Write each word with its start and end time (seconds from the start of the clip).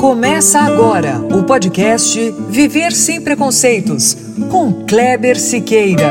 Começa 0.00 0.60
agora 0.60 1.18
o 1.18 1.44
podcast 1.44 2.30
Viver 2.48 2.90
Sem 2.90 3.22
Preconceitos, 3.22 4.16
com 4.50 4.86
Kleber 4.86 5.38
Siqueira. 5.38 6.10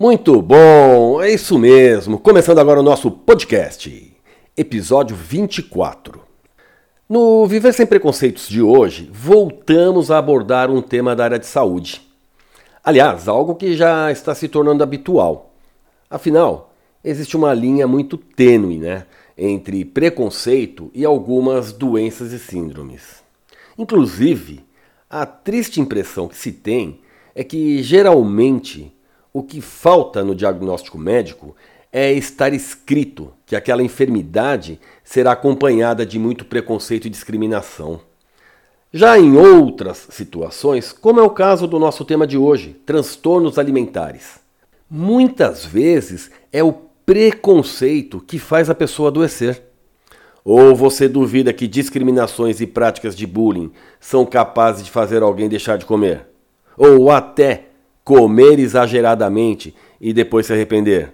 Muito 0.00 0.40
bom, 0.40 1.20
é 1.20 1.32
isso 1.32 1.58
mesmo. 1.58 2.20
Começando 2.20 2.60
agora 2.60 2.78
o 2.78 2.84
nosso 2.84 3.10
podcast, 3.10 4.16
episódio 4.56 5.16
24. 5.16 6.20
No 7.08 7.44
Viver 7.48 7.74
Sem 7.74 7.86
Preconceitos 7.86 8.48
de 8.48 8.62
hoje, 8.62 9.10
voltamos 9.12 10.12
a 10.12 10.18
abordar 10.18 10.70
um 10.70 10.80
tema 10.80 11.16
da 11.16 11.24
área 11.24 11.40
de 11.40 11.46
saúde 11.46 12.13
Aliás, 12.84 13.28
algo 13.28 13.54
que 13.54 13.74
já 13.74 14.12
está 14.12 14.34
se 14.34 14.46
tornando 14.46 14.82
habitual. 14.82 15.54
Afinal, 16.10 16.74
existe 17.02 17.34
uma 17.34 17.54
linha 17.54 17.88
muito 17.88 18.18
tênue 18.18 18.76
né, 18.76 19.06
entre 19.38 19.86
preconceito 19.86 20.90
e 20.92 21.02
algumas 21.02 21.72
doenças 21.72 22.30
e 22.32 22.38
síndromes. 22.38 23.22
Inclusive, 23.78 24.66
a 25.08 25.24
triste 25.24 25.80
impressão 25.80 26.28
que 26.28 26.36
se 26.36 26.52
tem 26.52 27.00
é 27.34 27.42
que 27.42 27.82
geralmente 27.82 28.94
o 29.32 29.42
que 29.42 29.62
falta 29.62 30.22
no 30.22 30.34
diagnóstico 30.34 30.98
médico 30.98 31.56
é 31.90 32.12
estar 32.12 32.52
escrito 32.52 33.32
que 33.46 33.56
aquela 33.56 33.82
enfermidade 33.82 34.78
será 35.02 35.32
acompanhada 35.32 36.04
de 36.04 36.18
muito 36.18 36.44
preconceito 36.44 37.06
e 37.06 37.10
discriminação. 37.10 38.02
Já 38.96 39.18
em 39.18 39.36
outras 39.36 40.06
situações, 40.10 40.92
como 40.92 41.18
é 41.18 41.22
o 41.24 41.30
caso 41.30 41.66
do 41.66 41.80
nosso 41.80 42.04
tema 42.04 42.28
de 42.28 42.38
hoje, 42.38 42.76
transtornos 42.86 43.58
alimentares, 43.58 44.38
muitas 44.88 45.66
vezes 45.66 46.30
é 46.52 46.62
o 46.62 46.72
preconceito 47.04 48.20
que 48.24 48.38
faz 48.38 48.70
a 48.70 48.74
pessoa 48.74 49.08
adoecer. 49.08 49.60
Ou 50.44 50.76
você 50.76 51.08
duvida 51.08 51.52
que 51.52 51.66
discriminações 51.66 52.60
e 52.60 52.68
práticas 52.68 53.16
de 53.16 53.26
bullying 53.26 53.72
são 53.98 54.24
capazes 54.24 54.84
de 54.84 54.92
fazer 54.92 55.24
alguém 55.24 55.48
deixar 55.48 55.76
de 55.76 55.84
comer? 55.84 56.28
Ou 56.76 57.10
até 57.10 57.64
comer 58.04 58.60
exageradamente 58.60 59.74
e 60.00 60.12
depois 60.12 60.46
se 60.46 60.52
arrepender? 60.52 61.12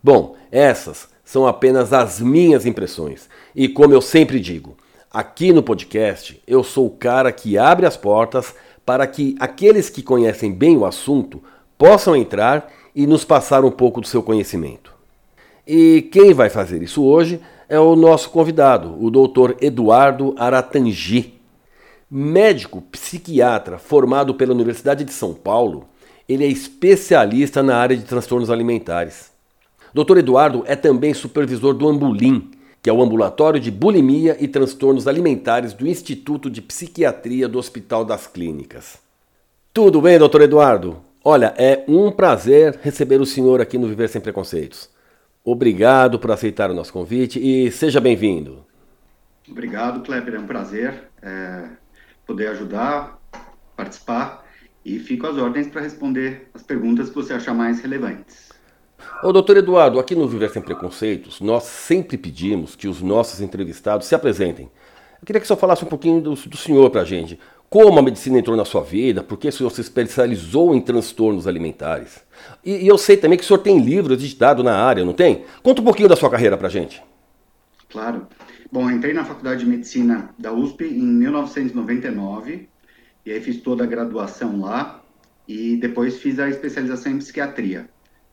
Bom, 0.00 0.36
essas 0.48 1.08
são 1.24 1.44
apenas 1.44 1.92
as 1.92 2.20
minhas 2.20 2.64
impressões. 2.64 3.28
E 3.52 3.66
como 3.66 3.92
eu 3.92 4.00
sempre 4.00 4.38
digo, 4.38 4.76
Aqui 5.12 5.52
no 5.52 5.60
podcast, 5.60 6.40
eu 6.46 6.62
sou 6.62 6.86
o 6.86 6.90
cara 6.90 7.32
que 7.32 7.58
abre 7.58 7.84
as 7.84 7.96
portas 7.96 8.54
para 8.86 9.04
que 9.08 9.34
aqueles 9.40 9.90
que 9.90 10.04
conhecem 10.04 10.52
bem 10.52 10.76
o 10.76 10.86
assunto 10.86 11.42
possam 11.76 12.14
entrar 12.14 12.70
e 12.94 13.08
nos 13.08 13.24
passar 13.24 13.64
um 13.64 13.72
pouco 13.72 14.00
do 14.00 14.06
seu 14.06 14.22
conhecimento. 14.22 14.94
E 15.66 16.08
quem 16.12 16.32
vai 16.32 16.48
fazer 16.48 16.80
isso 16.80 17.02
hoje 17.02 17.40
é 17.68 17.76
o 17.76 17.96
nosso 17.96 18.30
convidado, 18.30 18.96
o 19.04 19.10
Dr. 19.10 19.56
Eduardo 19.60 20.32
Aratangi. 20.38 21.34
Médico 22.08 22.80
psiquiatra 22.80 23.78
formado 23.78 24.36
pela 24.36 24.54
Universidade 24.54 25.02
de 25.02 25.12
São 25.12 25.34
Paulo, 25.34 25.88
ele 26.28 26.44
é 26.44 26.48
especialista 26.48 27.64
na 27.64 27.76
área 27.76 27.96
de 27.96 28.04
transtornos 28.04 28.48
alimentares. 28.48 29.32
Dr. 29.92 30.18
Eduardo 30.18 30.62
é 30.68 30.76
também 30.76 31.12
supervisor 31.12 31.74
do 31.74 31.88
Ambulim, 31.88 32.52
que 32.82 32.88
é 32.88 32.92
o 32.92 33.02
Ambulatório 33.02 33.60
de 33.60 33.70
Bulimia 33.70 34.36
e 34.40 34.48
Transtornos 34.48 35.06
Alimentares 35.06 35.72
do 35.74 35.86
Instituto 35.86 36.48
de 36.48 36.62
Psiquiatria 36.62 37.46
do 37.46 37.58
Hospital 37.58 38.04
das 38.04 38.26
Clínicas. 38.26 38.98
Tudo 39.72 40.00
bem, 40.00 40.18
doutor 40.18 40.42
Eduardo? 40.42 41.02
Olha, 41.22 41.54
é 41.58 41.84
um 41.86 42.10
prazer 42.10 42.78
receber 42.82 43.20
o 43.20 43.26
senhor 43.26 43.60
aqui 43.60 43.76
no 43.76 43.86
Viver 43.86 44.08
Sem 44.08 44.20
Preconceitos. 44.20 44.88
Obrigado 45.44 46.18
por 46.18 46.30
aceitar 46.30 46.70
o 46.70 46.74
nosso 46.74 46.92
convite 46.92 47.38
e 47.38 47.70
seja 47.70 48.00
bem-vindo. 48.00 48.64
Obrigado, 49.48 50.00
Kleber. 50.00 50.34
É 50.34 50.38
um 50.38 50.46
prazer 50.46 50.94
é, 51.22 51.64
poder 52.26 52.48
ajudar, 52.48 53.18
participar 53.76 54.46
e 54.84 54.98
fico 54.98 55.26
às 55.26 55.36
ordens 55.36 55.68
para 55.68 55.82
responder 55.82 56.48
as 56.54 56.62
perguntas 56.62 57.08
que 57.08 57.14
você 57.14 57.34
achar 57.34 57.52
mais 57.52 57.80
relevantes. 57.80 58.50
Ô, 59.22 59.32
doutor 59.32 59.56
Eduardo, 59.58 60.00
aqui 60.00 60.14
no 60.14 60.26
Viver 60.26 60.50
Sem 60.50 60.62
Preconceitos, 60.62 61.40
nós 61.40 61.64
sempre 61.64 62.16
pedimos 62.16 62.74
que 62.74 62.88
os 62.88 63.02
nossos 63.02 63.40
entrevistados 63.40 64.06
se 64.06 64.14
apresentem. 64.14 64.70
Eu 65.20 65.26
queria 65.26 65.40
que 65.40 65.44
o 65.44 65.46
senhor 65.46 65.58
falasse 65.58 65.84
um 65.84 65.88
pouquinho 65.88 66.20
do, 66.20 66.34
do 66.34 66.56
senhor 66.56 66.88
para 66.88 67.02
a 67.02 67.04
gente. 67.04 67.38
Como 67.68 67.98
a 67.98 68.02
medicina 68.02 68.38
entrou 68.38 68.56
na 68.56 68.64
sua 68.64 68.82
vida? 68.82 69.22
Por 69.22 69.38
que 69.38 69.48
o 69.48 69.52
senhor 69.52 69.70
se 69.70 69.82
especializou 69.82 70.74
em 70.74 70.80
transtornos 70.80 71.46
alimentares? 71.46 72.24
E, 72.64 72.84
e 72.84 72.88
eu 72.88 72.96
sei 72.96 73.16
também 73.16 73.38
que 73.38 73.44
o 73.44 73.46
senhor 73.46 73.58
tem 73.58 73.78
livros 73.78 74.22
editados 74.22 74.64
na 74.64 74.74
área, 74.74 75.04
não 75.04 75.12
tem? 75.12 75.44
Conta 75.62 75.82
um 75.82 75.84
pouquinho 75.84 76.08
da 76.08 76.16
sua 76.16 76.30
carreira 76.30 76.56
para 76.56 76.68
a 76.68 76.70
gente. 76.70 77.02
Claro. 77.90 78.26
Bom, 78.72 78.90
entrei 78.90 79.12
na 79.12 79.24
Faculdade 79.24 79.60
de 79.60 79.66
Medicina 79.66 80.30
da 80.38 80.52
USP 80.52 80.84
em 80.84 81.02
1999, 81.02 82.68
e 83.26 83.30
aí 83.30 83.40
fiz 83.40 83.60
toda 83.60 83.84
a 83.84 83.86
graduação 83.86 84.60
lá, 84.60 85.02
e 85.46 85.76
depois 85.76 86.18
fiz 86.18 86.38
a 86.38 86.48
especialização 86.48 87.12
em 87.12 87.18
psiquiatria 87.18 87.88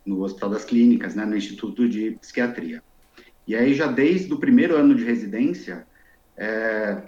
no 0.07 0.23
Hospital 0.23 0.49
das 0.51 0.65
Clínicas, 0.65 1.13
né, 1.15 1.25
no 1.25 1.35
Instituto 1.35 1.87
de 1.87 2.11
Psiquiatria. 2.21 2.81
E 3.45 3.55
aí, 3.55 3.73
já 3.73 3.87
desde 3.87 4.33
o 4.33 4.39
primeiro 4.39 4.75
ano 4.75 4.95
de 4.95 5.03
residência, 5.03 5.85
é, 6.35 7.03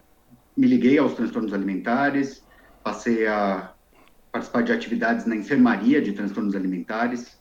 me 0.56 0.68
liguei 0.68 0.98
aos 0.98 1.14
transtornos 1.14 1.54
alimentares, 1.54 2.46
passei 2.84 3.26
a 3.28 3.74
participar 4.32 4.64
de 4.64 4.72
atividades 4.72 5.26
na 5.26 5.36
enfermaria 5.36 6.02
de 6.02 6.14
transtornos 6.14 6.56
alimentares 6.56 7.40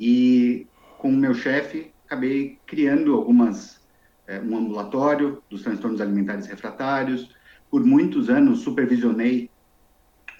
e, 0.00 0.66
com 0.98 1.08
o 1.08 1.16
meu 1.16 1.34
chefe, 1.34 1.92
acabei 2.06 2.58
criando 2.66 3.14
algumas, 3.14 3.80
é, 4.26 4.40
um 4.40 4.56
ambulatório 4.56 5.42
dos 5.48 5.62
transtornos 5.62 6.00
alimentares 6.00 6.46
refratários. 6.46 7.34
Por 7.70 7.84
muitos 7.84 8.28
anos, 8.28 8.60
supervisionei 8.60 9.50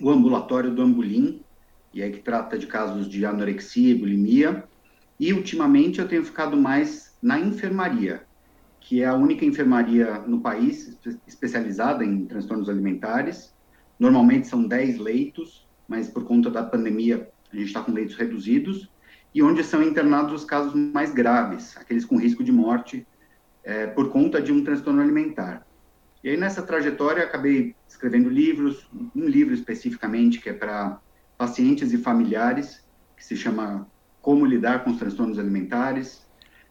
o 0.00 0.10
ambulatório 0.10 0.70
do 0.70 0.82
Ambulim, 0.82 1.42
e 1.96 2.02
aí 2.02 2.12
que 2.12 2.20
trata 2.20 2.58
de 2.58 2.66
casos 2.66 3.08
de 3.08 3.24
anorexia 3.24 3.92
e 3.92 3.98
bulimia. 3.98 4.64
E 5.18 5.32
ultimamente 5.32 5.98
eu 5.98 6.06
tenho 6.06 6.22
ficado 6.22 6.54
mais 6.54 7.16
na 7.22 7.40
enfermaria, 7.40 8.22
que 8.78 9.00
é 9.00 9.06
a 9.06 9.14
única 9.14 9.46
enfermaria 9.46 10.18
no 10.26 10.42
país 10.42 10.98
especializada 11.26 12.04
em 12.04 12.26
transtornos 12.26 12.68
alimentares. 12.68 13.54
Normalmente 13.98 14.46
são 14.46 14.68
10 14.68 14.98
leitos, 14.98 15.66
mas 15.88 16.06
por 16.06 16.24
conta 16.24 16.50
da 16.50 16.62
pandemia 16.62 17.30
a 17.50 17.56
gente 17.56 17.68
está 17.68 17.80
com 17.80 17.92
leitos 17.92 18.14
reduzidos, 18.14 18.90
e 19.34 19.42
onde 19.42 19.64
são 19.64 19.82
internados 19.82 20.34
os 20.34 20.44
casos 20.44 20.74
mais 20.74 21.14
graves, 21.14 21.78
aqueles 21.78 22.04
com 22.04 22.18
risco 22.18 22.44
de 22.44 22.52
morte 22.52 23.06
é, 23.64 23.86
por 23.86 24.10
conta 24.10 24.42
de 24.42 24.52
um 24.52 24.62
transtorno 24.62 25.00
alimentar. 25.00 25.66
E 26.22 26.28
aí 26.28 26.36
nessa 26.36 26.60
trajetória 26.60 27.24
acabei 27.24 27.74
escrevendo 27.88 28.28
livros, 28.28 28.86
um 29.14 29.24
livro 29.24 29.54
especificamente 29.54 30.40
que 30.42 30.50
é 30.50 30.52
para 30.52 31.00
pacientes 31.36 31.92
e 31.92 31.98
familiares, 31.98 32.84
que 33.16 33.24
se 33.24 33.36
chama 33.36 33.86
Como 34.20 34.44
Lidar 34.44 34.84
com 34.84 34.90
os 34.90 34.98
Transtornos 34.98 35.38
Alimentares. 35.38 36.26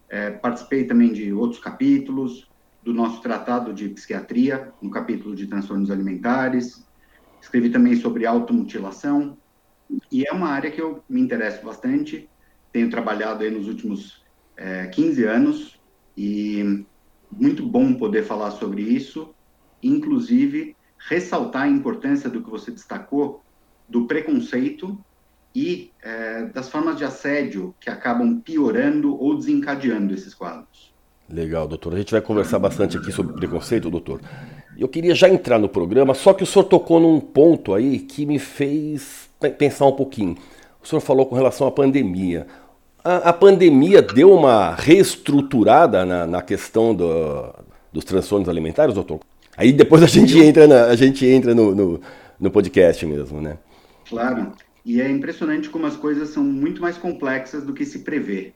É, 0.09 0.31
participei 0.31 0.85
também 0.85 1.11
de 1.11 1.33
outros 1.33 1.61
capítulos, 1.61 2.49
do 2.83 2.93
nosso 2.93 3.21
tratado 3.21 3.73
de 3.73 3.89
psiquiatria, 3.89 4.71
no 4.81 4.91
capítulo 4.91 5.35
de 5.35 5.47
transtornos 5.47 5.89
alimentares. 5.89 6.85
Escrevi 7.41 7.69
também 7.69 7.95
sobre 7.95 8.25
automutilação, 8.25 9.37
e 10.11 10.27
é 10.27 10.31
uma 10.31 10.49
área 10.49 10.71
que 10.71 10.81
eu 10.81 11.03
me 11.07 11.21
interesso 11.21 11.63
bastante. 11.65 12.29
Tenho 12.71 12.89
trabalhado 12.89 13.43
aí 13.43 13.49
nos 13.49 13.67
últimos 13.67 14.23
é, 14.57 14.87
15 14.87 15.23
anos, 15.25 15.79
e 16.17 16.85
muito 17.31 17.65
bom 17.65 17.93
poder 17.93 18.23
falar 18.23 18.51
sobre 18.51 18.81
isso, 18.81 19.33
inclusive 19.81 20.75
ressaltar 20.97 21.63
a 21.63 21.69
importância 21.69 22.29
do 22.29 22.41
que 22.41 22.49
você 22.49 22.71
destacou 22.71 23.43
do 23.87 24.05
preconceito 24.05 24.97
e 25.55 25.91
é, 26.03 26.43
das 26.45 26.69
formas 26.69 26.97
de 26.97 27.05
assédio 27.05 27.73
que 27.79 27.89
acabam 27.89 28.41
piorando 28.41 29.15
ou 29.21 29.35
desencadeando 29.37 30.13
esses 30.13 30.33
quadros. 30.33 30.93
Legal, 31.29 31.67
doutor. 31.67 31.93
A 31.93 31.97
gente 31.97 32.11
vai 32.11 32.21
conversar 32.21 32.59
bastante 32.59 32.97
aqui 32.97 33.11
sobre 33.11 33.33
preconceito, 33.33 33.89
doutor. 33.89 34.21
Eu 34.77 34.87
queria 34.87 35.15
já 35.15 35.29
entrar 35.29 35.57
no 35.57 35.69
programa, 35.69 36.13
só 36.13 36.33
que 36.33 36.43
o 36.43 36.45
senhor 36.45 36.65
tocou 36.65 36.99
num 36.99 37.19
ponto 37.19 37.73
aí 37.73 37.99
que 37.99 38.25
me 38.25 38.37
fez 38.37 39.29
pensar 39.57 39.85
um 39.85 39.93
pouquinho. 39.93 40.35
O 40.83 40.87
senhor 40.87 41.01
falou 41.01 41.25
com 41.25 41.35
relação 41.35 41.65
à 41.65 41.71
pandemia. 41.71 42.45
A, 43.03 43.29
a 43.29 43.33
pandemia 43.33 44.01
deu 44.01 44.33
uma 44.33 44.75
reestruturada 44.75 46.05
na, 46.05 46.27
na 46.27 46.41
questão 46.41 46.93
do, 46.93 47.53
dos 47.91 48.03
transtornos 48.03 48.49
alimentares, 48.49 48.93
doutor? 48.93 49.21
Aí 49.57 49.71
depois 49.71 50.03
a 50.03 50.07
gente 50.07 50.37
entra, 50.37 50.67
na, 50.67 50.85
a 50.85 50.95
gente 50.95 51.25
entra 51.25 51.55
no, 51.55 51.73
no, 51.73 52.01
no 52.39 52.51
podcast 52.51 53.05
mesmo, 53.05 53.41
né? 53.41 53.57
Claro. 54.07 54.53
E 54.85 55.01
é 55.01 55.09
impressionante 55.09 55.69
como 55.69 55.85
as 55.85 55.97
coisas 55.97 56.29
são 56.29 56.43
muito 56.43 56.81
mais 56.81 56.97
complexas 56.97 57.63
do 57.63 57.73
que 57.73 57.85
se 57.85 57.99
prevê. 57.99 58.53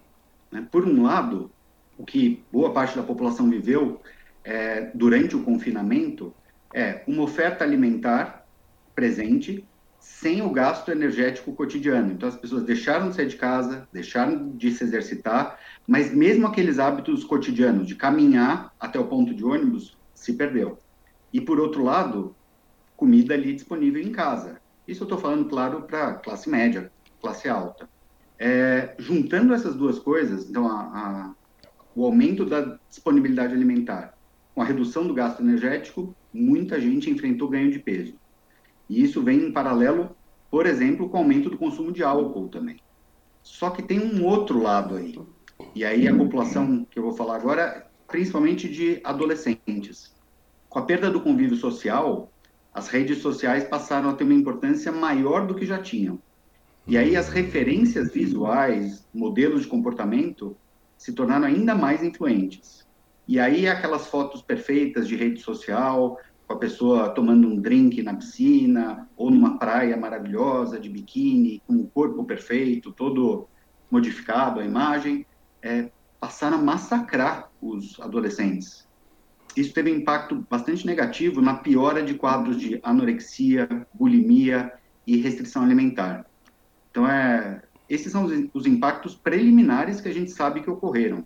Né? 0.51 0.67
Por 0.71 0.87
um 0.87 1.03
lado, 1.03 1.51
o 1.97 2.05
que 2.05 2.43
boa 2.51 2.71
parte 2.71 2.95
da 2.95 3.03
população 3.03 3.49
viveu 3.49 4.01
é, 4.43 4.91
durante 4.93 5.35
o 5.35 5.43
confinamento 5.43 6.33
é 6.73 7.03
uma 7.07 7.23
oferta 7.23 7.63
alimentar 7.63 8.45
presente 8.93 9.65
sem 9.99 10.41
o 10.41 10.49
gasto 10.49 10.91
energético 10.91 11.53
cotidiano. 11.53 12.11
Então, 12.11 12.29
as 12.29 12.35
pessoas 12.35 12.63
deixaram 12.63 13.09
de 13.09 13.15
sair 13.15 13.27
de 13.27 13.35
casa, 13.35 13.87
deixaram 13.91 14.49
de 14.55 14.71
se 14.71 14.83
exercitar, 14.83 15.59
mas 15.87 16.13
mesmo 16.13 16.47
aqueles 16.47 16.79
hábitos 16.79 17.23
cotidianos 17.23 17.87
de 17.87 17.95
caminhar 17.95 18.73
até 18.79 18.99
o 18.99 19.07
ponto 19.07 19.33
de 19.33 19.43
ônibus 19.43 19.97
se 20.13 20.33
perdeu. 20.33 20.79
E, 21.33 21.41
por 21.41 21.59
outro 21.59 21.83
lado, 21.83 22.35
comida 22.95 23.33
ali 23.33 23.53
disponível 23.53 24.01
em 24.01 24.11
casa. 24.11 24.61
Isso 24.89 25.03
eu 25.03 25.05
estou 25.05 25.19
falando, 25.19 25.47
claro, 25.47 25.83
para 25.83 26.15
classe 26.15 26.49
média, 26.49 26.91
classe 27.21 27.47
alta. 27.47 27.87
É, 28.39 28.95
juntando 28.97 29.53
essas 29.53 29.75
duas 29.75 29.99
coisas, 29.99 30.49
então, 30.49 30.67
a, 30.67 30.81
a, 30.81 31.35
o 31.95 32.03
aumento 32.05 32.43
da 32.43 32.79
disponibilidade 32.89 33.53
alimentar 33.53 34.17
com 34.55 34.63
a 34.63 34.65
redução 34.65 35.05
do 35.05 35.13
gasto 35.13 35.41
energético, 35.41 36.15
muita 36.33 36.81
gente 36.81 37.07
enfrentou 37.07 37.49
ganho 37.49 37.71
de 37.71 37.77
peso. 37.77 38.15
E 38.89 39.03
isso 39.03 39.21
vem 39.21 39.39
em 39.43 39.51
paralelo, 39.51 40.15
por 40.49 40.65
exemplo, 40.65 41.07
com 41.07 41.17
o 41.17 41.19
aumento 41.19 41.51
do 41.51 41.57
consumo 41.57 41.91
de 41.91 42.03
álcool 42.03 42.47
também. 42.47 42.77
Só 43.43 43.69
que 43.69 43.83
tem 43.83 43.99
um 43.99 44.25
outro 44.25 44.59
lado 44.59 44.95
aí. 44.95 45.15
E 45.75 45.85
aí 45.85 46.07
a 46.07 46.17
população 46.17 46.83
que 46.89 46.97
eu 46.97 47.03
vou 47.03 47.13
falar 47.13 47.35
agora, 47.35 47.87
principalmente 48.07 48.67
de 48.67 48.99
adolescentes. 49.03 50.15
Com 50.67 50.79
a 50.79 50.81
perda 50.83 51.11
do 51.11 51.21
convívio 51.21 51.57
social, 51.57 52.31
as 52.79 52.87
redes 52.87 53.17
sociais 53.17 53.65
passaram 53.65 54.09
a 54.09 54.13
ter 54.13 54.23
uma 54.23 54.33
importância 54.33 54.89
maior 54.89 55.45
do 55.45 55.53
que 55.53 55.65
já 55.65 55.79
tinham. 55.79 56.17
E 56.87 56.97
aí 56.97 57.13
as 57.15 57.27
referências 57.27 58.13
visuais, 58.13 59.05
modelos 59.13 59.63
de 59.63 59.67
comportamento, 59.67 60.55
se 60.97 61.11
tornaram 61.11 61.45
ainda 61.45 61.75
mais 61.75 62.01
influentes. 62.01 62.87
E 63.27 63.37
aí 63.37 63.67
aquelas 63.67 64.07
fotos 64.07 64.41
perfeitas 64.41 65.09
de 65.09 65.17
rede 65.17 65.41
social, 65.41 66.17
com 66.47 66.53
a 66.53 66.57
pessoa 66.57 67.09
tomando 67.09 67.49
um 67.49 67.59
drink 67.59 68.01
na 68.01 68.15
piscina, 68.15 69.09
ou 69.17 69.29
numa 69.29 69.59
praia 69.59 69.97
maravilhosa, 69.97 70.79
de 70.79 70.89
biquíni, 70.89 71.61
com 71.67 71.75
o 71.75 71.87
corpo 71.87 72.23
perfeito, 72.23 72.93
todo 72.93 73.45
modificado, 73.91 74.61
a 74.61 74.65
imagem, 74.65 75.25
é, 75.61 75.91
passaram 76.17 76.57
a 76.57 76.61
massacrar 76.61 77.51
os 77.61 77.99
adolescentes. 77.99 78.87
Isso 79.55 79.73
teve 79.73 79.91
impacto 79.91 80.45
bastante 80.49 80.85
negativo 80.85 81.41
na 81.41 81.55
piora 81.55 82.03
de 82.03 82.13
quadros 82.13 82.57
de 82.57 82.79
anorexia, 82.83 83.67
bulimia 83.93 84.71
e 85.05 85.17
restrição 85.17 85.63
alimentar. 85.63 86.25
Então, 86.91 87.07
é, 87.07 87.61
esses 87.89 88.11
são 88.11 88.25
os, 88.25 88.49
os 88.53 88.65
impactos 88.65 89.15
preliminares 89.15 89.99
que 89.99 90.07
a 90.07 90.13
gente 90.13 90.31
sabe 90.31 90.61
que 90.61 90.69
ocorreram. 90.69 91.25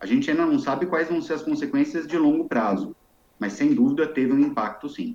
A 0.00 0.06
gente 0.06 0.30
ainda 0.30 0.46
não 0.46 0.58
sabe 0.58 0.86
quais 0.86 1.08
vão 1.08 1.20
ser 1.20 1.34
as 1.34 1.42
consequências 1.42 2.06
de 2.06 2.16
longo 2.16 2.46
prazo, 2.46 2.94
mas 3.38 3.52
sem 3.52 3.74
dúvida 3.74 4.06
teve 4.06 4.32
um 4.32 4.40
impacto 4.40 4.88
sim. 4.88 5.14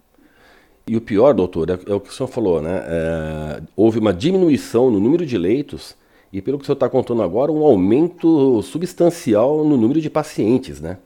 E 0.87 0.95
o 0.95 1.01
pior, 1.01 1.33
doutor, 1.33 1.69
é, 1.69 1.73
é 1.87 1.93
o 1.93 1.99
que 1.99 2.09
o 2.09 2.13
senhor 2.13 2.27
falou, 2.27 2.61
né? 2.61 2.83
É, 2.85 3.63
houve 3.75 3.97
uma 3.97 4.13
diminuição 4.13 4.91
no 4.91 4.99
número 4.99 5.25
de 5.25 5.37
leitos 5.37 5.95
e, 6.31 6.41
pelo 6.41 6.57
que 6.59 6.63
o 6.63 6.65
senhor 6.65 6.75
está 6.75 6.87
contando 6.87 7.23
agora, 7.23 7.51
um 7.51 7.63
aumento 7.63 8.61
substancial 8.61 9.63
no 9.65 9.75
número 9.75 9.99
de 9.99 10.09
pacientes, 10.09 10.79
né? 10.79 10.99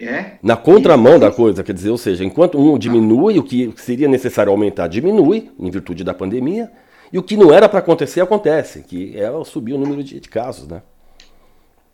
É. 0.00 0.38
Na 0.42 0.56
contramão 0.56 1.18
da 1.18 1.30
coisa, 1.30 1.62
quer 1.62 1.72
dizer, 1.72 1.90
ou 1.90 1.98
seja, 1.98 2.24
enquanto 2.24 2.58
um 2.58 2.76
diminui, 2.76 3.38
o 3.38 3.44
que 3.44 3.72
seria 3.76 4.08
necessário 4.08 4.50
aumentar 4.50 4.88
diminui, 4.88 5.52
em 5.58 5.70
virtude 5.70 6.02
da 6.02 6.12
pandemia, 6.12 6.70
e 7.12 7.18
o 7.18 7.22
que 7.22 7.36
não 7.36 7.52
era 7.52 7.68
para 7.68 7.78
acontecer, 7.78 8.20
acontece, 8.20 8.82
que 8.82 9.16
é 9.16 9.30
subir 9.44 9.72
o 9.72 9.78
número 9.78 10.02
de, 10.02 10.18
de, 10.18 10.28
casos, 10.28 10.66
né? 10.66 10.82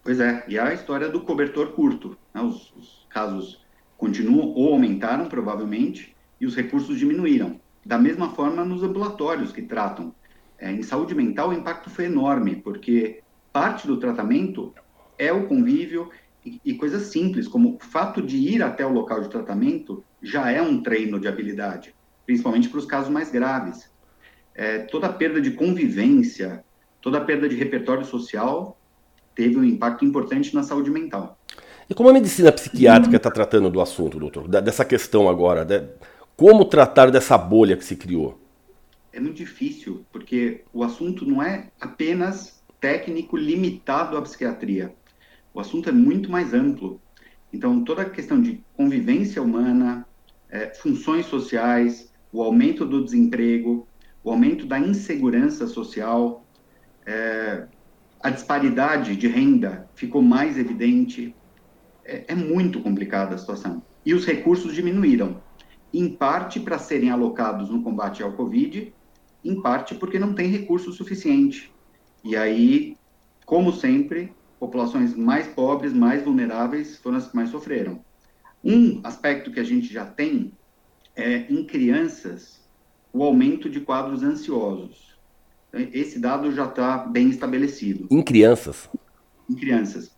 Pois 0.02 0.18
é, 0.18 0.42
e 0.48 0.58
a 0.58 0.72
história 0.72 1.10
do 1.10 1.20
cobertor 1.20 1.72
curto. 1.72 2.16
Né? 2.32 2.40
Os, 2.40 2.72
os 2.74 3.06
casos 3.10 3.60
continuam 3.98 4.48
ou 4.48 4.72
aumentaram, 4.72 5.26
provavelmente, 5.26 6.16
e 6.40 6.46
os 6.46 6.56
recursos 6.56 6.98
diminuíram. 6.98 7.60
Da 7.84 7.98
mesma 7.98 8.30
forma, 8.30 8.64
nos 8.64 8.82
ambulatórios 8.82 9.52
que 9.52 9.60
tratam. 9.60 10.14
É, 10.58 10.72
em 10.72 10.82
saúde 10.82 11.14
mental, 11.14 11.50
o 11.50 11.52
impacto 11.52 11.90
foi 11.90 12.06
enorme, 12.06 12.56
porque 12.56 13.20
parte 13.52 13.86
do 13.86 13.98
tratamento 13.98 14.72
é 15.18 15.30
o 15.30 15.46
convívio 15.46 16.08
e, 16.44 16.60
e 16.64 16.74
coisas 16.74 17.04
simples, 17.04 17.46
como 17.46 17.76
o 17.76 17.78
fato 17.78 18.22
de 18.22 18.36
ir 18.36 18.62
até 18.62 18.84
o 18.84 18.92
local 18.92 19.20
de 19.20 19.28
tratamento 19.28 20.04
já 20.22 20.50
é 20.50 20.60
um 20.60 20.82
treino 20.82 21.18
de 21.18 21.28
habilidade, 21.28 21.94
principalmente 22.26 22.68
para 22.68 22.78
os 22.78 22.86
casos 22.86 23.10
mais 23.10 23.30
graves. 23.30 23.90
É, 24.54 24.78
toda 24.78 25.06
a 25.06 25.12
perda 25.12 25.40
de 25.40 25.52
convivência, 25.52 26.64
toda 27.00 27.18
a 27.18 27.20
perda 27.24 27.48
de 27.48 27.56
repertório 27.56 28.04
social 28.04 28.78
teve 29.34 29.56
um 29.56 29.64
impacto 29.64 30.04
importante 30.04 30.54
na 30.54 30.62
saúde 30.62 30.90
mental. 30.90 31.38
E 31.88 31.94
como 31.94 32.08
a 32.08 32.12
medicina 32.12 32.52
psiquiátrica 32.52 33.16
está 33.16 33.30
tratando 33.30 33.70
do 33.70 33.80
assunto, 33.80 34.18
doutor? 34.18 34.46
dessa 34.46 34.84
questão 34.84 35.28
agora, 35.28 35.64
de, 35.64 35.82
como 36.36 36.64
tratar 36.64 37.10
dessa 37.10 37.36
bolha 37.36 37.76
que 37.76 37.84
se 37.84 37.96
criou? 37.96 38.38
É 39.12 39.18
muito 39.18 39.36
difícil, 39.36 40.04
porque 40.12 40.62
o 40.72 40.84
assunto 40.84 41.24
não 41.26 41.42
é 41.42 41.68
apenas 41.80 42.62
técnico 42.80 43.36
limitado 43.36 44.16
à 44.16 44.22
psiquiatria. 44.22 44.94
O 45.52 45.60
assunto 45.60 45.88
é 45.88 45.92
muito 45.92 46.30
mais 46.30 46.54
amplo. 46.54 47.00
Então, 47.52 47.82
toda 47.84 48.02
a 48.02 48.10
questão 48.10 48.40
de 48.40 48.64
convivência 48.76 49.42
humana, 49.42 50.06
é, 50.48 50.72
funções 50.74 51.26
sociais, 51.26 52.12
o 52.32 52.42
aumento 52.42 52.86
do 52.86 53.04
desemprego, 53.04 53.86
o 54.22 54.30
aumento 54.30 54.66
da 54.66 54.78
insegurança 54.78 55.66
social, 55.66 56.44
é, 57.06 57.66
a 58.22 58.30
disparidade 58.30 59.16
de 59.16 59.26
renda 59.26 59.88
ficou 59.94 60.22
mais 60.22 60.58
evidente, 60.58 61.34
é, 62.04 62.24
é 62.28 62.34
muito 62.34 62.80
complicada 62.80 63.34
a 63.34 63.38
situação. 63.38 63.82
E 64.04 64.14
os 64.14 64.24
recursos 64.24 64.74
diminuíram, 64.74 65.42
em 65.92 66.08
parte 66.08 66.60
para 66.60 66.78
serem 66.78 67.10
alocados 67.10 67.68
no 67.68 67.82
combate 67.82 68.22
ao 68.22 68.32
Covid, 68.32 68.94
em 69.44 69.60
parte 69.60 69.94
porque 69.94 70.18
não 70.18 70.34
tem 70.34 70.48
recurso 70.48 70.92
suficiente. 70.92 71.72
E 72.22 72.36
aí, 72.36 72.96
como 73.44 73.72
sempre, 73.72 74.32
populações 74.60 75.16
mais 75.16 75.46
pobres, 75.48 75.94
mais 75.94 76.22
vulneráveis 76.22 76.98
foram 76.98 77.16
as 77.16 77.26
que 77.26 77.34
mais 77.34 77.48
sofreram. 77.48 78.04
Um 78.62 79.00
aspecto 79.02 79.50
que 79.50 79.58
a 79.58 79.64
gente 79.64 79.90
já 79.90 80.04
tem 80.04 80.52
é 81.16 81.50
em 81.50 81.64
crianças 81.64 82.60
o 83.10 83.24
aumento 83.24 83.70
de 83.70 83.80
quadros 83.80 84.22
ansiosos. 84.22 85.18
Esse 85.72 86.18
dado 86.18 86.52
já 86.52 86.66
está 86.66 86.98
bem 86.98 87.30
estabelecido. 87.30 88.06
Em 88.10 88.22
crianças? 88.22 88.88
Em 89.48 89.54
crianças. 89.54 90.14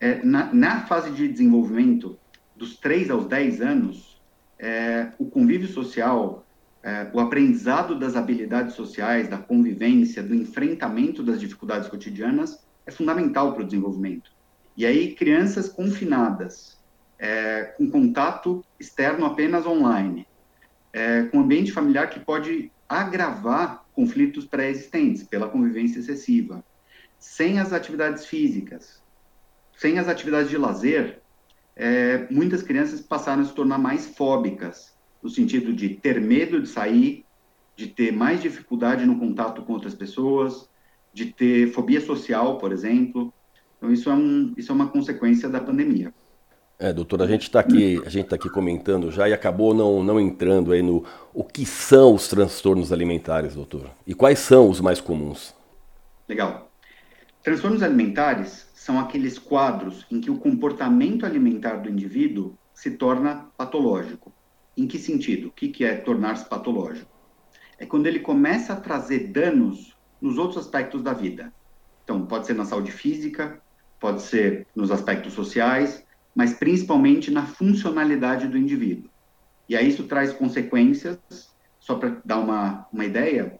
É, 0.00 0.22
na, 0.24 0.52
na, 0.52 0.86
fase 0.86 1.10
de 1.12 1.28
desenvolvimento, 1.28 2.18
dos 2.56 2.76
3 2.76 3.10
aos 3.10 3.26
10 3.26 3.60
anos, 3.60 4.20
é, 4.58 5.12
o 5.18 5.26
convívio 5.26 5.68
social, 5.68 6.44
é, 6.82 7.08
o 7.12 7.20
aprendizado 7.20 7.98
das 7.98 8.16
habilidades 8.16 8.74
sociais, 8.74 9.28
da 9.28 9.38
convivência, 9.38 10.22
do 10.22 10.34
enfrentamento 10.34 11.22
das 11.22 11.38
dificuldades 11.38 11.88
cotidianas, 11.88 12.65
é 12.86 12.90
fundamental 12.90 13.52
para 13.52 13.62
o 13.62 13.66
desenvolvimento. 13.66 14.30
E 14.76 14.86
aí, 14.86 15.14
crianças 15.14 15.68
confinadas, 15.68 16.78
é, 17.18 17.64
com 17.76 17.90
contato 17.90 18.64
externo 18.78 19.26
apenas 19.26 19.66
online, 19.66 20.26
é, 20.92 21.24
com 21.24 21.40
ambiente 21.40 21.72
familiar 21.72 22.08
que 22.08 22.20
pode 22.20 22.70
agravar 22.88 23.84
conflitos 23.92 24.44
pré-existentes 24.44 25.22
pela 25.22 25.48
convivência 25.48 25.98
excessiva, 25.98 26.64
sem 27.18 27.58
as 27.58 27.72
atividades 27.72 28.26
físicas, 28.26 29.02
sem 29.76 29.98
as 29.98 30.08
atividades 30.08 30.50
de 30.50 30.56
lazer, 30.56 31.20
é, 31.74 32.26
muitas 32.30 32.62
crianças 32.62 33.00
passaram 33.00 33.42
a 33.42 33.44
se 33.44 33.54
tornar 33.54 33.78
mais 33.78 34.06
fóbicas, 34.06 34.94
no 35.22 35.28
sentido 35.28 35.72
de 35.72 35.90
ter 35.90 36.20
medo 36.20 36.60
de 36.60 36.68
sair, 36.68 37.24
de 37.74 37.88
ter 37.88 38.12
mais 38.12 38.40
dificuldade 38.40 39.04
no 39.04 39.18
contato 39.18 39.62
com 39.62 39.72
outras 39.72 39.94
pessoas, 39.94 40.68
de 41.16 41.24
ter 41.24 41.72
fobia 41.72 41.98
social, 41.98 42.58
por 42.58 42.70
exemplo. 42.72 43.32
Então, 43.78 43.90
isso 43.90 44.10
é, 44.10 44.14
um, 44.14 44.52
isso 44.54 44.70
é 44.70 44.74
uma 44.74 44.88
consequência 44.88 45.48
da 45.48 45.58
pandemia. 45.58 46.12
É, 46.78 46.92
doutor, 46.92 47.22
a 47.22 47.26
gente 47.26 47.44
está 47.44 47.58
aqui, 47.58 48.02
a 48.04 48.10
gente 48.10 48.28
tá 48.28 48.36
aqui 48.36 48.50
comentando 48.50 49.10
já 49.10 49.26
e 49.26 49.32
acabou 49.32 49.72
não, 49.72 50.04
não 50.04 50.20
entrando 50.20 50.72
aí 50.72 50.82
no 50.82 51.06
o 51.32 51.42
que 51.42 51.64
são 51.64 52.14
os 52.14 52.28
transtornos 52.28 52.92
alimentares, 52.92 53.54
doutor, 53.54 53.88
e 54.06 54.12
quais 54.12 54.40
são 54.40 54.68
os 54.68 54.78
mais 54.78 55.00
comuns. 55.00 55.54
Legal. 56.28 56.70
Transtornos 57.42 57.82
alimentares 57.82 58.66
são 58.74 59.00
aqueles 59.00 59.38
quadros 59.38 60.04
em 60.10 60.20
que 60.20 60.30
o 60.30 60.36
comportamento 60.36 61.24
alimentar 61.24 61.76
do 61.76 61.88
indivíduo 61.88 62.58
se 62.74 62.90
torna 62.90 63.46
patológico. 63.56 64.30
Em 64.76 64.86
que 64.86 64.98
sentido? 64.98 65.48
O 65.48 65.50
que 65.50 65.82
é 65.82 65.94
tornar-se 65.94 66.44
patológico? 66.44 67.10
É 67.78 67.86
quando 67.86 68.06
ele 68.06 68.20
começa 68.20 68.74
a 68.74 68.76
trazer 68.76 69.28
danos 69.28 69.95
nos 70.26 70.38
outros 70.38 70.58
aspectos 70.58 71.02
da 71.02 71.12
vida. 71.12 71.52
Então, 72.04 72.26
pode 72.26 72.46
ser 72.46 72.54
na 72.54 72.64
saúde 72.64 72.90
física, 72.90 73.60
pode 74.00 74.22
ser 74.22 74.66
nos 74.74 74.90
aspectos 74.90 75.32
sociais, 75.32 76.04
mas 76.34 76.52
principalmente 76.52 77.30
na 77.30 77.46
funcionalidade 77.46 78.48
do 78.48 78.58
indivíduo. 78.58 79.08
E 79.68 79.76
aí 79.76 79.88
isso 79.88 80.04
traz 80.04 80.32
consequências, 80.32 81.18
só 81.80 81.94
para 81.94 82.16
dar 82.24 82.38
uma, 82.38 82.86
uma 82.92 83.04
ideia, 83.04 83.58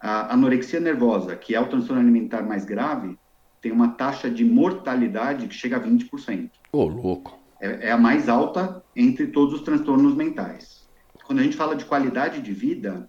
a 0.00 0.32
anorexia 0.32 0.80
nervosa, 0.80 1.36
que 1.36 1.54
é 1.54 1.60
o 1.60 1.68
transtorno 1.68 2.00
alimentar 2.00 2.42
mais 2.42 2.64
grave, 2.64 3.18
tem 3.60 3.72
uma 3.72 3.88
taxa 3.88 4.30
de 4.30 4.44
mortalidade 4.44 5.48
que 5.48 5.54
chega 5.54 5.76
a 5.76 5.80
20%. 5.80 6.50
Ô, 6.72 6.78
oh, 6.78 6.86
louco. 6.86 7.38
É, 7.60 7.88
é, 7.88 7.92
a 7.92 7.96
mais 7.96 8.28
alta 8.28 8.84
entre 8.94 9.28
todos 9.28 9.54
os 9.54 9.62
transtornos 9.62 10.14
mentais. 10.14 10.88
Quando 11.24 11.38
a 11.38 11.42
gente 11.42 11.56
fala 11.56 11.74
de 11.74 11.84
qualidade 11.84 12.42
de 12.42 12.52
vida, 12.52 13.08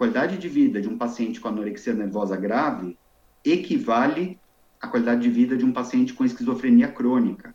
qualidade 0.00 0.38
de 0.38 0.48
vida 0.48 0.80
de 0.80 0.88
um 0.88 0.96
paciente 0.96 1.38
com 1.38 1.48
anorexia 1.48 1.92
nervosa 1.92 2.34
grave 2.34 2.96
equivale 3.44 4.40
à 4.80 4.88
qualidade 4.88 5.20
de 5.20 5.28
vida 5.28 5.58
de 5.58 5.62
um 5.62 5.72
paciente 5.72 6.14
com 6.14 6.24
esquizofrenia 6.24 6.88
crônica. 6.88 7.54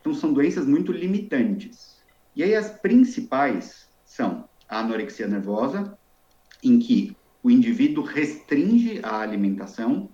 Então, 0.00 0.14
são 0.14 0.32
doenças 0.32 0.66
muito 0.66 0.90
limitantes. 0.90 2.00
E 2.34 2.42
aí, 2.42 2.54
as 2.54 2.70
principais 2.70 3.86
são 4.06 4.48
a 4.66 4.78
anorexia 4.78 5.28
nervosa, 5.28 5.98
em 6.62 6.78
que 6.78 7.14
o 7.42 7.50
indivíduo 7.50 8.02
restringe 8.02 9.00
a 9.02 9.20
alimentação, 9.20 10.08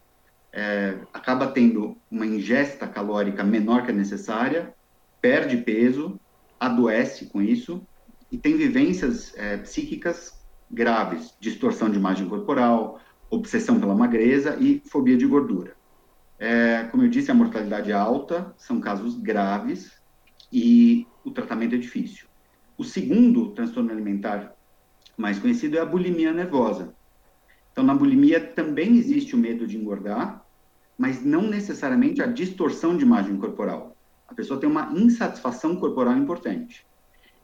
é, 0.53 0.99
acaba 1.15 1.47
tendo 1.47 1.97
uma 2.11 2.27
ingesta 2.27 2.89
calórica 2.89 3.45
menor 3.45 3.85
que 3.85 3.93
a 3.93 3.95
necessária, 3.95 4.75
perde 5.21 5.59
peso, 5.59 6.19
adoece 6.59 7.27
com 7.27 7.41
isso 7.41 7.87
e 8.33 8.37
tem 8.37 8.57
vivências 8.57 9.33
é, 9.37 9.59
psíquicas 9.59 10.42
graves, 10.73 11.35
distorção 11.39 11.91
de 11.91 11.99
imagem 11.99 12.29
corporal, 12.29 13.01
obsessão 13.31 13.79
pela 13.79 13.95
magreza 13.95 14.57
e 14.59 14.83
fobia 14.87 15.17
de 15.17 15.27
gordura. 15.27 15.75
É, 16.39 16.85
como 16.91 17.05
eu 17.05 17.09
disse, 17.09 17.31
a 17.31 17.35
mortalidade 17.35 17.91
é 17.91 17.95
alta, 17.95 18.53
são 18.57 18.81
casos 18.81 19.15
graves 19.17 19.93
e 20.53 21.07
o 21.25 21.31
tratamento 21.31 21.75
é 21.75 21.79
difícil. 21.79 22.27
O 22.77 22.85
segundo 22.85 23.51
transtorno 23.51 23.91
alimentar 23.91 24.55
mais 25.17 25.39
conhecido 25.39 25.77
é 25.77 25.81
a 25.81 25.87
bulimia 25.87 26.33
nervosa. 26.33 26.95
Então, 27.71 27.85
na 27.85 27.95
bulimia 27.95 28.41
também 28.41 28.97
existe 28.97 29.35
o 29.35 29.39
medo 29.39 29.67
de 29.67 29.77
engordar, 29.79 30.45
mas 30.99 31.25
não 31.25 31.43
necessariamente 31.43 32.23
a 32.23 32.27
distorção 32.27 32.97
de 32.97 33.05
imagem 33.05 33.37
corporal. 33.37 33.97
A 34.29 34.35
pessoa 34.35 34.59
tem 34.59 34.69
uma 34.69 34.93
insatisfação 34.95 35.77
corporal 35.77 36.17
importante. 36.17 36.87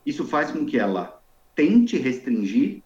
Isso 0.05 0.27
faz 0.27 0.51
com 0.51 0.67
que 0.67 0.79
ela 0.79 1.21
tente 1.55 1.97
restringir 1.97 2.83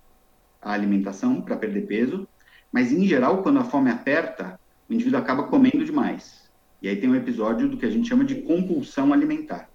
a 0.63 0.73
alimentação 0.73 1.43
para 1.43 1.57
perder 1.57 1.87
peso, 1.87 2.27
mas 2.71 2.93
em 2.93 3.07
geral, 3.07 3.43
quando 3.43 3.59
a 3.59 3.65
fome 3.65 3.91
aperta, 3.91 4.59
o 4.89 4.95
indivíduo 4.95 5.19
acaba 5.19 5.43
comendo 5.45 5.85
demais. 5.85 6.51
E 6.81 6.89
aí 6.89 6.97
tem 6.97 7.11
um 7.11 7.15
episódio 7.15 7.69
do 7.69 7.77
que 7.77 7.85
a 7.85 7.91
gente 7.91 8.09
chama 8.09 8.25
de 8.25 8.43
compulsão 8.43 9.13
alimentar. 9.13 9.69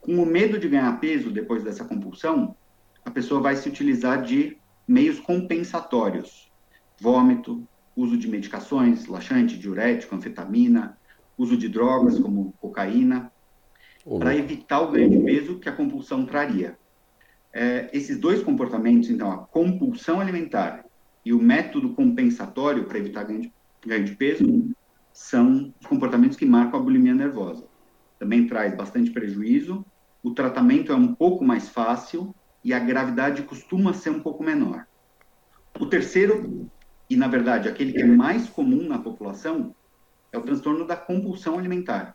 Com 0.00 0.22
o 0.22 0.26
medo 0.26 0.58
de 0.58 0.68
ganhar 0.68 0.98
peso 0.98 1.30
depois 1.30 1.62
dessa 1.62 1.84
compulsão, 1.84 2.56
a 3.04 3.10
pessoa 3.10 3.40
vai 3.40 3.56
se 3.56 3.68
utilizar 3.68 4.22
de 4.22 4.56
meios 4.86 5.20
compensatórios: 5.20 6.50
vômito, 6.98 7.66
uso 7.94 8.16
de 8.16 8.28
medicações, 8.28 9.06
laxante, 9.06 9.58
diurético, 9.58 10.14
anfetamina, 10.14 10.98
uso 11.36 11.56
de 11.56 11.68
drogas 11.68 12.18
como 12.18 12.52
cocaína, 12.60 13.30
para 14.18 14.34
evitar 14.34 14.80
o 14.80 14.90
ganho 14.90 15.10
de 15.10 15.18
peso 15.18 15.58
que 15.58 15.68
a 15.68 15.72
compulsão 15.72 16.24
traria. 16.24 16.78
É, 17.52 17.90
esses 17.92 18.18
dois 18.18 18.42
comportamentos, 18.42 19.10
então, 19.10 19.30
a 19.30 19.38
compulsão 19.38 20.20
alimentar 20.20 20.84
e 21.24 21.32
o 21.32 21.42
método 21.42 21.94
compensatório 21.94 22.84
para 22.84 22.98
evitar 22.98 23.24
ganho 23.24 23.42
de, 23.42 23.52
ganho 23.84 24.04
de 24.04 24.14
peso, 24.14 24.70
são 25.12 25.74
os 25.80 25.86
comportamentos 25.86 26.36
que 26.36 26.46
marcam 26.46 26.78
a 26.78 26.82
bulimia 26.82 27.14
nervosa. 27.14 27.66
Também 28.18 28.46
traz 28.46 28.74
bastante 28.76 29.10
prejuízo, 29.10 29.84
o 30.22 30.32
tratamento 30.32 30.92
é 30.92 30.94
um 30.94 31.14
pouco 31.14 31.44
mais 31.44 31.68
fácil 31.68 32.34
e 32.62 32.72
a 32.72 32.78
gravidade 32.78 33.42
costuma 33.42 33.92
ser 33.92 34.10
um 34.10 34.20
pouco 34.20 34.44
menor. 34.44 34.86
O 35.78 35.86
terceiro, 35.86 36.70
e 37.08 37.16
na 37.16 37.26
verdade 37.26 37.68
aquele 37.68 37.92
que 37.92 38.02
é 38.02 38.06
mais 38.06 38.48
comum 38.48 38.86
na 38.86 38.98
população, 38.98 39.74
é 40.32 40.38
o 40.38 40.42
transtorno 40.42 40.86
da 40.86 40.96
compulsão 40.96 41.58
alimentar 41.58 42.14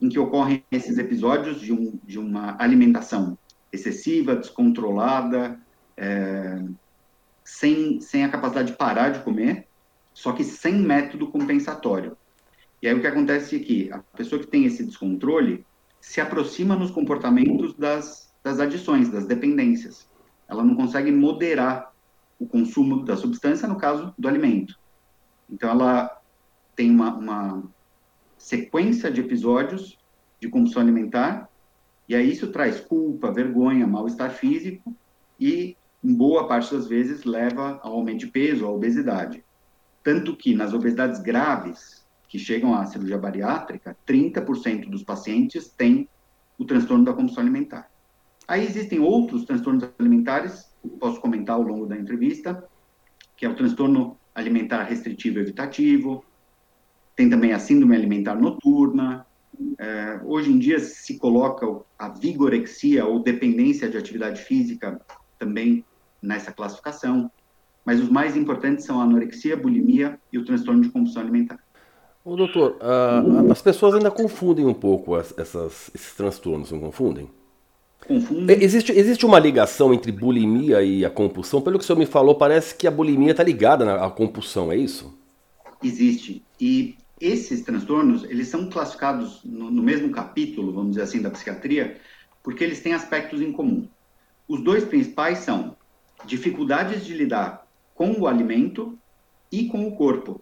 em 0.00 0.08
que 0.08 0.18
ocorrem 0.18 0.64
esses 0.70 0.98
episódios 0.98 1.60
de, 1.60 1.72
um, 1.72 1.98
de 2.04 2.18
uma 2.18 2.56
alimentação 2.62 3.36
excessiva, 3.72 4.36
descontrolada, 4.36 5.60
é, 5.96 6.62
sem, 7.44 8.00
sem 8.00 8.24
a 8.24 8.28
capacidade 8.28 8.72
de 8.72 8.76
parar 8.76 9.10
de 9.10 9.20
comer, 9.20 9.66
só 10.12 10.32
que 10.32 10.44
sem 10.44 10.74
método 10.74 11.30
compensatório. 11.30 12.16
E 12.82 12.88
aí 12.88 12.94
o 12.94 13.00
que 13.00 13.06
acontece 13.06 13.56
aqui? 13.56 13.90
A 13.92 13.98
pessoa 13.98 14.40
que 14.40 14.46
tem 14.46 14.64
esse 14.64 14.84
descontrole 14.84 15.64
se 16.00 16.20
aproxima 16.20 16.76
nos 16.76 16.90
comportamentos 16.90 17.74
das, 17.74 18.32
das 18.42 18.60
adições, 18.60 19.08
das 19.08 19.26
dependências. 19.26 20.08
Ela 20.48 20.64
não 20.64 20.74
consegue 20.74 21.10
moderar 21.10 21.92
o 22.38 22.46
consumo 22.46 23.04
da 23.04 23.16
substância, 23.16 23.66
no 23.66 23.76
caso 23.76 24.14
do 24.16 24.28
alimento. 24.28 24.78
Então 25.50 25.70
ela 25.70 26.20
tem 26.76 26.90
uma, 26.90 27.14
uma 27.14 27.62
sequência 28.36 29.10
de 29.10 29.20
episódios 29.20 29.98
de 30.40 30.48
compulsão 30.48 30.80
alimentar, 30.80 31.48
e 32.08 32.14
aí 32.14 32.30
isso 32.30 32.48
traz 32.48 32.80
culpa, 32.80 33.30
vergonha, 33.30 33.86
mal-estar 33.86 34.30
físico 34.30 34.94
e, 35.38 35.76
em 36.02 36.14
boa 36.14 36.48
parte 36.48 36.74
das 36.74 36.86
vezes, 36.86 37.24
leva 37.24 37.78
ao 37.82 37.92
aumento 37.94 38.20
de 38.20 38.28
peso, 38.28 38.64
à 38.64 38.70
obesidade. 38.70 39.44
Tanto 40.02 40.36
que 40.36 40.54
nas 40.54 40.72
obesidades 40.72 41.20
graves, 41.20 42.06
que 42.28 42.38
chegam 42.38 42.74
à 42.74 42.86
cirurgia 42.86 43.18
bariátrica, 43.18 43.96
30% 44.06 44.88
dos 44.88 45.02
pacientes 45.02 45.68
têm 45.68 46.08
o 46.56 46.64
transtorno 46.64 47.04
da 47.04 47.12
compulsão 47.12 47.42
alimentar. 47.42 47.90
Aí 48.46 48.64
existem 48.64 48.98
outros 48.98 49.44
transtornos 49.44 49.88
alimentares, 49.98 50.70
posso 50.98 51.20
comentar 51.20 51.56
ao 51.56 51.62
longo 51.62 51.86
da 51.86 51.96
entrevista, 51.96 52.64
que 53.36 53.44
é 53.44 53.48
o 53.48 53.54
transtorno 53.54 54.16
alimentar 54.34 54.84
restritivo 54.84 55.38
evitativo, 55.38 56.24
tem 57.18 57.28
também 57.28 57.52
a 57.52 57.58
síndrome 57.58 57.96
alimentar 57.96 58.36
noturna. 58.36 59.26
É, 59.78 60.20
hoje 60.24 60.50
em 60.50 60.58
dia 60.58 60.78
se 60.78 61.18
coloca 61.18 61.66
a 61.98 62.08
vigorexia 62.08 63.04
ou 63.06 63.20
dependência 63.20 63.88
de 63.88 63.96
atividade 63.96 64.42
física 64.42 65.00
também 65.38 65.84
nessa 66.22 66.52
classificação. 66.52 67.30
Mas 67.84 68.00
os 68.00 68.08
mais 68.08 68.36
importantes 68.36 68.84
são 68.84 69.00
a 69.00 69.04
anorexia, 69.04 69.54
a 69.54 69.56
bulimia 69.56 70.18
e 70.32 70.38
o 70.38 70.44
transtorno 70.44 70.82
de 70.82 70.90
compulsão 70.90 71.22
alimentar. 71.22 71.58
Ô, 72.24 72.36
doutor, 72.36 72.76
uh, 72.82 73.50
as 73.50 73.62
pessoas 73.62 73.94
ainda 73.94 74.10
confundem 74.10 74.66
um 74.66 74.74
pouco 74.74 75.16
essas, 75.16 75.90
esses 75.94 76.14
transtornos, 76.14 76.70
não 76.70 76.78
confundem? 76.78 77.30
Confundem. 78.06 78.62
Existe, 78.62 78.92
existe 78.92 79.24
uma 79.24 79.38
ligação 79.38 79.94
entre 79.94 80.12
bulimia 80.12 80.82
e 80.82 81.04
a 81.04 81.10
compulsão? 81.10 81.62
Pelo 81.62 81.78
que 81.78 81.84
o 81.84 81.86
senhor 81.86 81.98
me 81.98 82.04
falou, 82.04 82.34
parece 82.34 82.74
que 82.74 82.86
a 82.86 82.90
bulimia 82.90 83.30
está 83.30 83.42
ligada 83.42 84.04
à 84.04 84.10
compulsão, 84.10 84.70
é 84.70 84.76
isso? 84.76 85.16
Existe. 85.82 86.42
E 86.60 86.96
esses 87.20 87.62
transtornos, 87.62 88.24
eles 88.24 88.48
são 88.48 88.68
classificados 88.68 89.42
no, 89.44 89.70
no, 89.70 89.82
mesmo 89.82 90.10
capítulo, 90.10 90.72
vamos 90.72 90.90
dizer 90.90 91.02
assim, 91.02 91.20
da 91.20 91.30
psiquiatria, 91.30 92.00
porque 92.42 92.62
eles 92.62 92.80
têm 92.80 92.92
aspectos 92.92 93.40
em 93.40 93.52
comum. 93.52 93.88
Os 94.46 94.62
dois 94.62 94.84
principais 94.84 95.38
são 95.38 95.76
dificuldades 96.24 97.04
de 97.04 97.14
lidar 97.14 97.66
com 97.94 98.12
o 98.12 98.26
alimento 98.26 98.98
e 99.50 99.66
com 99.66 99.86
o 99.86 99.96
corpo. 99.96 100.40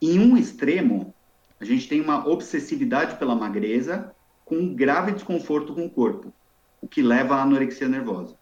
Em 0.00 0.18
um 0.18 0.36
extremo, 0.36 1.14
a 1.60 1.64
gente 1.64 1.88
tem 1.88 2.00
uma 2.00 2.28
obsessividade 2.28 3.16
pela 3.16 3.34
magreza 3.34 4.12
com 4.44 4.56
um 4.56 4.74
grave 4.74 5.12
desconforto 5.12 5.74
com 5.74 5.86
o 5.86 5.90
corpo, 5.90 6.32
o 6.80 6.86
que 6.86 7.02
leva 7.02 7.36
à 7.36 7.42
anorexia 7.42 7.88
nervosa. 7.88 8.36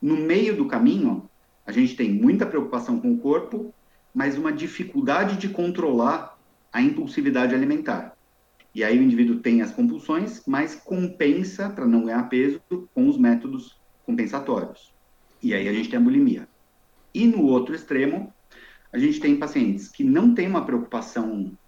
No 0.00 0.16
meio 0.16 0.56
do 0.56 0.66
caminho, 0.66 1.28
a 1.66 1.72
gente 1.72 1.96
tem 1.96 2.10
muita 2.10 2.46
preocupação 2.46 3.00
com 3.00 3.12
o 3.12 3.18
corpo, 3.18 3.74
mas 4.14 4.38
uma 4.38 4.52
dificuldade 4.52 5.36
de 5.36 5.48
controlar 5.48 6.37
a 6.78 6.82
impulsividade 6.82 7.56
alimentar. 7.56 8.16
E 8.72 8.84
aí 8.84 8.96
o 8.96 9.02
indivíduo 9.02 9.40
tem 9.40 9.62
as 9.62 9.72
compulsões, 9.72 10.42
mas 10.46 10.76
compensa 10.76 11.68
para 11.68 11.84
não 11.84 12.04
ganhar 12.04 12.22
peso 12.28 12.62
com 12.94 13.08
os 13.08 13.18
métodos 13.18 13.76
compensatórios. 14.06 14.94
E 15.42 15.52
aí 15.52 15.66
a 15.68 15.72
gente 15.72 15.90
tem 15.90 15.98
a 15.98 16.02
bulimia. 16.02 16.48
E 17.12 17.26
no 17.26 17.42
outro 17.46 17.74
extremo, 17.74 18.32
a 18.92 18.98
gente 18.98 19.18
tem 19.18 19.36
pacientes 19.36 19.88
que 19.88 20.04
não 20.04 20.32
têm 20.32 20.46
uma 20.46 20.64
preocupação 20.64 21.58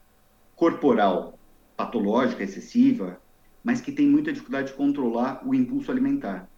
corporal 0.55 1.37
patológica, 1.77 2.45
excessiva, 2.45 3.21
mas 3.65 3.81
que 3.81 3.91
têm 3.91 4.07
muita 4.07 4.33
dificuldade 4.33 4.69
de 4.69 4.75
controlar 4.75 5.43
o 5.45 5.53
impulso 5.53 5.91
alimentar. 5.91 6.49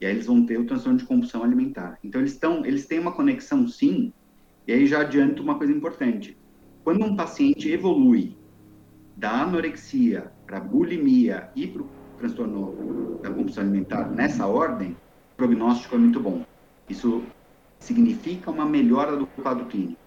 E 0.00 0.06
aí 0.06 0.12
eles 0.12 0.26
vão 0.26 0.44
ter 0.44 0.58
o 0.58 0.66
transtorno 0.66 0.98
de 0.98 1.04
compulsão 1.04 1.44
alimentar. 1.44 2.00
Então 2.02 2.20
eles 2.20 2.32
estão, 2.32 2.66
eles 2.66 2.84
têm 2.84 2.98
uma 2.98 3.12
conexão 3.12 3.68
sim, 3.68 4.12
e 4.66 4.72
aí 4.72 4.88
já 4.88 5.02
adianto 5.02 5.40
uma 5.40 5.56
coisa 5.56 5.72
importante. 5.72 6.36
Quando 6.84 7.04
um 7.04 7.14
paciente 7.14 7.70
evolui 7.70 8.36
da 9.16 9.42
anorexia 9.42 10.32
para 10.44 10.58
bulimia 10.58 11.48
e 11.54 11.66
para 11.66 11.82
o 11.82 11.88
transtorno 12.18 13.20
da 13.22 13.30
compulsão 13.30 13.62
alimentar 13.62 14.10
nessa 14.10 14.46
ordem, 14.46 14.96
o 15.34 15.36
prognóstico 15.36 15.94
é 15.94 15.98
muito 15.98 16.18
bom. 16.18 16.44
Isso 16.88 17.22
significa 17.78 18.50
uma 18.50 18.66
melhora 18.66 19.16
do 19.16 19.26
quadro 19.26 19.66
clínico. 19.66 20.00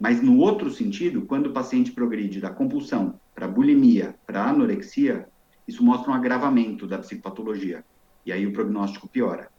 Mas 0.00 0.22
no 0.22 0.38
outro 0.38 0.70
sentido, 0.70 1.22
quando 1.22 1.48
o 1.48 1.52
paciente 1.52 1.92
progride 1.92 2.40
da 2.40 2.50
compulsão 2.50 3.20
para 3.34 3.46
bulimia, 3.46 4.14
para 4.26 4.48
anorexia, 4.48 5.28
isso 5.68 5.84
mostra 5.84 6.10
um 6.10 6.14
agravamento 6.14 6.86
da 6.86 6.98
psicopatologia. 6.98 7.84
E 8.24 8.32
aí 8.32 8.46
o 8.46 8.52
prognóstico 8.52 9.06
piora. 9.06 9.50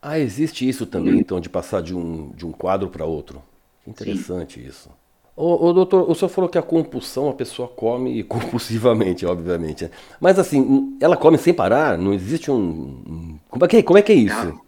Ah, 0.00 0.18
existe 0.18 0.68
isso 0.68 0.86
também, 0.86 1.18
então, 1.18 1.40
de 1.40 1.48
passar 1.48 1.82
de 1.82 1.94
um, 1.94 2.30
de 2.30 2.46
um 2.46 2.52
quadro 2.52 2.88
para 2.88 3.04
outro. 3.04 3.42
Interessante 3.86 4.60
Sim. 4.60 4.66
isso. 4.66 5.01
Ô, 5.34 5.66
ô, 5.66 5.72
doutor, 5.72 6.10
o 6.10 6.14
senhor 6.14 6.28
falou 6.28 6.48
que 6.48 6.58
a 6.58 6.62
compulsão 6.62 7.30
a 7.30 7.32
pessoa 7.32 7.66
come 7.66 8.22
compulsivamente, 8.24 9.24
obviamente. 9.24 9.84
Né? 9.84 9.90
Mas 10.20 10.38
assim, 10.38 10.96
ela 11.00 11.16
come 11.16 11.38
sem 11.38 11.54
parar? 11.54 11.96
Não 11.96 12.12
existe 12.12 12.50
um. 12.50 13.38
Como 13.48 13.64
é 13.64 13.68
que, 13.68 13.82
como 13.82 13.98
é, 13.98 14.02
que 14.02 14.12
é 14.12 14.16
isso? 14.16 14.60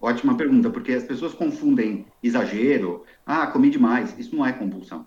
Ótima 0.00 0.34
pergunta, 0.36 0.70
porque 0.70 0.92
as 0.92 1.04
pessoas 1.04 1.34
confundem 1.34 2.06
exagero, 2.22 3.04
ah, 3.26 3.46
comi 3.48 3.68
demais. 3.68 4.14
Isso 4.18 4.34
não 4.34 4.46
é 4.46 4.52
compulsão. 4.52 5.04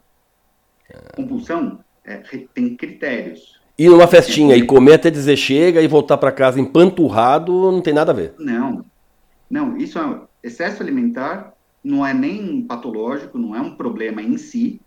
Compulsão 1.16 1.80
é, 2.04 2.22
tem 2.54 2.76
critérios. 2.76 3.60
Ir 3.78 3.90
numa 3.90 4.08
festinha 4.08 4.56
e 4.56 4.66
comer 4.66 4.94
até 4.94 5.10
dizer 5.10 5.36
chega 5.36 5.82
e 5.82 5.88
voltar 5.88 6.18
para 6.18 6.32
casa 6.32 6.60
empanturrado 6.60 7.72
não 7.72 7.82
tem 7.82 7.94
nada 7.94 8.12
a 8.12 8.16
ver. 8.16 8.36
Não, 8.38 8.86
não, 9.50 9.78
isso 9.78 9.98
é 9.98 10.22
excesso 10.44 10.84
alimentar, 10.84 11.54
não 11.84 12.06
é 12.06 12.14
nem 12.14 12.62
patológico, 12.66 13.38
não 13.38 13.56
é 13.56 13.62
um 13.62 13.76
problema 13.76 14.22
em 14.22 14.38
si. 14.38 14.82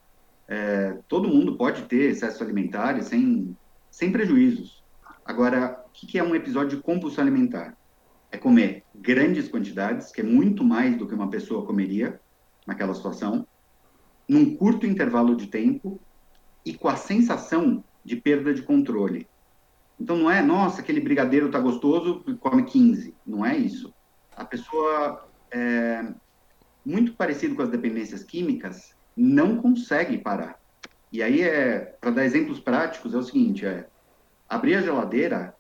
É, 0.48 0.98
todo 1.08 1.28
mundo 1.28 1.56
pode 1.56 1.82
ter 1.82 2.10
excesso 2.10 2.42
alimentar 2.42 3.00
sem, 3.02 3.56
sem 3.90 4.10
prejuízos. 4.10 4.82
Agora, 5.24 5.84
o 5.88 5.90
que 5.92 6.18
é 6.18 6.22
um 6.22 6.34
episódio 6.34 6.76
de 6.76 6.82
compulsão 6.82 7.22
alimentar? 7.22 7.76
É 8.30 8.38
comer 8.38 8.84
grandes 8.94 9.48
quantidades, 9.48 10.10
que 10.10 10.20
é 10.20 10.24
muito 10.24 10.64
mais 10.64 10.96
do 10.96 11.06
que 11.06 11.14
uma 11.14 11.28
pessoa 11.28 11.66
comeria 11.66 12.20
naquela 12.66 12.94
situação, 12.94 13.46
num 14.28 14.56
curto 14.56 14.86
intervalo 14.86 15.36
de 15.36 15.46
tempo 15.46 16.00
e 16.64 16.74
com 16.74 16.88
a 16.88 16.96
sensação 16.96 17.84
de 18.04 18.16
perda 18.16 18.54
de 18.54 18.62
controle. 18.62 19.28
Então 19.98 20.16
não 20.16 20.30
é, 20.30 20.42
nossa, 20.42 20.80
aquele 20.80 21.00
brigadeiro 21.00 21.50
tá 21.50 21.58
gostoso, 21.58 22.22
come 22.40 22.64
15. 22.64 23.14
Não 23.26 23.44
é 23.44 23.56
isso. 23.56 23.92
A 24.36 24.44
pessoa 24.44 25.28
é, 25.50 26.12
muito 26.86 27.14
parecido 27.14 27.56
com 27.56 27.62
as 27.62 27.68
dependências 27.68 28.22
químicas, 28.22 28.94
não 29.16 29.56
consegue 29.56 30.18
parar. 30.18 30.60
E 31.12 31.20
aí, 31.20 31.42
é, 31.42 31.80
para 32.00 32.12
dar 32.12 32.24
exemplos 32.24 32.60
práticos, 32.60 33.12
é 33.12 33.16
o 33.16 33.22
seguinte: 33.22 33.66
é 33.66 33.88
abrir 34.48 34.76
a 34.76 34.82
geladeira 34.82 35.54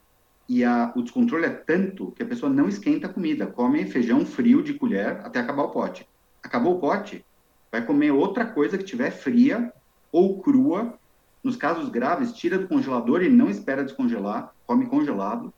e 0.48 0.64
a, 0.64 0.92
o 0.94 1.02
descontrole 1.02 1.46
é 1.46 1.50
tanto 1.50 2.12
que 2.12 2.22
a 2.22 2.26
pessoa 2.26 2.52
não 2.52 2.68
esquenta 2.68 3.08
a 3.08 3.12
comida, 3.12 3.46
come 3.46 3.84
feijão 3.86 4.24
frio 4.24 4.62
de 4.62 4.74
colher 4.74 5.20
até 5.24 5.40
acabar 5.40 5.64
o 5.64 5.70
pote. 5.70 6.08
Acabou 6.42 6.76
o 6.76 6.78
pote, 6.78 7.24
vai 7.72 7.84
comer 7.84 8.12
outra 8.12 8.46
coisa 8.46 8.78
que 8.78 8.84
tiver 8.84 9.10
fria 9.10 9.72
ou 10.12 10.40
crua. 10.40 10.96
Nos 11.42 11.56
casos 11.56 11.88
graves, 11.88 12.32
tira 12.32 12.58
do 12.58 12.68
congelador 12.68 13.22
e 13.22 13.28
não 13.28 13.50
espera 13.50 13.84
descongelar, 13.84 14.52
come 14.64 14.86
congelado. 14.86 15.52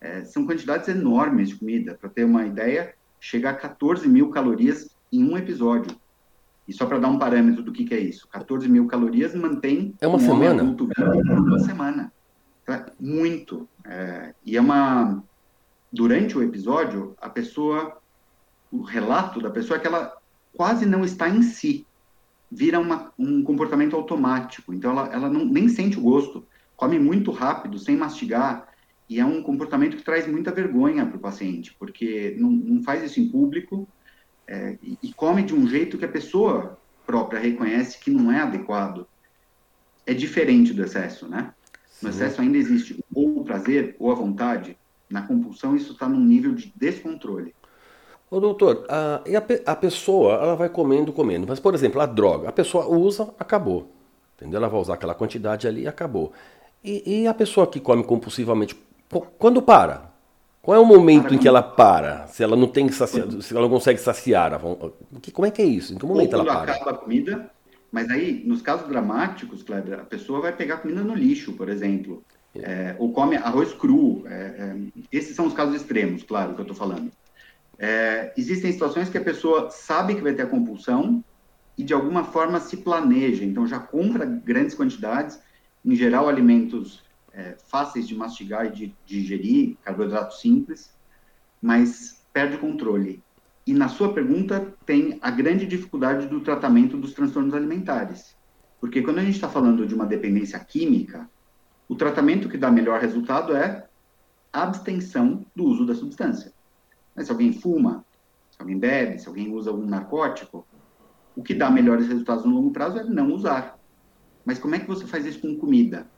É, 0.00 0.24
são 0.24 0.46
quantidades 0.46 0.88
enormes 0.88 1.48
de 1.48 1.56
comida. 1.56 1.96
Para 1.98 2.10
ter 2.10 2.24
uma 2.24 2.46
ideia, 2.46 2.94
chega 3.20 3.50
a 3.50 3.54
14 3.54 4.08
mil 4.08 4.30
calorias 4.30 4.90
em 5.12 5.24
um 5.24 5.36
episódio. 5.36 5.96
E 6.66 6.72
só 6.72 6.84
para 6.84 6.98
dar 6.98 7.08
um 7.08 7.18
parâmetro 7.18 7.62
do 7.62 7.72
que, 7.72 7.84
que, 7.84 7.94
é 7.94 8.00
isso, 8.00 8.28
14 8.28 8.68
mil 8.68 8.86
calorias 8.86 9.34
mantém 9.34 9.94
é 10.00 10.06
uma 10.06 10.16
um 10.16 10.20
semana? 10.20 10.62
adulto 10.62 10.88
uma 10.98 11.58
semana. 11.60 12.12
Então, 12.62 12.84
muito. 13.00 13.68
É, 13.84 14.34
e 14.44 14.56
é 14.56 14.60
uma... 14.60 15.22
Durante 15.90 16.36
o 16.36 16.42
episódio, 16.42 17.16
a 17.20 17.30
pessoa... 17.30 17.96
O 18.70 18.82
relato 18.82 19.40
da 19.40 19.48
pessoa 19.48 19.78
é 19.78 19.80
que 19.80 19.86
ela 19.86 20.14
quase 20.54 20.84
não 20.84 21.02
está 21.02 21.26
em 21.26 21.40
si. 21.40 21.86
Vira 22.50 22.78
uma, 22.78 23.14
um 23.18 23.42
comportamento 23.42 23.96
automático. 23.96 24.74
Então, 24.74 24.90
ela, 24.90 25.08
ela 25.08 25.30
não, 25.30 25.46
nem 25.46 25.70
sente 25.70 25.98
o 25.98 26.02
gosto. 26.02 26.44
Come 26.76 26.98
muito 26.98 27.30
rápido, 27.30 27.78
sem 27.78 27.96
mastigar. 27.96 28.68
E 29.08 29.18
é 29.18 29.24
um 29.24 29.42
comportamento 29.42 29.96
que 29.96 30.04
traz 30.04 30.26
muita 30.26 30.52
vergonha 30.52 31.06
para 31.06 31.16
o 31.16 31.20
paciente, 31.20 31.74
porque 31.78 32.36
não, 32.38 32.50
não 32.50 32.82
faz 32.82 33.02
isso 33.02 33.18
em 33.18 33.28
público, 33.28 33.88
é, 34.48 34.78
e, 34.82 34.98
e, 35.02 35.12
come 35.12 35.42
de 35.42 35.54
um 35.54 35.68
jeito 35.68 35.98
que 35.98 36.06
a 36.06 36.08
pessoa 36.08 36.78
própria 37.06 37.38
reconhece 37.38 37.98
que 37.98 38.10
não 38.10 38.32
é 38.32 38.40
adequado. 38.40 39.06
É 40.06 40.14
diferente 40.14 40.72
do 40.72 40.82
excesso, 40.82 41.28
né? 41.28 41.52
No 42.00 42.08
excesso 42.08 42.40
ainda 42.40 42.56
existe 42.56 43.04
ou 43.14 43.40
o 43.40 43.44
prazer 43.44 43.94
ou 43.98 44.10
a 44.10 44.14
vontade. 44.14 44.78
Na 45.10 45.22
compulsão, 45.22 45.76
isso 45.76 45.92
está 45.92 46.08
num 46.08 46.20
nível 46.20 46.54
de 46.54 46.72
descontrole. 46.74 47.54
Ô, 48.30 48.40
doutor, 48.40 48.86
a, 48.88 49.16
a, 49.16 49.72
a, 49.72 49.76
pessoa 49.76 50.34
ela 50.34 50.54
vai 50.54 50.68
comendo, 50.68 51.12
comendo. 51.12 51.46
Mas, 51.46 51.60
por 51.60 51.74
exemplo, 51.74 52.00
a 52.00 52.06
droga, 52.06 52.48
a 52.48 52.52
pessoa 52.52 52.86
usa, 52.86 53.34
acabou. 53.38 53.90
Entendeu? 54.36 54.58
Ela 54.58 54.68
vai 54.68 54.80
usar 54.80 54.94
aquela 54.94 55.14
quantidade 55.14 55.66
ali 55.66 55.82
e 55.82 55.88
acabou. 55.88 56.32
E, 56.82 57.22
e 57.22 57.26
a 57.26 57.34
pessoa 57.34 57.66
que 57.66 57.80
come 57.80 58.04
compulsivamente, 58.04 58.76
quando 59.38 59.60
para? 59.60 60.07
Qual 60.68 60.76
é 60.76 60.78
o 60.78 60.84
momento 60.84 61.32
em 61.32 61.38
que 61.38 61.48
ela 61.48 61.62
para? 61.62 62.26
Se 62.26 62.42
ela 62.44 62.54
não 62.54 62.68
tem 62.68 62.92
saciar, 62.92 63.26
se 63.40 63.54
ela 63.54 63.62
não 63.62 63.70
consegue 63.70 63.98
saciar, 63.98 64.60
como 65.32 65.46
é 65.46 65.50
que 65.50 65.62
é 65.62 65.64
isso? 65.64 65.94
Em 65.94 65.96
que 65.96 66.04
momento 66.04 66.34
ela 66.34 66.44
para? 66.44 66.74
acaba 66.74 66.90
a 66.90 66.94
comida, 66.94 67.50
mas 67.90 68.10
aí, 68.10 68.42
nos 68.44 68.60
casos 68.60 68.86
dramáticos, 68.86 69.62
Kleber, 69.62 69.98
a 69.98 70.04
pessoa 70.04 70.42
vai 70.42 70.52
pegar 70.54 70.76
comida 70.76 71.00
no 71.02 71.14
lixo, 71.14 71.54
por 71.54 71.70
exemplo, 71.70 72.22
é, 72.54 72.94
ou 72.98 73.14
come 73.14 73.36
arroz 73.36 73.72
cru. 73.72 74.24
É, 74.26 74.34
é, 74.34 74.76
esses 75.10 75.34
são 75.34 75.46
os 75.46 75.54
casos 75.54 75.74
extremos, 75.74 76.22
claro, 76.22 76.52
que 76.52 76.60
eu 76.60 76.64
estou 76.64 76.76
falando. 76.76 77.10
É, 77.78 78.34
existem 78.36 78.70
situações 78.70 79.08
que 79.08 79.16
a 79.16 79.24
pessoa 79.24 79.70
sabe 79.70 80.16
que 80.16 80.20
vai 80.20 80.34
ter 80.34 80.42
a 80.42 80.46
compulsão 80.46 81.24
e 81.78 81.82
de 81.82 81.94
alguma 81.94 82.24
forma 82.24 82.60
se 82.60 82.76
planeja, 82.76 83.42
então 83.42 83.66
já 83.66 83.78
compra 83.78 84.26
grandes 84.26 84.74
quantidades, 84.74 85.40
em 85.82 85.94
geral 85.94 86.28
alimentos 86.28 87.07
é, 87.38 87.56
fáceis 87.68 88.08
de 88.08 88.16
mastigar 88.16 88.66
e 88.66 88.70
de 88.70 88.94
digerir, 89.06 89.76
carboidratos 89.84 90.40
simples, 90.40 90.92
mas 91.62 92.26
perde 92.32 92.56
o 92.56 92.58
controle. 92.58 93.22
E 93.64 93.72
na 93.72 93.88
sua 93.88 94.12
pergunta 94.12 94.74
tem 94.84 95.18
a 95.22 95.30
grande 95.30 95.64
dificuldade 95.64 96.26
do 96.26 96.40
tratamento 96.40 96.96
dos 96.96 97.12
transtornos 97.12 97.54
alimentares. 97.54 98.36
Porque 98.80 99.02
quando 99.02 99.18
a 99.18 99.22
gente 99.22 99.36
está 99.36 99.48
falando 99.48 99.86
de 99.86 99.94
uma 99.94 100.04
dependência 100.04 100.58
química, 100.58 101.30
o 101.88 101.94
tratamento 101.94 102.48
que 102.48 102.58
dá 102.58 102.72
melhor 102.72 103.00
resultado 103.00 103.54
é 103.54 103.86
a 104.52 104.62
abstenção 104.64 105.46
do 105.54 105.64
uso 105.64 105.86
da 105.86 105.94
substância. 105.94 106.52
Mas 107.14 107.26
se 107.26 107.32
alguém 107.32 107.52
fuma, 107.52 108.04
se 108.50 108.60
alguém 108.60 108.78
bebe, 108.78 109.18
se 109.18 109.28
alguém 109.28 109.52
usa 109.52 109.70
algum 109.70 109.86
narcótico, 109.86 110.66
o 111.36 111.42
que 111.42 111.54
dá 111.54 111.70
melhores 111.70 112.08
resultados 112.08 112.44
no 112.44 112.54
longo 112.54 112.72
prazo 112.72 112.98
é 112.98 113.04
não 113.04 113.32
usar. 113.32 113.78
Mas 114.44 114.58
como 114.58 114.74
é 114.74 114.80
que 114.80 114.88
você 114.88 115.06
faz 115.06 115.24
isso 115.24 115.40
com 115.40 115.56
comida? 115.56 116.08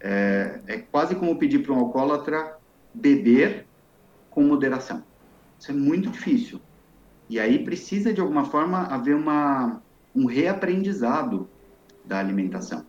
É, 0.00 0.60
é 0.66 0.78
quase 0.78 1.14
como 1.14 1.38
pedir 1.38 1.60
para 1.60 1.72
um 1.72 1.78
alcoólatra 1.78 2.56
beber 2.94 3.66
com 4.30 4.42
moderação. 4.42 5.02
Isso 5.58 5.70
é 5.70 5.74
muito 5.74 6.10
difícil. 6.10 6.60
E 7.28 7.38
aí 7.38 7.64
precisa, 7.64 8.12
de 8.12 8.20
alguma 8.20 8.44
forma, 8.44 8.84
haver 8.84 9.14
uma, 9.14 9.82
um 10.14 10.24
reaprendizado 10.24 11.48
da 12.04 12.18
alimentação. 12.18 12.86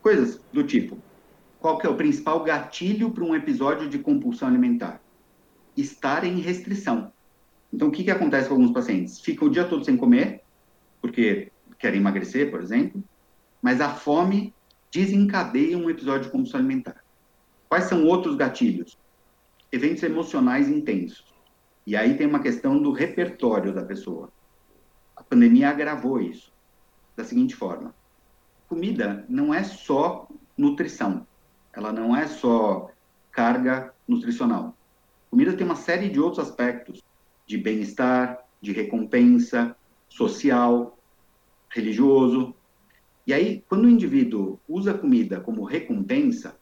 Coisas 0.00 0.40
do 0.52 0.62
tipo, 0.62 0.98
qual 1.58 1.78
que 1.78 1.86
é 1.86 1.90
o 1.90 1.96
principal 1.96 2.44
gatilho 2.44 3.10
para 3.10 3.24
um 3.24 3.34
episódio 3.34 3.88
de 3.88 3.98
compulsão 3.98 4.46
alimentar? 4.46 5.00
Estar 5.76 6.24
em 6.24 6.38
restrição. 6.40 7.12
Então, 7.72 7.88
o 7.88 7.90
que, 7.90 8.04
que 8.04 8.10
acontece 8.10 8.48
com 8.48 8.54
alguns 8.54 8.70
pacientes? 8.70 9.18
Ficam 9.20 9.48
o 9.48 9.50
dia 9.50 9.64
todo 9.64 9.84
sem 9.84 9.96
comer, 9.96 10.42
porque 11.00 11.50
querem 11.78 12.00
emagrecer, 12.00 12.50
por 12.50 12.62
exemplo, 12.62 13.02
mas 13.60 13.80
a 13.80 13.88
fome 13.88 14.54
desencadeia 14.94 15.76
um 15.76 15.90
episódio 15.90 16.26
de 16.26 16.30
compulsão 16.30 16.60
alimentar. 16.60 17.02
Quais 17.68 17.86
são 17.86 18.06
outros 18.06 18.36
gatilhos? 18.36 18.96
Eventos 19.72 20.04
emocionais 20.04 20.68
intensos. 20.68 21.34
E 21.84 21.96
aí 21.96 22.16
tem 22.16 22.28
uma 22.28 22.38
questão 22.38 22.80
do 22.80 22.92
repertório 22.92 23.74
da 23.74 23.82
pessoa. 23.84 24.30
A 25.16 25.22
pandemia 25.24 25.68
agravou 25.68 26.20
isso 26.20 26.52
da 27.16 27.24
seguinte 27.24 27.56
forma: 27.56 27.92
comida 28.68 29.24
não 29.28 29.52
é 29.52 29.64
só 29.64 30.28
nutrição, 30.56 31.26
ela 31.72 31.92
não 31.92 32.16
é 32.16 32.28
só 32.28 32.88
carga 33.32 33.92
nutricional. 34.06 34.76
Comida 35.28 35.54
tem 35.54 35.66
uma 35.66 35.74
série 35.74 36.08
de 36.08 36.20
outros 36.20 36.46
aspectos 36.46 37.02
de 37.44 37.58
bem-estar, 37.58 38.44
de 38.62 38.70
recompensa 38.70 39.76
social, 40.08 40.96
religioso, 41.68 42.54
e 43.26 43.32
aí, 43.32 43.64
quando 43.68 43.86
o 43.86 43.88
indivíduo 43.88 44.60
usa 44.68 44.90
a 44.90 44.98
comida 44.98 45.40
como 45.40 45.64
recompensa, 45.64 46.58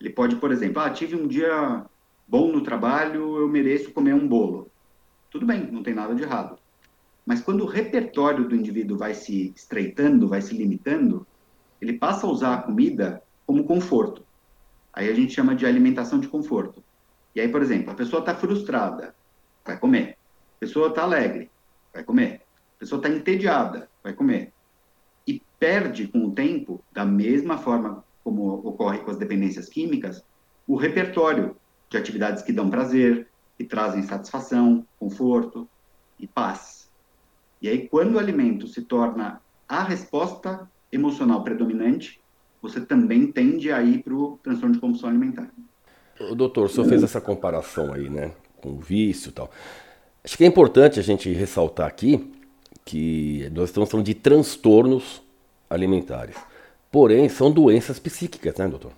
ele 0.00 0.10
pode, 0.10 0.36
por 0.36 0.52
exemplo, 0.52 0.80
ah, 0.80 0.90
tive 0.90 1.16
um 1.16 1.26
dia 1.26 1.84
bom 2.26 2.52
no 2.52 2.62
trabalho, 2.62 3.36
eu 3.38 3.48
mereço 3.48 3.92
comer 3.92 4.14
um 4.14 4.28
bolo. 4.28 4.70
Tudo 5.28 5.44
bem, 5.44 5.70
não 5.72 5.82
tem 5.82 5.92
nada 5.92 6.14
de 6.14 6.22
errado. 6.22 6.56
Mas 7.26 7.40
quando 7.40 7.62
o 7.62 7.66
repertório 7.66 8.46
do 8.46 8.54
indivíduo 8.54 8.96
vai 8.96 9.12
se 9.12 9.52
estreitando, 9.56 10.28
vai 10.28 10.40
se 10.40 10.54
limitando, 10.54 11.26
ele 11.80 11.94
passa 11.94 12.26
a 12.26 12.30
usar 12.30 12.54
a 12.54 12.62
comida 12.62 13.20
como 13.44 13.64
conforto. 13.64 14.24
Aí 14.92 15.08
a 15.08 15.14
gente 15.14 15.34
chama 15.34 15.56
de 15.56 15.66
alimentação 15.66 16.20
de 16.20 16.28
conforto. 16.28 16.84
E 17.34 17.40
aí, 17.40 17.48
por 17.48 17.60
exemplo, 17.60 17.90
a 17.90 17.94
pessoa 17.94 18.20
está 18.20 18.36
frustrada, 18.36 19.16
vai 19.64 19.76
comer. 19.76 20.16
A 20.56 20.60
pessoa 20.60 20.88
está 20.88 21.02
alegre, 21.02 21.50
vai 21.92 22.04
comer. 22.04 22.42
A 22.76 22.78
pessoa 22.78 23.00
está 23.00 23.08
entediada, 23.08 23.88
vai 24.02 24.12
comer 24.12 24.54
perde 25.64 26.06
com 26.08 26.26
o 26.26 26.30
tempo, 26.30 26.78
da 26.92 27.06
mesma 27.06 27.56
forma 27.56 28.04
como 28.22 28.52
ocorre 28.68 28.98
com 28.98 29.10
as 29.10 29.16
dependências 29.16 29.66
químicas, 29.66 30.22
o 30.68 30.76
repertório 30.76 31.56
de 31.88 31.96
atividades 31.96 32.42
que 32.42 32.52
dão 32.52 32.68
prazer, 32.68 33.26
que 33.56 33.64
trazem 33.64 34.02
satisfação, 34.02 34.86
conforto 35.00 35.66
e 36.20 36.26
paz. 36.26 36.90
E 37.62 37.68
aí, 37.70 37.88
quando 37.88 38.16
o 38.16 38.18
alimento 38.18 38.66
se 38.68 38.82
torna 38.82 39.40
a 39.66 39.82
resposta 39.82 40.68
emocional 40.92 41.42
predominante, 41.42 42.20
você 42.60 42.78
também 42.78 43.32
tende 43.32 43.72
a 43.72 43.82
ir 43.82 44.02
para 44.02 44.12
o 44.12 44.38
transtorno 44.42 44.74
de 44.74 44.80
compulsão 44.82 45.08
alimentar. 45.08 45.48
O 46.20 46.34
doutor, 46.34 46.66
o 46.66 46.68
senhor 46.68 46.86
fez 46.86 47.02
essa 47.02 47.22
comparação 47.22 47.94
aí, 47.94 48.10
né, 48.10 48.32
com 48.60 48.72
o 48.72 48.78
vício 48.78 49.30
e 49.30 49.32
tal. 49.32 49.50
Acho 50.22 50.36
que 50.36 50.44
é 50.44 50.46
importante 50.46 51.00
a 51.00 51.02
gente 51.02 51.32
ressaltar 51.32 51.86
aqui 51.86 52.30
que 52.84 53.48
nós 53.54 53.70
estamos 53.70 53.90
falando 53.90 54.04
de 54.04 54.14
transtornos 54.14 55.23
alimentares. 55.74 56.36
Porém, 56.90 57.28
são 57.28 57.50
doenças 57.50 57.98
psíquicas, 57.98 58.56
né, 58.56 58.68
doutor? 58.68 58.92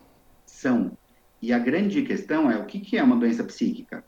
São. 0.45 0.93
E 1.41 1.53
a 1.53 1.59
grande 1.59 2.03
questão 2.03 2.51
é 2.51 2.59
o 2.59 2.67
que, 2.67 2.81
que 2.81 2.97
é 2.97 3.03
uma 3.03 3.17
doença 3.17 3.43
psíquica? 3.45 4.05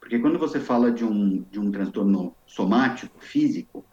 Porque 0.00 0.18
quando 0.18 0.38
você 0.38 0.60
fala 0.60 0.90
de 0.90 1.04
um, 1.04 1.42
de 1.50 1.58
um 1.58 1.70
transtorno 1.70 2.34
somático, 2.46 3.18
físico, 3.20 3.84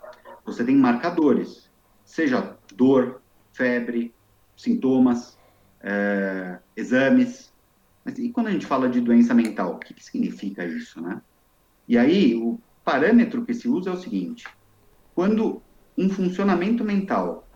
você 0.45 0.63
tem 0.63 0.75
marcadores, 0.75 1.69
seja 2.03 2.57
dor, 2.75 3.21
febre, 3.53 4.13
sintomas, 4.55 5.37
é, 5.81 6.59
exames. 6.75 7.53
Mas 8.03 8.17
e 8.17 8.29
quando 8.29 8.47
a 8.47 8.51
gente 8.51 8.65
fala 8.65 8.89
de 8.89 9.01
doença 9.01 9.33
mental, 9.33 9.75
o 9.75 9.77
que, 9.79 9.93
que 9.93 10.03
significa 10.03 10.65
isso, 10.65 11.01
né? 11.01 11.21
E 11.87 11.97
aí, 11.97 12.35
o 12.35 12.59
parâmetro 12.83 13.45
que 13.45 13.53
se 13.53 13.67
usa 13.67 13.89
é 13.89 13.93
o 13.93 13.97
seguinte: 13.97 14.45
quando 15.15 15.61
um 15.97 16.09
funcionamento 16.09 16.83
mental 16.83 17.47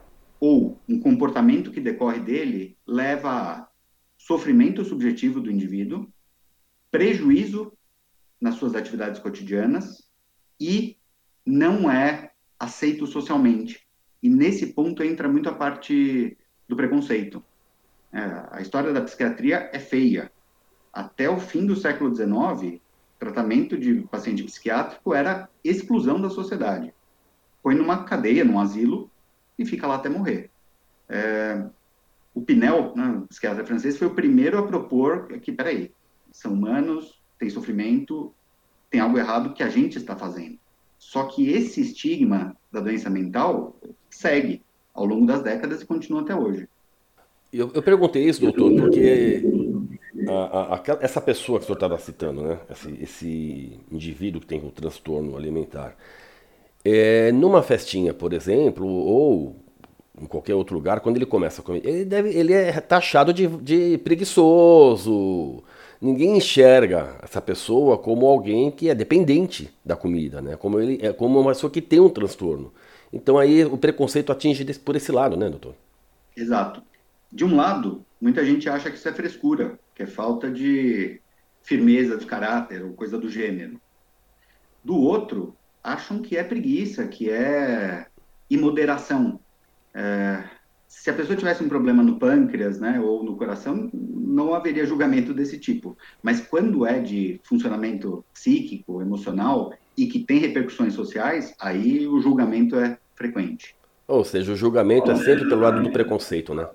ou 0.46 0.78
um 0.90 1.00
comportamento 1.00 1.72
que 1.72 1.80
decorre 1.80 2.20
dele 2.20 2.78
leva 2.86 3.30
a 3.30 3.68
sofrimento 4.18 4.84
subjetivo 4.84 5.40
do 5.40 5.50
indivíduo, 5.50 6.06
prejuízo 6.92 7.72
nas 8.42 8.56
suas 8.56 8.76
atividades 8.76 9.22
cotidianas 9.22 10.06
e 10.60 10.98
não 11.46 11.90
é 11.90 12.34
aceito 12.60 13.08
socialmente. 13.08 13.88
E 14.22 14.28
nesse 14.28 14.74
ponto 14.74 15.02
entra 15.02 15.30
muito 15.30 15.48
a 15.48 15.56
parte 15.56 16.38
do 16.68 16.76
preconceito. 16.76 17.42
É, 18.12 18.20
a 18.52 18.62
história 18.62 18.92
da 18.92 19.02
psiquiatria 19.02 19.70
é 19.72 19.80
feia. 19.80 20.30
Até 20.92 21.30
o 21.30 21.40
fim 21.40 21.66
do 21.66 21.74
século 21.74 22.14
XIX, 22.14 22.82
tratamento 23.18 23.78
de 23.78 24.02
paciente 24.12 24.44
psiquiátrico 24.44 25.14
era 25.14 25.48
exclusão 25.64 26.20
da 26.20 26.30
sociedade. 26.30 26.94
Põe 27.64 27.76
numa 27.76 28.04
cadeia, 28.04 28.44
num 28.44 28.60
asilo, 28.60 29.10
e 29.58 29.66
fica 29.66 29.88
lá 29.88 29.96
até 29.96 30.10
morrer. 30.10 30.50
É, 31.10 31.64
o 32.34 32.42
Pinel, 32.42 32.94
né, 32.96 33.24
psiquiatra 33.30 33.66
francês, 33.66 33.98
foi 33.98 34.08
o 34.08 34.16
primeiro 34.16 34.58
a 34.58 34.68
propor 34.68 35.28
que, 35.40 35.52
peraí, 35.52 35.92
são 36.32 36.54
humanos, 36.54 37.20
tem 37.38 37.50
sofrimento, 37.50 38.34
tem 38.90 39.00
algo 39.00 39.18
errado 39.18 39.54
que 39.54 39.64
a 39.64 39.70
gente 39.70 39.98
está 39.98 40.16
fazendo. 40.16 40.58
Só 40.98 41.26
que 41.26 41.52
esse 41.52 41.82
estigma 41.82 42.56
da 42.72 42.80
doença 42.80 43.10
mental 43.10 43.76
segue 44.10 44.64
ao 44.94 45.06
longo 45.06 45.26
das 45.26 45.44
décadas 45.44 45.82
e 45.82 45.86
continua 45.86 46.22
até 46.22 46.36
hoje. 46.36 46.68
Eu, 47.52 47.72
eu 47.74 47.84
perguntei 47.84 48.28
isso, 48.28 48.42
doutor, 48.42 48.74
porque 48.76 49.44
a, 50.28 50.76
a, 50.76 50.98
essa 51.02 51.22
pessoa 51.22 51.60
que 51.60 51.64
o 51.64 51.68
senhor 51.68 51.76
estava 51.76 51.98
citando, 52.00 52.42
né? 52.42 52.60
Esse, 52.70 52.98
esse, 53.02 53.80
indivíduo 53.92 54.42
que 54.42 54.48
tem 54.48 54.64
um 54.64 54.70
transtorno 54.70 55.38
alimentar, 55.38 55.96
é, 56.84 57.32
numa 57.32 57.64
festinha, 57.64 58.14
por 58.14 58.34
exemplo, 58.34 58.86
ou 58.88 59.56
em 60.20 60.26
qualquer 60.26 60.56
outro 60.56 60.76
lugar, 60.76 61.00
quando 61.00 61.18
ele 61.18 61.26
começa 61.26 61.62
a 61.62 61.64
comer, 61.64 61.82
ele, 61.86 62.06
deve, 62.06 62.30
ele 62.30 62.54
é 62.54 62.72
taxado 62.80 63.34
de, 63.34 63.48
de 63.48 63.98
preguiçoso. 64.00 65.64
Ninguém 66.02 66.38
enxerga 66.38 67.18
essa 67.24 67.42
pessoa 67.42 67.98
como 67.98 68.28
alguém 68.28 68.70
que 68.70 68.90
é 68.90 68.96
dependente 68.96 69.74
da 69.84 69.96
comida, 69.96 70.42
né? 70.42 70.56
Como 70.58 70.80
ele 70.80 71.00
é 71.02 71.14
como 71.14 71.40
uma 71.40 71.52
pessoa 71.52 71.72
que 71.72 71.82
tem 71.82 72.00
um 72.00 72.10
transtorno. 72.10 72.74
Então 73.12 73.38
aí 73.38 73.64
o 73.64 73.78
preconceito 73.78 74.32
atinge 74.32 74.64
desse, 74.64 74.80
por 74.80 74.96
esse 74.96 75.12
lado, 75.12 75.38
né, 75.38 75.50
doutor? 75.50 75.76
Exato. 76.36 76.84
De 77.32 77.46
um 77.46 77.56
lado, 77.56 78.06
muita 78.20 78.46
gente 78.46 78.70
acha 78.70 78.92
que 78.92 78.98
isso 78.98 79.08
é 79.08 79.14
frescura, 79.14 79.80
que 79.96 80.04
é 80.04 80.06
falta 80.08 80.52
de 80.52 81.20
firmeza 81.64 82.18
de 82.18 82.26
caráter 82.26 82.84
ou 82.84 82.94
coisa 82.94 83.18
do 83.18 83.30
gênero. 83.30 83.80
Do 84.84 84.98
outro, 84.98 85.56
acham 85.84 86.22
que 86.22 86.38
é 86.38 86.44
preguiça, 86.44 87.08
que 87.08 87.30
é 87.30 88.06
imoderação, 88.50 89.40
é, 89.94 90.44
se 90.88 91.10
a 91.10 91.14
pessoa 91.14 91.36
tivesse 91.36 91.64
um 91.64 91.68
problema 91.68 92.04
no 92.04 92.18
pâncreas, 92.18 92.80
né, 92.80 93.00
ou 93.00 93.24
no 93.24 93.36
coração, 93.36 93.90
não 93.92 94.54
haveria 94.54 94.86
julgamento 94.86 95.34
desse 95.34 95.58
tipo. 95.58 95.98
Mas 96.22 96.40
quando 96.40 96.86
é 96.86 97.00
de 97.00 97.42
funcionamento 97.44 98.24
psíquico, 98.34 99.02
emocional 99.02 99.74
e 99.98 100.06
que 100.06 100.20
tem 100.20 100.38
repercussões 100.38 100.94
sociais, 100.94 101.54
aí 101.60 102.08
o 102.08 102.22
julgamento 102.22 102.76
é 102.76 102.98
frequente. 103.16 103.76
Ou 104.08 104.24
seja, 104.24 104.54
o 104.54 104.56
julgamento 104.56 105.12
é 105.12 105.16
sempre 105.16 105.48
pelo 105.50 105.62
lado 105.62 105.82
do 105.82 105.92
preconceito, 105.92 106.54
né? 106.54 106.68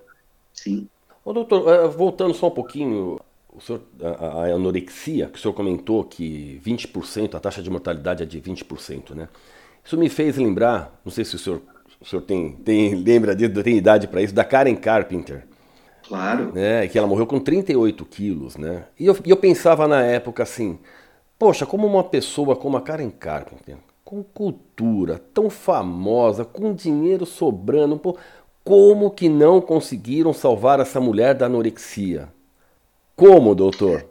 Sim. 0.52 0.88
Ô, 1.24 1.32
doutor, 1.32 1.68
é, 1.72 1.86
voltando 1.86 2.34
só 2.34 2.48
um 2.48 2.52
pouquinho, 2.52 3.18
o 3.58 3.60
senhor, 3.60 3.82
a, 4.02 4.44
a 4.44 4.54
anorexia, 4.54 5.26
que 5.26 5.38
o 5.38 5.42
senhor 5.42 5.52
comentou 5.52 6.04
que 6.04 6.60
20%, 6.64 7.34
a 7.34 7.40
taxa 7.40 7.62
de 7.62 7.68
mortalidade 7.68 8.22
é 8.22 8.26
de 8.26 8.40
20%, 8.40 9.14
né? 9.14 9.28
Isso 9.84 9.96
me 9.96 10.08
fez 10.08 10.36
lembrar, 10.36 11.00
não 11.04 11.10
sei 11.10 11.24
se 11.24 11.34
o 11.34 11.38
senhor 11.38 11.62
o 12.00 12.04
senhor 12.04 12.22
tem, 12.22 12.52
tem 12.52 12.94
lembra 13.02 13.34
disso, 13.34 13.62
tem 13.62 13.76
idade 13.76 14.06
para 14.06 14.22
isso, 14.22 14.34
da 14.34 14.44
Karen 14.44 14.76
Carpenter. 14.76 15.46
Claro. 16.06 16.52
Né, 16.54 16.88
que 16.88 16.96
ela 16.96 17.06
morreu 17.06 17.26
com 17.26 17.38
38 17.38 18.02
quilos, 18.06 18.56
né? 18.56 18.84
E 18.98 19.04
eu, 19.04 19.16
e 19.26 19.30
eu 19.30 19.36
pensava 19.36 19.86
na 19.86 20.02
época 20.02 20.42
assim, 20.42 20.78
poxa, 21.38 21.66
como 21.66 21.86
uma 21.86 22.02
pessoa 22.02 22.56
como 22.56 22.78
a 22.78 22.80
Karen 22.80 23.10
Carpenter, 23.10 23.76
com 24.02 24.22
cultura, 24.22 25.20
tão 25.34 25.50
famosa, 25.50 26.46
com 26.46 26.72
dinheiro 26.72 27.26
sobrando, 27.26 27.98
pô, 27.98 28.16
como 28.64 29.10
que 29.10 29.28
não 29.28 29.60
conseguiram 29.60 30.32
salvar 30.32 30.80
essa 30.80 30.98
mulher 30.98 31.34
da 31.34 31.44
anorexia? 31.44 32.30
Como, 33.18 33.52
doutor? 33.52 34.08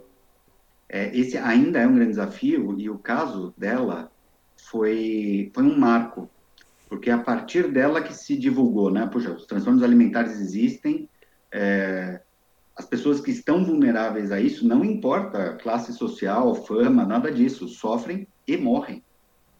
É, 0.86 1.16
esse 1.18 1.38
ainda 1.38 1.78
é 1.78 1.86
um 1.86 1.94
grande 1.94 2.10
desafio 2.10 2.78
e 2.78 2.90
o 2.90 2.98
caso 2.98 3.54
dela 3.56 4.12
foi, 4.54 5.50
foi 5.54 5.64
um 5.64 5.78
marco 5.78 6.28
porque 6.90 7.08
é 7.08 7.14
a 7.14 7.18
partir 7.18 7.72
dela 7.72 8.02
que 8.02 8.12
se 8.12 8.36
divulgou, 8.36 8.90
né? 8.90 9.06
Puxa, 9.06 9.32
os 9.32 9.46
transtornos 9.46 9.82
alimentares 9.82 10.38
existem, 10.38 11.08
é, 11.50 12.20
as 12.76 12.84
pessoas 12.84 13.18
que 13.18 13.30
estão 13.30 13.64
vulneráveis 13.64 14.30
a 14.30 14.38
isso, 14.38 14.68
não 14.68 14.84
importa 14.84 15.54
classe 15.54 15.94
social, 15.94 16.54
fama, 16.54 17.06
nada 17.06 17.32
disso, 17.32 17.66
sofrem 17.66 18.28
e 18.46 18.58
morrem. 18.58 19.02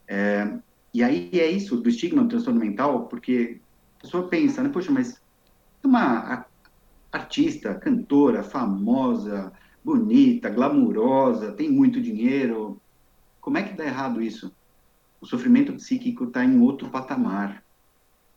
É, 0.06 0.58
e 0.92 1.02
aí 1.02 1.30
é 1.32 1.50
isso 1.50 1.78
do 1.78 1.88
estigma 1.88 2.22
do 2.22 2.28
transtorno 2.28 2.60
mental, 2.60 3.06
porque 3.08 3.62
a 3.98 4.02
pessoa 4.02 4.28
pensa, 4.28 4.62
né? 4.62 4.68
Poxa, 4.68 4.92
mas 4.92 5.22
uma 5.82 6.46
artista, 7.10 7.74
cantora, 7.74 8.42
famosa, 8.42 9.52
bonita, 9.84 10.50
glamurosa, 10.50 11.52
tem 11.52 11.70
muito 11.70 12.00
dinheiro, 12.00 12.80
como 13.40 13.58
é 13.58 13.62
que 13.62 13.76
dá 13.76 13.84
errado 13.84 14.20
isso? 14.20 14.52
o 15.20 15.26
sofrimento 15.26 15.72
psíquico 15.74 16.24
está 16.24 16.44
em 16.44 16.60
outro 16.60 16.90
patamar. 16.90 17.62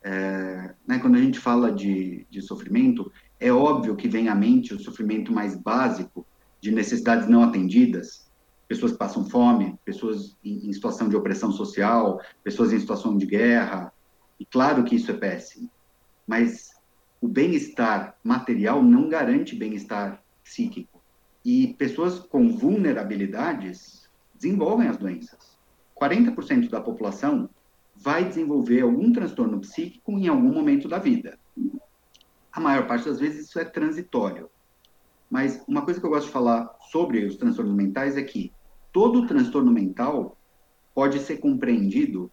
É, 0.03 0.73
né, 0.87 0.99
quando 0.99 1.15
a 1.15 1.21
gente 1.21 1.39
fala 1.39 1.71
de, 1.71 2.25
de 2.29 2.41
sofrimento, 2.41 3.11
é 3.39 3.51
óbvio 3.51 3.95
que 3.95 4.07
vem 4.07 4.29
à 4.29 4.35
mente 4.35 4.73
o 4.73 4.79
sofrimento 4.79 5.31
mais 5.31 5.55
básico 5.55 6.25
de 6.59 6.71
necessidades 6.71 7.27
não 7.27 7.43
atendidas, 7.43 8.27
pessoas 8.67 8.93
passam 8.93 9.29
fome, 9.29 9.75
pessoas 9.85 10.37
em, 10.43 10.69
em 10.69 10.73
situação 10.73 11.07
de 11.07 11.15
opressão 11.15 11.51
social, 11.51 12.19
pessoas 12.43 12.73
em 12.73 12.79
situação 12.79 13.15
de 13.15 13.25
guerra, 13.25 13.93
e 14.39 14.45
claro 14.45 14.83
que 14.83 14.95
isso 14.95 15.11
é 15.11 15.13
péssimo, 15.13 15.69
mas 16.25 16.70
o 17.21 17.27
bem-estar 17.27 18.17
material 18.23 18.81
não 18.81 19.07
garante 19.07 19.55
bem-estar 19.55 20.21
psíquico. 20.43 20.99
E 21.45 21.75
pessoas 21.75 22.19
com 22.19 22.49
vulnerabilidades 22.49 24.09
desenvolvem 24.33 24.87
as 24.87 24.97
doenças. 24.97 25.57
40% 25.95 26.69
da 26.69 26.81
população 26.81 27.47
vai 27.95 28.27
desenvolver 28.27 28.81
algum 28.81 29.13
transtorno 29.13 29.59
psíquico 29.59 30.13
em 30.13 30.27
algum 30.27 30.51
momento 30.51 30.87
da 30.87 30.97
vida. 30.97 31.37
A 32.51 32.59
maior 32.59 32.87
parte 32.87 33.05
das 33.05 33.19
vezes 33.19 33.47
isso 33.47 33.59
é 33.59 33.65
transitório. 33.65 34.49
Mas 35.29 35.63
uma 35.67 35.83
coisa 35.83 35.99
que 35.99 36.05
eu 36.05 36.09
gosto 36.09 36.25
de 36.25 36.33
falar 36.33 36.75
sobre 36.91 37.23
os 37.23 37.37
transtornos 37.37 37.75
mentais 37.75 38.17
é 38.17 38.23
que 38.23 38.51
todo 38.91 39.27
transtorno 39.27 39.71
mental 39.71 40.35
pode 40.93 41.19
ser 41.19 41.37
compreendido 41.37 42.29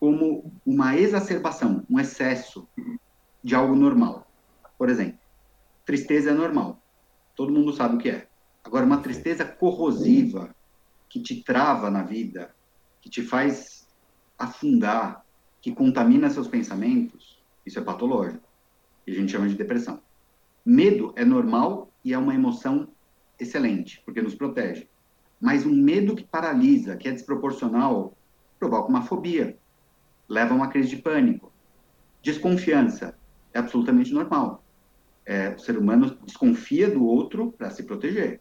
como 0.00 0.52
uma 0.66 0.96
exacerbação, 0.96 1.84
um 1.88 2.00
excesso 2.00 2.66
de 3.44 3.54
algo 3.54 3.76
normal. 3.76 4.26
Por 4.78 4.88
exemplo, 4.88 5.18
tristeza 5.84 6.30
é 6.30 6.34
normal. 6.34 6.80
Todo 7.36 7.52
mundo 7.52 7.74
sabe 7.74 7.96
o 7.96 7.98
que 7.98 8.08
é. 8.08 8.26
Agora, 8.64 8.86
uma 8.86 9.02
tristeza 9.02 9.44
corrosiva 9.44 10.54
que 11.10 11.20
te 11.20 11.42
trava 11.42 11.90
na 11.90 12.02
vida, 12.02 12.54
que 13.02 13.10
te 13.10 13.22
faz 13.22 13.86
afundar, 14.38 15.22
que 15.60 15.72
contamina 15.72 16.30
seus 16.30 16.48
pensamentos, 16.48 17.38
isso 17.66 17.78
é 17.78 17.82
patológico. 17.82 18.48
E 19.06 19.12
a 19.12 19.14
gente 19.14 19.30
chama 19.30 19.48
de 19.48 19.54
depressão. 19.54 20.00
Medo 20.64 21.12
é 21.14 21.24
normal 21.24 21.90
e 22.02 22.14
é 22.14 22.18
uma 22.18 22.34
emoção 22.34 22.88
excelente, 23.38 24.00
porque 24.06 24.22
nos 24.22 24.34
protege. 24.34 24.88
Mas 25.38 25.66
um 25.66 25.74
medo 25.74 26.16
que 26.16 26.24
paralisa, 26.24 26.96
que 26.96 27.06
é 27.06 27.12
desproporcional, 27.12 28.16
provoca 28.58 28.88
uma 28.88 29.02
fobia, 29.02 29.58
leva 30.26 30.54
a 30.54 30.56
uma 30.56 30.68
crise 30.68 30.88
de 30.88 30.96
pânico. 30.96 31.52
Desconfiança 32.22 33.14
é 33.54 33.58
absolutamente 33.60 34.12
normal. 34.12 34.62
É, 35.24 35.50
o 35.50 35.58
ser 35.58 35.78
humano 35.78 36.18
desconfia 36.26 36.90
do 36.90 37.06
outro 37.06 37.52
para 37.52 37.70
se 37.70 37.84
proteger. 37.84 38.40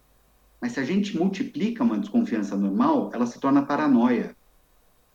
Mas 0.60 0.73
se 0.73 0.80
a 0.80 0.84
gente 0.84 1.15
multiplica 1.15 1.84
uma 1.84 1.99
desconfiança 1.99 2.58
normal, 2.58 3.12
ela 3.13 3.26
se 3.26 3.39
torna 3.39 3.65
paranoia 3.65 4.36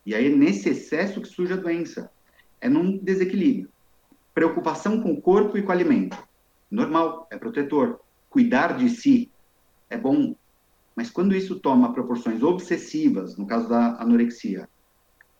E 0.06 0.14
aí 0.14 0.26
é 0.26 0.34
nesse 0.34 0.70
excesso 0.70 1.20
que 1.20 1.28
surge 1.28 1.52
a 1.52 1.56
doença. 1.56 2.10
É 2.60 2.68
num 2.68 2.96
desequilíbrio. 2.96 3.68
Preocupação 4.32 5.02
com 5.02 5.12
o 5.12 5.20
corpo 5.20 5.58
e 5.58 5.62
com 5.62 5.68
o 5.68 5.72
alimento. 5.72 6.16
Normal, 6.70 7.26
é 7.30 7.36
protetor. 7.36 8.00
Cuidar 8.30 8.76
de 8.76 8.88
si 8.88 9.30
é 9.90 9.96
bom. 9.96 10.34
Mas 10.94 11.10
quando 11.10 11.34
isso 11.34 11.58
toma 11.60 11.92
proporções 11.92 12.42
obsessivas, 12.42 13.36
no 13.36 13.46
caso 13.46 13.68
da 13.68 14.00
anorexia, 14.00 14.68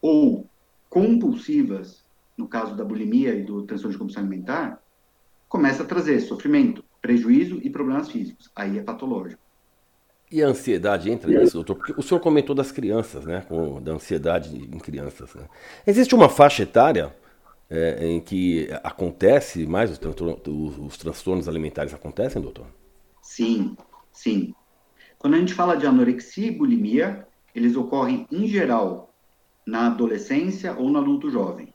ou 0.01 0.49
compulsivas, 0.89 2.05
no 2.39 2.47
caso 2.47 2.75
da 2.77 2.85
bulimia 2.85 3.35
e 3.35 3.43
do 3.43 3.65
transtorno 3.65 3.93
de 3.93 3.99
compulsão 3.99 4.23
alimentar, 4.23 4.81
começa 5.49 5.83
a 5.83 5.87
trazer 5.87 6.21
sofrimento, 6.21 6.85
prejuízo 7.03 7.59
e 7.63 7.69
problemas 7.69 8.09
físicos. 8.09 8.51
Aí 8.55 8.79
é 8.79 8.83
patológico. 8.83 9.43
E 10.31 10.43
a 10.43 10.47
ansiedade 10.47 11.11
entra 11.11 11.31
nisso, 11.31 11.55
doutor? 11.55 11.77
Porque 11.77 11.95
o 11.97 12.03
senhor 12.03 12.21
comentou 12.21 12.55
das 12.55 12.71
crianças, 12.71 13.25
né? 13.25 13.45
Com, 13.49 13.81
da 13.81 13.93
ansiedade 13.93 14.55
em 14.57 14.79
crianças. 14.79 15.35
Né? 15.35 15.49
Existe 15.87 16.15
uma 16.15 16.29
faixa 16.29 16.63
etária 16.63 17.15
é, 17.71 18.07
em 18.07 18.21
que 18.21 18.69
acontece 18.85 19.67
mais 19.67 19.91
os, 19.91 19.99
os, 19.99 20.79
os 20.79 20.99
transtornos 20.99 21.49
alimentares 21.49 21.95
acontecem, 21.95 22.43
doutor? 22.43 22.67
Sim, 23.23 23.75
sim. 24.13 24.55
Quando 25.19 25.35
a 25.35 25.39
gente 25.39 25.55
fala 25.55 25.77
de 25.77 25.87
anorexia 25.87 26.49
e 26.49 26.57
bulimia, 26.57 27.27
eles 27.55 27.75
ocorrem 27.75 28.27
em 28.31 28.47
geral 28.47 29.13
na 29.67 29.87
adolescência 29.87 30.75
ou 30.77 30.91
no 30.91 30.99
adulto 30.99 31.31
jovem. 31.31 31.73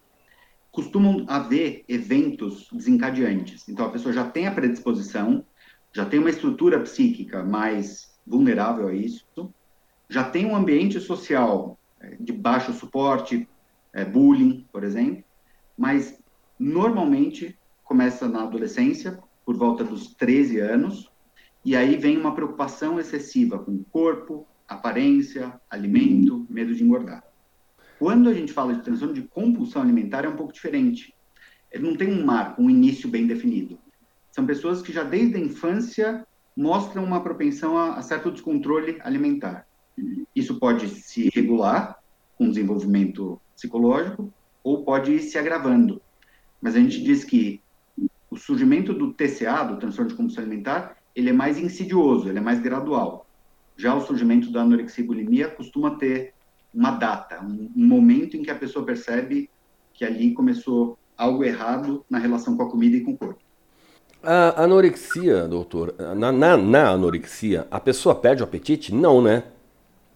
Costumam 0.73 1.23
haver 1.29 1.85
eventos 1.87 2.67
desencadeantes. 2.73 3.69
Então 3.69 3.85
a 3.85 3.91
pessoa 3.91 4.11
já 4.11 4.29
tem 4.29 4.47
a 4.47 4.51
predisposição, 4.51 5.45
já 5.93 6.05
tem 6.05 6.19
uma 6.19 6.31
estrutura 6.31 6.81
psíquica 6.81 7.43
mais 7.43 8.11
vulnerável 8.27 8.87
a 8.87 8.93
isso, 8.93 9.53
já 10.09 10.23
tem 10.23 10.45
um 10.45 10.55
ambiente 10.55 10.99
social 10.99 11.79
é, 12.01 12.17
de 12.19 12.33
baixo 12.33 12.73
suporte, 12.73 13.47
é, 13.93 14.03
bullying, 14.03 14.65
por 14.71 14.83
exemplo, 14.83 15.23
mas 15.77 16.19
normalmente 16.59 17.57
começa 17.83 18.27
na 18.27 18.43
adolescência, 18.43 19.19
por 19.45 19.55
volta 19.55 19.83
dos 19.83 20.13
13 20.15 20.59
anos, 20.59 21.11
e 21.63 21.75
aí 21.75 21.95
vem 21.97 22.17
uma 22.17 22.33
preocupação 22.33 22.99
excessiva 22.99 23.59
com 23.59 23.83
corpo, 23.83 24.47
aparência, 24.67 25.59
alimento, 25.69 26.45
medo 26.49 26.73
de 26.73 26.83
engordar. 26.83 27.23
Quando 28.03 28.27
a 28.27 28.33
gente 28.33 28.51
fala 28.51 28.73
de 28.73 28.81
transtorno 28.81 29.13
de 29.13 29.21
compulsão 29.21 29.81
alimentar, 29.81 30.25
é 30.25 30.27
um 30.27 30.35
pouco 30.35 30.51
diferente. 30.51 31.15
Ele 31.71 31.87
não 31.87 31.95
tem 31.95 32.09
um 32.09 32.25
marco, 32.25 32.61
um 32.61 32.69
início 32.69 33.07
bem 33.07 33.25
definido. 33.25 33.79
São 34.29 34.45
pessoas 34.45 34.81
que 34.81 34.91
já 34.91 35.03
desde 35.05 35.37
a 35.37 35.39
infância 35.39 36.27
mostram 36.53 37.05
uma 37.05 37.23
propensão 37.23 37.77
a, 37.77 37.95
a 37.95 38.01
certo 38.01 38.29
descontrole 38.29 38.97
alimentar. 38.99 39.65
Isso 40.35 40.59
pode 40.59 40.89
se 40.89 41.29
regular 41.33 41.97
com 42.37 42.49
desenvolvimento 42.49 43.39
psicológico 43.55 44.33
ou 44.61 44.83
pode 44.83 45.13
ir 45.13 45.21
se 45.21 45.37
agravando. 45.37 46.01
Mas 46.61 46.75
a 46.75 46.79
gente 46.79 47.01
diz 47.01 47.23
que 47.23 47.61
o 48.29 48.35
surgimento 48.35 48.93
do 48.93 49.13
TCA, 49.13 49.63
do 49.63 49.77
transtorno 49.77 50.11
de 50.11 50.17
compulsão 50.17 50.43
alimentar, 50.43 50.97
ele 51.15 51.29
é 51.29 51.33
mais 51.33 51.57
insidioso, 51.57 52.27
ele 52.27 52.39
é 52.39 52.41
mais 52.41 52.59
gradual. 52.59 53.25
Já 53.77 53.95
o 53.95 54.01
surgimento 54.01 54.51
da 54.51 54.61
anorexia 54.61 55.05
e 55.05 55.07
bulimia 55.07 55.47
costuma 55.47 55.91
ter 55.91 56.33
uma 56.73 56.91
data, 56.91 57.41
um, 57.43 57.71
um 57.75 57.87
momento 57.87 58.35
em 58.35 58.43
que 58.43 58.51
a 58.51 58.55
pessoa 58.55 58.85
percebe 58.85 59.49
que 59.93 60.03
ali 60.03 60.33
começou 60.33 60.97
algo 61.17 61.43
errado 61.43 62.03
na 62.09 62.17
relação 62.17 62.57
com 62.57 62.63
a 62.63 62.69
comida 62.69 62.97
e 62.97 63.01
com 63.01 63.11
o 63.11 63.17
corpo. 63.17 63.39
A 64.21 64.63
anorexia, 64.63 65.47
doutor, 65.47 65.93
na, 66.15 66.31
na, 66.31 66.57
na, 66.57 66.89
anorexia, 66.89 67.67
a 67.69 67.79
pessoa 67.79 68.15
perde 68.15 68.41
o 68.41 68.45
apetite? 68.45 68.93
Não, 68.93 69.21
né? 69.21 69.43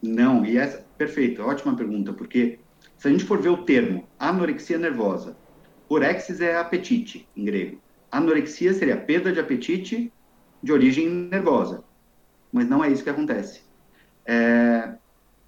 Não, 0.02 0.46
e 0.46 0.58
essa, 0.58 0.86
perfeito, 0.98 1.42
ótima 1.42 1.76
pergunta, 1.76 2.14
porque 2.14 2.60
se 2.98 3.08
a 3.08 3.12
gente 3.12 3.26
for 3.26 3.42
ver 3.42 3.50
o 3.50 3.64
termo 3.64 4.08
anorexia 4.18 4.78
nervosa, 4.78 5.36
orexis 5.90 6.40
é 6.40 6.56
apetite 6.58 7.28
em 7.36 7.44
grego. 7.44 7.80
Anorexia 8.12 8.74
seria 8.74 8.98
perda 8.98 9.32
de 9.32 9.40
apetite 9.40 10.12
de 10.64 10.72
origem 10.72 11.10
nervosa, 11.10 11.84
mas 12.52 12.68
não 12.68 12.84
é 12.84 12.90
isso 12.90 13.04
que 13.04 13.10
acontece. 13.10 13.62
É, 14.26 14.94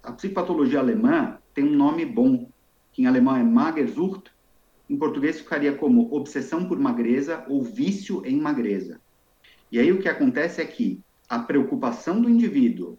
a 0.02 0.12
psicopatologia 0.12 0.78
alemã 0.78 1.38
tem 1.54 1.64
um 1.64 1.76
nome 1.76 2.04
bom, 2.06 2.48
que 2.92 3.02
em 3.02 3.06
alemão 3.06 3.36
é 3.36 3.42
Magersucht, 3.42 4.30
em 4.88 4.96
português 4.96 5.38
ficaria 5.38 5.72
como 5.72 6.12
obsessão 6.12 6.66
por 6.66 6.78
magreza 6.78 7.44
ou 7.48 7.62
vício 7.62 8.24
em 8.26 8.40
magreza. 8.40 9.00
E 9.70 9.78
aí 9.78 9.92
o 9.92 10.00
que 10.00 10.08
acontece 10.08 10.60
é 10.60 10.66
que 10.66 11.00
a 11.28 11.38
preocupação 11.38 12.20
do 12.20 12.28
indivíduo 12.28 12.98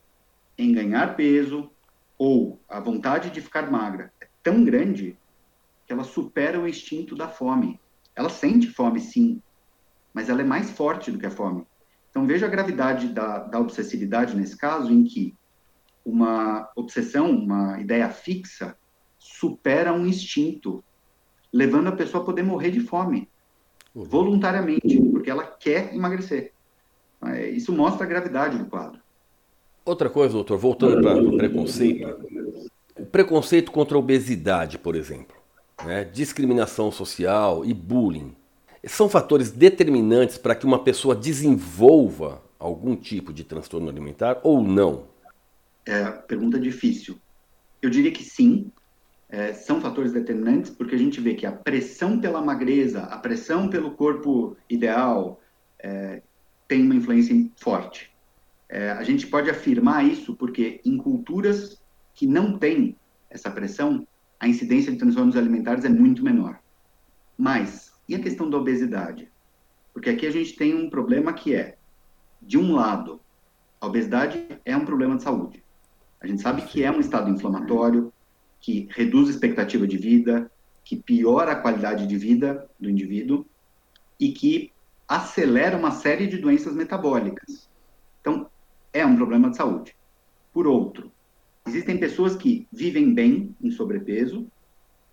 em 0.57 0.71
ganhar 0.71 1.15
peso 1.15 1.69
ou 2.17 2.59
a 2.69 2.79
vontade 2.79 3.29
de 3.29 3.41
ficar 3.41 3.69
magra 3.69 4.13
é 4.21 4.27
tão 4.41 4.63
grande 4.63 5.17
que 5.85 5.91
ela 5.91 6.03
supera 6.03 6.59
o 6.59 6.67
instinto 6.67 7.15
da 7.15 7.27
fome. 7.27 7.79
Ela 8.15 8.29
sente 8.29 8.67
fome, 8.67 9.01
sim, 9.01 9.41
mas 10.13 10.29
ela 10.29 10.41
é 10.41 10.45
mais 10.45 10.69
forte 10.69 11.11
do 11.11 11.17
que 11.17 11.25
a 11.25 11.31
fome. 11.31 11.65
Então 12.09 12.25
veja 12.25 12.45
a 12.45 12.49
gravidade 12.49 13.09
da, 13.09 13.39
da 13.39 13.59
obsessividade 13.59 14.35
nesse 14.35 14.55
caso, 14.55 14.91
em 14.93 15.03
que 15.03 15.33
uma 16.05 16.69
obsessão, 16.75 17.29
uma 17.29 17.79
ideia 17.79 18.09
fixa, 18.09 18.75
supera 19.17 19.93
um 19.93 20.05
instinto 20.05 20.83
levando 21.53 21.87
a 21.87 21.91
pessoa 21.91 22.23
a 22.23 22.25
poder 22.25 22.43
morrer 22.43 22.71
de 22.71 22.79
fome, 22.79 23.27
uhum. 23.93 24.03
voluntariamente, 24.03 24.99
porque 25.11 25.29
ela 25.29 25.43
quer 25.43 25.93
emagrecer. 25.93 26.53
É, 27.23 27.49
isso 27.49 27.71
mostra 27.73 28.05
a 28.05 28.09
gravidade 28.09 28.57
do 28.57 28.65
quadro. 28.65 28.99
Outra 29.85 30.09
coisa, 30.09 30.33
doutor, 30.33 30.57
voltando 30.57 31.01
para 31.01 31.21
o 31.21 31.37
preconceito. 31.37 32.07
O 32.97 33.05
preconceito 33.05 33.71
contra 33.71 33.97
a 33.97 33.99
obesidade, 33.99 34.77
por 34.77 34.95
exemplo, 34.95 35.35
né? 35.83 36.03
discriminação 36.03 36.91
social 36.91 37.65
e 37.65 37.73
bullying, 37.73 38.35
são 38.85 39.09
fatores 39.09 39.51
determinantes 39.51 40.37
para 40.37 40.55
que 40.55 40.65
uma 40.65 40.79
pessoa 40.79 41.15
desenvolva 41.15 42.41
algum 42.59 42.95
tipo 42.95 43.33
de 43.33 43.43
transtorno 43.43 43.89
alimentar 43.89 44.39
ou 44.43 44.61
não? 44.61 45.10
É, 45.85 46.11
pergunta 46.11 46.59
difícil. 46.59 47.19
Eu 47.81 47.89
diria 47.89 48.11
que 48.11 48.23
sim, 48.23 48.71
é, 49.29 49.53
são 49.53 49.79
fatores 49.79 50.11
determinantes, 50.11 50.69
porque 50.69 50.93
a 50.93 50.97
gente 50.97 51.21
vê 51.21 51.33
que 51.33 51.45
a 51.45 51.51
pressão 51.51 52.19
pela 52.19 52.41
magreza, 52.41 53.03
a 53.03 53.17
pressão 53.17 53.69
pelo 53.69 53.91
corpo 53.91 54.57
ideal, 54.69 55.41
é, 55.79 56.21
tem 56.67 56.83
uma 56.83 56.95
influência 56.95 57.49
forte. 57.55 58.11
É, 58.69 58.91
a 58.91 59.03
gente 59.03 59.27
pode 59.27 59.49
afirmar 59.49 60.05
isso 60.05 60.35
porque 60.35 60.79
em 60.85 60.97
culturas 60.97 61.81
que 62.13 62.27
não 62.27 62.57
têm 62.57 62.95
essa 63.29 63.49
pressão, 63.49 64.05
a 64.39 64.47
incidência 64.47 64.91
de 64.91 64.97
transtornos 64.97 65.35
alimentares 65.35 65.85
é 65.85 65.89
muito 65.89 66.23
menor. 66.23 66.59
Mas, 67.37 67.93
e 68.07 68.15
a 68.15 68.19
questão 68.19 68.49
da 68.49 68.57
obesidade? 68.57 69.29
Porque 69.93 70.09
aqui 70.09 70.25
a 70.25 70.31
gente 70.31 70.55
tem 70.55 70.75
um 70.75 70.89
problema 70.89 71.33
que 71.33 71.55
é, 71.55 71.77
de 72.41 72.57
um 72.57 72.73
lado, 72.73 73.19
a 73.79 73.87
obesidade 73.87 74.45
é 74.63 74.75
um 74.75 74.85
problema 74.85 75.15
de 75.17 75.23
saúde. 75.23 75.63
A 76.21 76.27
gente 76.27 76.41
sabe 76.41 76.61
que 76.61 76.83
é 76.83 76.91
um 76.91 76.99
estado 76.99 77.29
inflamatório, 77.29 78.13
que 78.59 78.87
reduz 78.91 79.27
a 79.27 79.31
expectativa 79.31 79.87
de 79.87 79.97
vida, 79.97 80.51
que 80.83 80.95
piora 80.95 81.53
a 81.53 81.59
qualidade 81.59 82.05
de 82.05 82.17
vida 82.17 82.69
do 82.79 82.89
indivíduo 82.89 83.45
e 84.19 84.31
que 84.31 84.71
acelera 85.07 85.75
uma 85.75 85.91
série 85.91 86.27
de 86.27 86.37
doenças 86.37 86.75
metabólicas. 86.75 87.67
Então, 88.21 88.49
é 88.93 89.05
um 89.05 89.15
problema 89.15 89.49
de 89.49 89.57
saúde. 89.57 89.95
Por 90.53 90.67
outro, 90.67 91.11
existem 91.65 91.97
pessoas 91.97 92.35
que 92.35 92.67
vivem 92.71 93.13
bem 93.13 93.55
em 93.61 93.71
sobrepeso, 93.71 94.47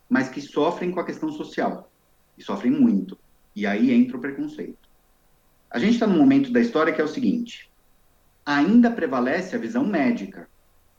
mas 0.09 0.29
que 0.29 0.41
sofrem 0.41 0.91
com 0.91 1.01
a 1.01 1.05
questão 1.05 1.33
social, 1.33 1.91
e 2.37 2.43
sofrem 2.43 2.73
muito. 2.73 3.19
E 3.57 3.67
aí 3.67 3.93
entra 3.93 4.17
o 4.17 4.21
preconceito. 4.21 4.89
A 5.71 5.79
gente 5.79 5.95
está 5.95 6.07
num 6.07 6.19
momento 6.19 6.53
da 6.53 6.61
história 6.61 6.93
que 6.93 7.01
é 7.01 7.05
o 7.05 7.09
seguinte: 7.09 7.71
ainda 8.45 8.91
prevalece 8.91 9.57
a 9.57 9.59
visão 9.59 9.87
médica, 9.87 10.49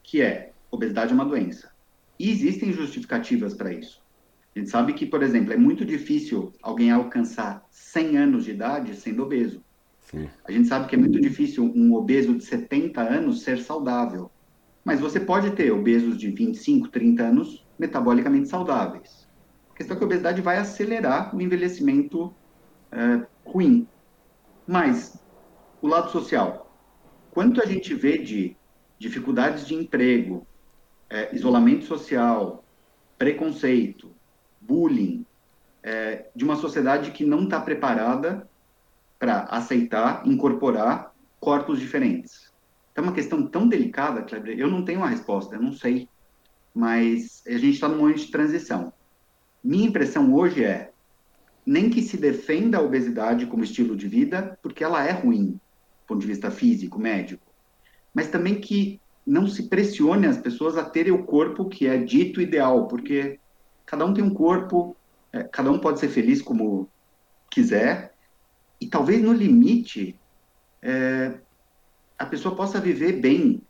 que 0.10 0.24
é 0.24 0.54
obesidade 0.72 1.12
é 1.12 1.13
uma 1.13 1.24
doença. 1.24 1.69
E 2.17 2.32
existem 2.32 2.74
justificativas 2.74 3.54
para 3.54 3.72
isso. 3.72 4.02
A 4.56 4.58
gente 4.58 4.72
sabe 4.72 4.93
que, 4.93 5.06
por 5.06 5.22
exemplo, 5.22 5.54
é 5.54 5.58
muito 5.58 5.86
difícil 5.86 6.52
alguém 6.63 6.89
alcançar 6.89 7.63
100 7.69 8.17
anos 8.17 8.45
de 8.45 8.52
idade 8.52 8.95
sendo 8.95 9.22
obeso. 9.22 9.63
Sim. 10.02 10.28
A 10.43 10.52
gente 10.52 10.67
sabe 10.67 10.88
que 10.88 10.95
é 10.95 10.98
muito 10.98 11.22
difícil 11.22 11.63
um 11.63 11.93
obeso 11.93 12.34
de 12.34 12.43
70 12.43 13.00
anos 13.00 13.43
ser 13.43 13.60
saudável. 13.60 14.32
Mas 14.84 15.00
você 15.00 15.19
pode 15.19 15.52
ter 15.52 15.72
obesos 15.72 16.17
de 16.17 16.32
25, 16.32 16.88
30 16.88 17.24
anos 17.24 17.63
metabolicamente 17.78 18.50
saudáveis. 18.50 19.30
A 19.72 19.76
questão 19.76 19.95
é 19.95 19.98
que 20.00 20.04
a 20.04 20.08
obesidade 20.08 20.41
vai 20.41 20.58
acelerar 20.58 21.36
o 21.36 21.39
envelhecimento 21.39 22.34
é, 22.91 23.28
ruim. 23.45 23.88
Mas, 24.65 25.24
o 25.80 25.88
lado 25.88 26.10
social. 26.10 26.76
Quanto 27.30 27.62
a 27.62 27.65
gente 27.67 27.93
vê 27.93 28.17
de 28.17 28.58
dificuldades 29.00 29.66
de 29.66 29.74
emprego, 29.74 30.46
é, 31.10 31.34
isolamento 31.34 31.86
social, 31.86 32.64
preconceito, 33.18 34.12
bullying, 34.62 35.26
é, 35.82 36.28
de 36.36 36.44
uma 36.44 36.58
sociedade 36.58 37.12
que 37.12 37.26
não 37.26 37.46
está 37.46 37.60
preparada 37.60 38.48
para 39.18 39.44
aceitar, 39.44 40.28
incorporar 40.28 41.14
corpos 41.40 41.80
diferentes. 41.80 42.52
Então, 42.92 43.06
é 43.06 43.08
uma 43.08 43.14
questão 43.14 43.48
tão 43.48 43.68
delicada, 43.68 44.22
Kleber, 44.22 44.60
eu 44.60 44.70
não 44.70 44.84
tenho 44.84 45.00
uma 45.00 45.10
resposta, 45.10 45.56
eu 45.56 45.62
não 45.62 45.74
sei. 45.74 46.08
mas 46.74 47.44
a 47.48 47.52
gente 47.52 47.72
está 47.72 47.88
num 47.88 47.98
momento 47.98 48.20
de 48.20 48.32
transição. 48.32 48.94
Minha 49.64 49.88
impressão 49.88 50.34
hoje 50.34 50.64
é 50.64 50.92
nem 51.66 51.90
que 51.90 52.02
se 52.02 52.16
defenda 52.16 52.78
a 52.78 52.82
obesidade 52.82 53.46
como 53.48 53.64
estilo 53.64 53.96
de 53.96 54.08
vida, 54.08 54.58
porque 54.62 54.84
ela 54.84 55.04
é 55.04 55.12
ruim, 55.12 55.52
do 55.52 55.60
ponto 56.08 56.22
de 56.22 56.28
vista 56.28 56.50
físico, 56.52 57.00
médico, 57.00 57.49
mas 58.13 58.30
também 58.30 58.60
que 58.60 59.00
não 59.26 59.48
se 59.48 59.69
pressione 59.69 60.26
as 60.26 60.38
pessoas 60.38 60.78
a 60.78 60.84
terem 60.84 61.13
o 61.13 61.24
corpo 61.24 61.69
que 61.69 61.88
é 61.88 61.98
dito 61.98 62.41
ideal, 62.41 62.88
porque 62.88 63.39
cada 63.86 64.06
um 64.06 64.13
tem 64.13 64.24
um 64.24 64.34
corpo, 64.34 64.95
é, 65.32 65.43
cada 65.43 65.72
um 65.72 65.80
pode 65.80 66.00
ser 66.00 66.10
feliz 66.10 66.41
como 66.41 66.89
quiser, 67.50 68.13
e 68.82 68.88
talvez 68.88 69.22
no 69.22 69.34
limite 69.34 70.15
é, 70.82 71.39
a 72.17 72.26
pessoa 72.26 72.56
possa 72.56 72.80
viver 72.80 73.13
bem. 73.13 73.62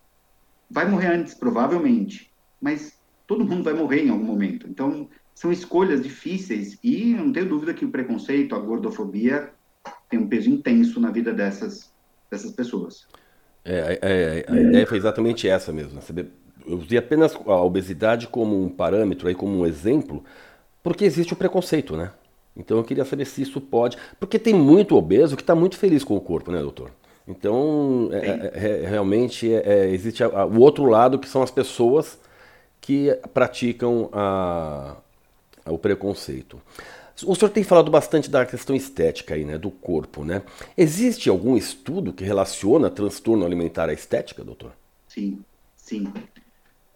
Vai 0.70 0.88
morrer 0.88 1.08
antes, 1.08 1.34
provavelmente, 1.34 2.32
mas 2.62 3.00
todo 3.26 3.46
mundo 3.46 3.64
vai 3.64 3.74
morrer 3.74 4.04
em 4.04 4.10
algum 4.10 4.26
momento. 4.26 4.68
Então, 4.68 5.10
são 5.34 5.52
escolhas 5.52 6.04
difíceis 6.04 6.78
e 6.84 7.14
não 7.14 7.32
tenho 7.32 7.50
dúvida 7.50 7.74
que 7.74 7.86
o 7.86 7.92
preconceito, 7.92 8.56
a 8.56 8.60
gordofobia 8.60 9.54
tem 10.10 10.20
um 10.20 10.28
peso 10.28 10.50
intenso 10.50 11.00
na 11.00 11.12
vida 11.12 11.34
dessas, 11.34 11.94
dessas 12.30 12.52
pessoas. 12.52 13.08
É, 13.70 14.00
é, 14.02 14.46
a 14.48 14.60
ideia 14.60 14.88
foi 14.88 14.98
exatamente 14.98 15.48
essa 15.48 15.72
mesmo. 15.72 15.94
Né? 15.96 16.26
Eu 16.66 16.78
usei 16.78 16.98
apenas 16.98 17.36
a 17.36 17.62
obesidade 17.62 18.28
como 18.28 18.64
um 18.64 18.68
parâmetro, 18.68 19.28
aí, 19.28 19.36
como 19.36 19.60
um 19.60 19.66
exemplo, 19.66 20.24
porque 20.82 21.06
existe 21.06 21.34
o 21.34 21.36
preconceito, 21.36 21.96
né? 21.96 22.12
Então 22.58 22.78
eu 22.78 22.84
queria 22.84 23.06
saber 23.06 23.26
se 23.26 23.42
isso 23.42 23.62
pode. 23.62 23.98
Porque 24.20 24.40
tem 24.40 24.54
muito 24.54 24.96
obeso 24.96 25.36
que 25.36 25.44
está 25.44 25.54
muito 25.54 25.78
feliz 25.78 26.04
com 26.04 26.16
o 26.16 26.22
corpo, 26.22 26.52
né, 26.52 26.60
doutor? 26.60 26.92
Então, 27.28 28.10
é, 28.12 28.52
é, 28.54 28.84
é 28.84 28.88
realmente 28.88 29.54
é, 29.54 29.62
é, 29.64 29.90
existe 29.92 30.24
a, 30.24 30.28
a, 30.28 30.46
o 30.46 30.60
outro 30.60 30.86
lado 30.86 31.20
que 31.20 31.30
são 31.30 31.44
as 31.44 31.52
pessoas 31.52 32.18
que 32.82 33.16
praticam 33.34 34.10
a, 34.12 34.96
o 35.68 35.78
preconceito. 35.78 36.60
O 37.26 37.36
senhor 37.36 37.50
tem 37.52 37.64
falado 37.64 37.92
bastante 37.92 38.30
da 38.30 38.46
questão 38.46 38.76
estética 38.76 39.34
aí, 39.34 39.44
né, 39.46 39.58
do 39.58 39.72
corpo, 39.72 40.24
né? 40.24 40.44
Existe 40.78 41.30
algum 41.30 41.58
estudo 41.58 42.14
que 42.14 42.24
relaciona 42.24 42.90
transtorno 42.90 43.46
alimentar 43.46 43.90
à 43.90 43.94
estética, 43.94 44.44
doutor? 44.44 44.74
Sim, 45.08 45.44
sim. 45.76 46.12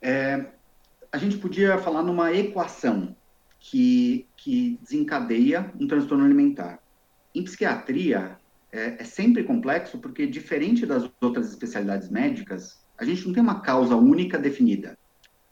É, 0.01 0.45
a 1.11 1.17
gente 1.17 1.37
podia 1.37 1.77
falar 1.77 2.03
numa 2.03 2.31
equação 2.33 3.15
que, 3.59 4.27
que 4.35 4.77
desencadeia 4.81 5.71
um 5.79 5.87
transtorno 5.87 6.25
alimentar. 6.25 6.79
Em 7.33 7.43
psiquiatria, 7.43 8.37
é, 8.71 8.97
é 8.99 9.03
sempre 9.03 9.43
complexo 9.43 9.97
porque, 9.97 10.27
diferente 10.27 10.85
das 10.85 11.09
outras 11.21 11.49
especialidades 11.49 12.09
médicas, 12.09 12.81
a 12.97 13.05
gente 13.05 13.25
não 13.25 13.33
tem 13.33 13.41
uma 13.41 13.61
causa 13.61 13.95
única 13.95 14.37
definida. 14.37 14.97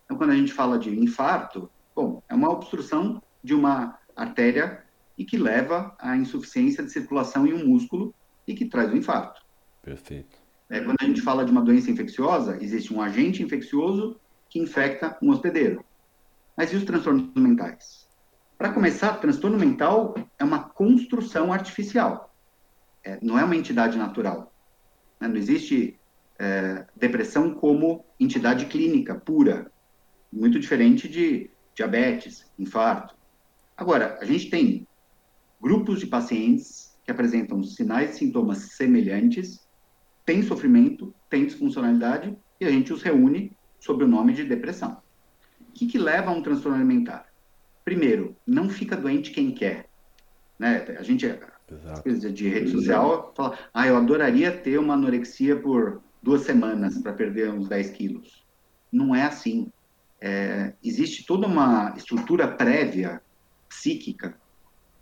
Então, 0.06 0.18
quando 0.18 0.32
a 0.32 0.36
gente 0.36 0.52
fala 0.52 0.78
de 0.78 0.90
infarto, 0.90 1.70
bom, 1.96 2.22
é 2.28 2.36
uma 2.36 2.50
obstrução 2.50 3.22
de 3.44 3.54
uma 3.54 3.98
artéria 4.16 4.84
e 5.18 5.26
que 5.26 5.38
leva 5.38 5.96
à 6.00 6.16
insuficiência 6.16 6.84
de 6.84 6.92
circulação 6.92 7.46
em 7.46 7.54
um 7.54 7.66
músculo 7.66 8.14
e 8.48 8.54
que 8.54 8.66
traz 8.66 8.92
o 8.92 8.98
infarto. 8.98 9.42
Perfeito. 9.82 10.38
É, 10.70 10.80
quando 10.80 10.98
a 11.02 11.06
gente 11.06 11.22
fala 11.22 11.44
de 11.44 11.52
uma 11.52 11.62
doença 11.62 11.92
infecciosa, 11.92 12.58
existe 12.62 12.94
um 12.94 13.02
agente 13.02 13.44
infeccioso 13.44 14.20
que 14.50 14.60
infecta 14.60 15.18
um 15.22 15.30
hospedeiro. 15.30 15.84
Mas 16.56 16.72
e 16.72 16.76
os 16.76 16.84
transtornos 16.84 17.34
mentais? 17.36 18.08
Para 18.58 18.72
começar, 18.72 19.14
transtorno 19.18 19.58
mental 19.58 20.16
é 20.38 20.44
uma 20.44 20.64
construção 20.70 21.52
artificial. 21.52 22.34
É, 23.04 23.18
não 23.22 23.38
é 23.38 23.44
uma 23.44 23.56
entidade 23.56 23.98
natural. 23.98 24.54
Né? 25.20 25.28
Não 25.28 25.36
existe 25.36 26.00
é, 26.38 26.86
depressão 26.96 27.54
como 27.54 28.06
entidade 28.20 28.68
clínica 28.68 29.16
pura, 29.16 29.72
muito 30.32 30.60
diferente 30.60 31.10
de 31.10 31.50
diabetes, 31.76 32.46
infarto. 32.58 33.16
Agora, 33.76 34.18
a 34.22 34.26
gente 34.26 34.50
tem 34.50 34.88
grupos 35.62 36.00
de 36.00 36.08
pacientes 36.08 36.98
que 37.04 37.12
apresentam 37.12 37.64
sinais 37.64 38.16
e 38.16 38.20
sintomas 38.20 38.58
semelhantes, 38.74 39.68
têm 40.26 40.44
sofrimento, 40.44 41.14
têm 41.30 41.46
disfuncionalidade, 41.46 42.36
e 42.60 42.66
a 42.66 42.70
gente 42.70 42.94
os 42.94 43.02
reúne 43.02 43.56
sob 43.80 44.04
o 44.04 44.08
nome 44.08 44.34
de 44.34 44.44
depressão. 44.44 45.02
O 45.60 45.72
que, 45.74 45.88
que 45.88 45.98
leva 45.98 46.30
a 46.30 46.34
um 46.34 46.42
transtorno 46.42 46.78
alimentar? 46.78 47.28
Primeiro, 47.84 48.36
não 48.46 48.70
fica 48.70 48.96
doente 48.96 49.32
quem 49.32 49.52
quer. 49.52 49.88
Né? 50.60 50.86
A 51.00 51.04
gente, 51.04 51.26
Exato. 51.26 52.32
de 52.32 52.48
rede 52.48 52.72
social, 52.72 53.34
fala, 53.36 53.58
ah, 53.74 53.88
eu 53.88 53.98
adoraria 53.98 54.52
ter 54.52 54.78
uma 54.78 54.94
anorexia 54.94 55.56
por 55.56 56.02
duas 56.22 56.42
semanas 56.42 56.98
para 57.00 57.14
perder 57.14 57.52
uns 57.52 57.68
10 57.68 57.90
quilos. 57.92 58.46
Não 58.92 59.16
é 59.16 59.24
assim. 59.24 59.72
É, 60.20 60.74
existe 60.84 61.26
toda 61.26 61.48
uma 61.48 61.96
estrutura 61.98 62.48
prévia 62.48 63.21
psíquica 63.72 64.38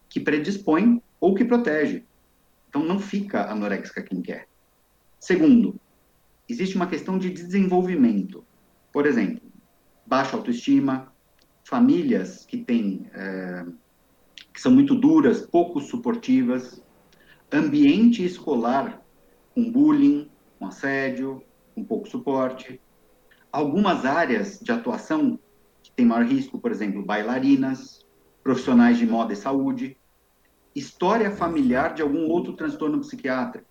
que 0.07 0.19
predispõe 0.19 1.01
ou 1.19 1.33
que 1.33 1.43
protege. 1.43 2.05
Então 2.69 2.83
não 2.83 2.99
fica 2.99 3.51
anoréxica 3.51 4.03
quem 4.03 4.21
quer. 4.21 4.47
Segundo, 5.19 5.75
existe 6.47 6.75
uma 6.75 6.87
questão 6.87 7.17
de 7.17 7.31
desenvolvimento. 7.31 8.45
Por 8.91 9.07
exemplo, 9.07 9.41
baixa 10.05 10.37
autoestima, 10.37 11.11
famílias 11.63 12.45
que 12.45 12.57
têm 12.57 13.09
é, 13.13 13.65
que 14.53 14.61
são 14.61 14.71
muito 14.71 14.93
duras, 14.93 15.41
pouco 15.41 15.81
suportivas, 15.81 16.81
ambiente 17.51 18.23
escolar 18.23 19.01
com 19.53 19.71
bullying, 19.71 20.29
com 20.57 20.67
assédio, 20.67 21.43
com 21.73 21.83
pouco 21.83 22.07
suporte, 22.07 22.79
algumas 23.51 24.05
áreas 24.05 24.59
de 24.59 24.71
atuação 24.71 25.39
que 25.81 25.91
têm 25.91 26.05
maior 26.05 26.25
risco, 26.25 26.59
por 26.59 26.71
exemplo, 26.71 27.03
bailarinas, 27.03 28.05
profissionais 28.49 28.97
de 28.97 29.05
moda 29.05 29.31
e 29.31 29.35
saúde, 29.35 29.95
história 30.75 31.29
familiar 31.29 31.93
de 31.93 32.01
algum 32.01 32.27
outro 32.27 32.53
transtorno 32.53 32.99
psiquiátrico, 32.99 33.67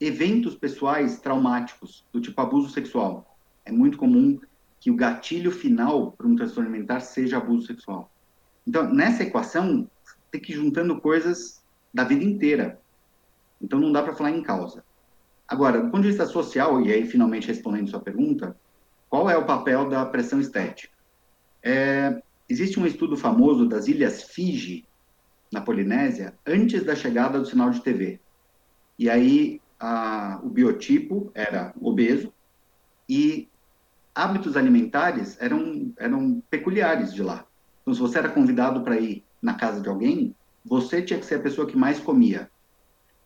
eventos 0.00 0.54
pessoais 0.54 1.20
traumáticos, 1.20 2.06
do 2.10 2.18
tipo 2.18 2.40
abuso 2.40 2.70
sexual. 2.70 3.36
É 3.66 3.70
muito 3.70 3.98
comum 3.98 4.40
que 4.80 4.90
o 4.90 4.96
gatilho 4.96 5.50
final 5.50 6.12
para 6.12 6.26
um 6.26 6.34
transtorno 6.34 6.70
alimentar 6.70 7.00
seja 7.00 7.36
abuso 7.36 7.66
sexual. 7.66 8.10
Então, 8.66 8.90
nessa 8.90 9.24
equação, 9.24 9.86
tem 10.30 10.40
que 10.40 10.52
ir 10.52 10.56
juntando 10.56 10.98
coisas 11.02 11.62
da 11.92 12.02
vida 12.02 12.24
inteira. 12.24 12.80
Então, 13.60 13.78
não 13.78 13.92
dá 13.92 14.02
para 14.02 14.16
falar 14.16 14.30
em 14.30 14.42
causa. 14.42 14.82
Agora, 15.46 15.82
do 15.82 15.90
ponto 15.90 16.00
de 16.00 16.08
vista 16.08 16.24
social, 16.24 16.80
e 16.80 16.90
aí 16.90 17.06
finalmente 17.06 17.48
respondendo 17.48 17.90
sua 17.90 18.00
pergunta, 18.00 18.56
qual 19.10 19.28
é 19.28 19.36
o 19.36 19.44
papel 19.44 19.86
da 19.86 20.06
pressão 20.06 20.40
estética? 20.40 20.94
É, 21.62 22.22
Existe 22.48 22.80
um 22.80 22.86
estudo 22.86 23.16
famoso 23.16 23.66
das 23.66 23.88
Ilhas 23.88 24.22
Fiji, 24.22 24.88
na 25.52 25.60
Polinésia, 25.60 26.34
antes 26.46 26.82
da 26.82 26.94
chegada 26.94 27.38
do 27.38 27.46
sinal 27.46 27.70
de 27.70 27.82
TV. 27.82 28.20
E 28.98 29.10
aí 29.10 29.60
a, 29.78 30.40
o 30.42 30.48
biotipo 30.48 31.30
era 31.34 31.74
obeso 31.80 32.32
e 33.08 33.48
hábitos 34.14 34.56
alimentares 34.56 35.36
eram, 35.40 35.92
eram 35.98 36.42
peculiares 36.50 37.14
de 37.14 37.22
lá. 37.22 37.46
Então, 37.82 37.94
se 37.94 38.00
você 38.00 38.18
era 38.18 38.28
convidado 38.30 38.82
para 38.82 38.98
ir 38.98 39.24
na 39.40 39.54
casa 39.54 39.80
de 39.80 39.88
alguém, 39.88 40.34
você 40.64 41.02
tinha 41.02 41.20
que 41.20 41.26
ser 41.26 41.36
a 41.36 41.42
pessoa 41.42 41.66
que 41.66 41.76
mais 41.76 42.00
comia. 42.00 42.50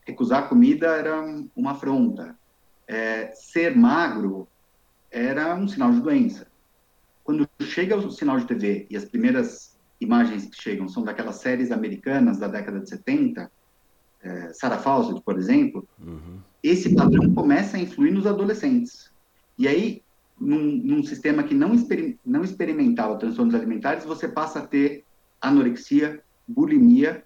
Recusar 0.06 0.48
comida 0.48 0.88
era 0.88 1.20
uma 1.56 1.72
afronta. 1.72 2.36
É, 2.86 3.32
ser 3.34 3.76
magro 3.76 4.48
era 5.10 5.54
um 5.54 5.66
sinal 5.66 5.92
de 5.92 6.00
doença 6.00 6.51
quando 7.24 7.48
chega 7.60 7.96
o 7.96 8.10
sinal 8.10 8.38
de 8.38 8.46
TV 8.46 8.86
e 8.90 8.96
as 8.96 9.04
primeiras 9.04 9.76
imagens 10.00 10.46
que 10.46 10.60
chegam 10.60 10.88
são 10.88 11.02
daquelas 11.02 11.36
séries 11.36 11.70
americanas 11.70 12.38
da 12.38 12.48
década 12.48 12.80
de 12.80 12.88
70, 12.88 13.50
é, 14.22 14.52
Sarah 14.52 14.78
Fawcett, 14.78 15.20
por 15.22 15.38
exemplo, 15.38 15.86
uhum. 16.00 16.40
esse 16.62 16.94
padrão 16.94 17.32
começa 17.34 17.76
a 17.76 17.80
influir 17.80 18.12
nos 18.12 18.26
adolescentes. 18.26 19.10
E 19.58 19.68
aí, 19.68 20.02
num, 20.40 20.62
num 20.62 21.02
sistema 21.04 21.42
que 21.42 21.54
não, 21.54 21.74
exper, 21.74 22.18
não 22.24 22.42
experimentava 22.42 23.18
transtornos 23.18 23.54
alimentares, 23.54 24.04
você 24.04 24.28
passa 24.28 24.60
a 24.60 24.66
ter 24.66 25.04
anorexia, 25.40 26.22
bulimia, 26.46 27.24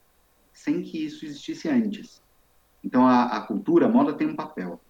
sem 0.53 0.83
que 0.83 1.05
isso 1.05 1.25
existisse 1.25 1.69
antes. 1.69 2.23
Então, 2.83 3.07
a, 3.07 3.37
a 3.37 3.41
cultura, 3.41 3.87
a 3.87 3.89
moda 3.91 4.15
tem 4.15 4.27
um 4.27 4.37
papel. 4.37 4.81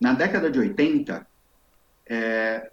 Na 0.00 0.12
década 0.12 0.50
de 0.50 0.58
80, 0.58 1.26
é, 2.06 2.70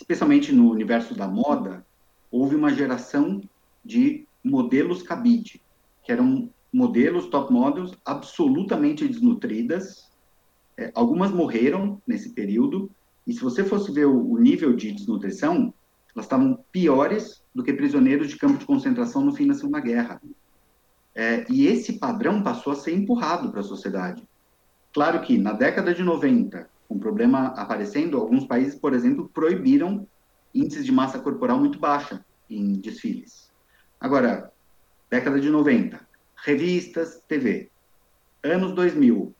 especialmente 0.00 0.50
no 0.50 0.70
universo 0.70 1.14
da 1.14 1.28
moda, 1.28 1.84
houve 2.30 2.56
uma 2.56 2.72
geração 2.72 3.42
de 3.84 4.26
modelos 4.42 5.02
cabide, 5.02 5.60
que 6.02 6.10
eram 6.10 6.48
modelos 6.72 7.26
top 7.26 7.52
models 7.52 7.92
absolutamente 8.04 9.06
desnutridas. 9.06 10.10
É, 10.78 10.90
algumas 10.94 11.30
morreram 11.30 12.00
nesse 12.06 12.30
período, 12.30 12.90
e 13.26 13.34
se 13.34 13.40
você 13.40 13.62
fosse 13.62 13.92
ver 13.92 14.06
o, 14.06 14.32
o 14.32 14.38
nível 14.38 14.74
de 14.74 14.90
desnutrição, 14.90 15.74
elas 16.14 16.24
estavam 16.24 16.64
piores 16.72 17.44
do 17.54 17.62
que 17.62 17.72
prisioneiros 17.72 18.28
de 18.28 18.38
campo 18.38 18.58
de 18.58 18.64
concentração 18.64 19.22
no 19.22 19.34
fim 19.34 19.46
da 19.46 19.54
Segunda 19.54 19.80
Guerra. 19.80 20.20
É, 21.14 21.44
e 21.50 21.66
esse 21.66 21.98
padrão 21.98 22.42
passou 22.42 22.72
a 22.72 22.76
ser 22.76 22.94
empurrado 22.94 23.50
para 23.50 23.60
a 23.60 23.64
sociedade. 23.64 24.26
Claro 24.92 25.20
que 25.20 25.36
na 25.36 25.52
década 25.52 25.92
de 25.92 26.02
90, 26.02 26.69
com 26.90 26.98
problema 26.98 27.54
aparecendo, 27.56 28.18
alguns 28.18 28.44
países, 28.44 28.74
por 28.74 28.92
exemplo, 28.92 29.30
proibiram 29.32 30.08
índices 30.52 30.84
de 30.84 30.90
massa 30.90 31.20
corporal 31.20 31.60
muito 31.60 31.78
baixa 31.78 32.26
em 32.50 32.72
desfiles. 32.80 33.48
Agora, 34.00 34.52
década 35.08 35.38
de 35.38 35.48
90, 35.48 36.04
revistas, 36.44 37.22
TV. 37.28 37.70
Anos 38.42 38.74
2000, 38.74 39.32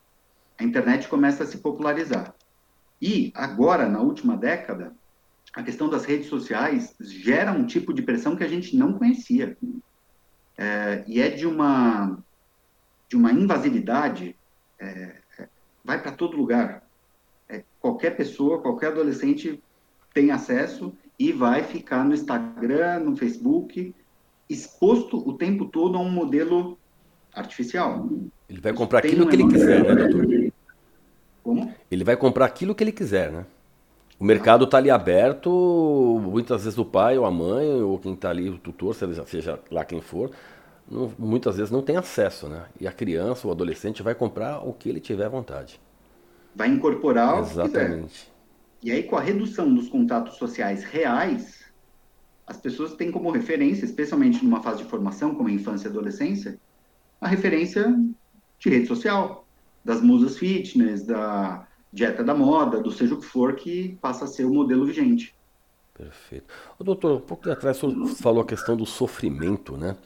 a 0.58 0.62
internet 0.62 1.08
começa 1.08 1.42
a 1.42 1.46
se 1.46 1.58
popularizar. 1.58 2.32
E 3.02 3.32
agora, 3.34 3.88
na 3.88 3.98
última 3.98 4.36
década, 4.36 4.94
a 5.52 5.60
questão 5.64 5.88
das 5.88 6.04
redes 6.04 6.28
sociais 6.28 6.94
gera 7.00 7.50
um 7.50 7.66
tipo 7.66 7.92
de 7.92 8.02
pressão 8.02 8.36
que 8.36 8.44
a 8.44 8.48
gente 8.48 8.76
não 8.76 8.92
conhecia. 8.92 9.58
É, 10.56 11.02
e 11.04 11.20
é 11.20 11.28
de 11.28 11.48
uma, 11.48 12.16
de 13.08 13.16
uma 13.16 13.32
invasividade, 13.32 14.36
é, 14.78 15.16
vai 15.84 16.00
para 16.00 16.12
todo 16.12 16.36
lugar. 16.36 16.88
É, 17.50 17.64
qualquer 17.80 18.16
pessoa, 18.16 18.60
qualquer 18.60 18.88
adolescente 18.88 19.60
tem 20.14 20.30
acesso 20.30 20.92
e 21.18 21.32
vai 21.32 21.64
ficar 21.64 22.04
no 22.04 22.14
Instagram, 22.14 23.00
no 23.00 23.16
Facebook, 23.16 23.92
exposto 24.48 25.16
o 25.28 25.34
tempo 25.34 25.64
todo 25.66 25.98
a 25.98 26.00
um 26.00 26.10
modelo 26.10 26.78
artificial. 27.34 28.08
Ele 28.48 28.60
vai 28.60 28.72
comprar 28.72 29.00
aquilo 29.00 29.26
que 29.26 29.36
ele 29.36 29.48
quiser, 29.48 29.84
né, 29.84 30.06
doutor? 30.06 30.52
Como? 31.42 31.74
Ele 31.90 32.04
vai 32.04 32.16
comprar 32.16 32.46
aquilo 32.46 32.74
que 32.74 32.84
ele 32.84 32.92
quiser, 32.92 33.32
né? 33.32 33.44
O 34.18 34.24
mercado 34.24 34.64
está 34.64 34.76
ali 34.76 34.90
aberto, 34.90 35.50
muitas 36.22 36.64
vezes 36.64 36.78
o 36.78 36.84
pai 36.84 37.16
ou 37.16 37.24
a 37.24 37.30
mãe, 37.30 37.82
ou 37.82 37.98
quem 37.98 38.12
está 38.12 38.30
ali, 38.30 38.48
o 38.50 38.58
tutor, 38.58 38.94
seja 38.94 39.58
lá 39.70 39.84
quem 39.84 40.00
for, 40.00 40.30
não, 40.88 41.10
muitas 41.18 41.56
vezes 41.56 41.70
não 41.70 41.80
tem 41.80 41.96
acesso, 41.96 42.46
né? 42.46 42.66
E 42.78 42.86
a 42.86 42.92
criança 42.92 43.46
ou 43.46 43.52
adolescente 43.52 44.02
vai 44.02 44.14
comprar 44.14 44.58
o 44.58 44.72
que 44.72 44.88
ele 44.88 45.00
tiver 45.00 45.28
vontade. 45.28 45.80
Vai 46.54 46.68
incorporar 46.68 47.36
o 47.36 47.40
Exatamente. 47.40 48.30
E 48.82 48.90
aí, 48.90 49.02
com 49.02 49.16
a 49.16 49.20
redução 49.20 49.72
dos 49.72 49.88
contatos 49.88 50.36
sociais 50.36 50.82
reais, 50.84 51.64
as 52.46 52.56
pessoas 52.56 52.94
têm 52.94 53.12
como 53.12 53.30
referência, 53.30 53.84
especialmente 53.84 54.44
numa 54.44 54.62
fase 54.62 54.82
de 54.82 54.88
formação, 54.88 55.34
como 55.34 55.48
a 55.48 55.52
infância 55.52 55.86
e 55.86 55.90
adolescência, 55.90 56.58
a 57.20 57.28
referência 57.28 57.94
de 58.58 58.68
rede 58.68 58.86
social, 58.86 59.46
das 59.84 60.00
musas 60.00 60.36
fitness, 60.38 61.06
da 61.06 61.66
dieta 61.92 62.24
da 62.24 62.34
moda, 62.34 62.80
do 62.80 62.90
seja 62.90 63.14
o 63.14 63.20
que 63.20 63.26
for, 63.26 63.54
que 63.54 63.98
passa 64.00 64.24
a 64.24 64.28
ser 64.28 64.44
o 64.44 64.52
modelo 64.52 64.84
vigente. 64.86 65.34
Perfeito. 65.94 66.46
O 66.78 66.84
doutor, 66.84 67.18
um 67.18 67.20
pouco 67.20 67.50
atrás 67.50 67.82
o 67.82 67.90
senhor 67.90 68.06
falou 68.08 68.42
a 68.42 68.46
questão 68.46 68.76
do 68.76 68.86
sofrimento, 68.86 69.76
né? 69.76 69.96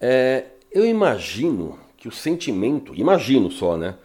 É, 0.00 0.46
eu 0.72 0.84
imagino 0.84 1.78
que 1.96 2.08
o 2.08 2.12
sentimento, 2.12 2.94
imagino 2.94 3.50
só, 3.50 3.76
né? 3.76 3.96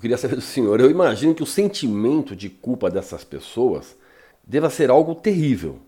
Eu 0.00 0.02
queria 0.02 0.16
saber 0.16 0.36
do 0.36 0.40
senhor, 0.40 0.80
eu 0.80 0.90
imagino 0.90 1.34
que 1.34 1.42
o 1.42 1.46
sentimento 1.46 2.34
de 2.34 2.48
culpa 2.48 2.90
dessas 2.90 3.22
pessoas 3.22 3.94
deva 4.42 4.70
ser 4.70 4.88
algo 4.88 5.14
terrível. 5.14 5.78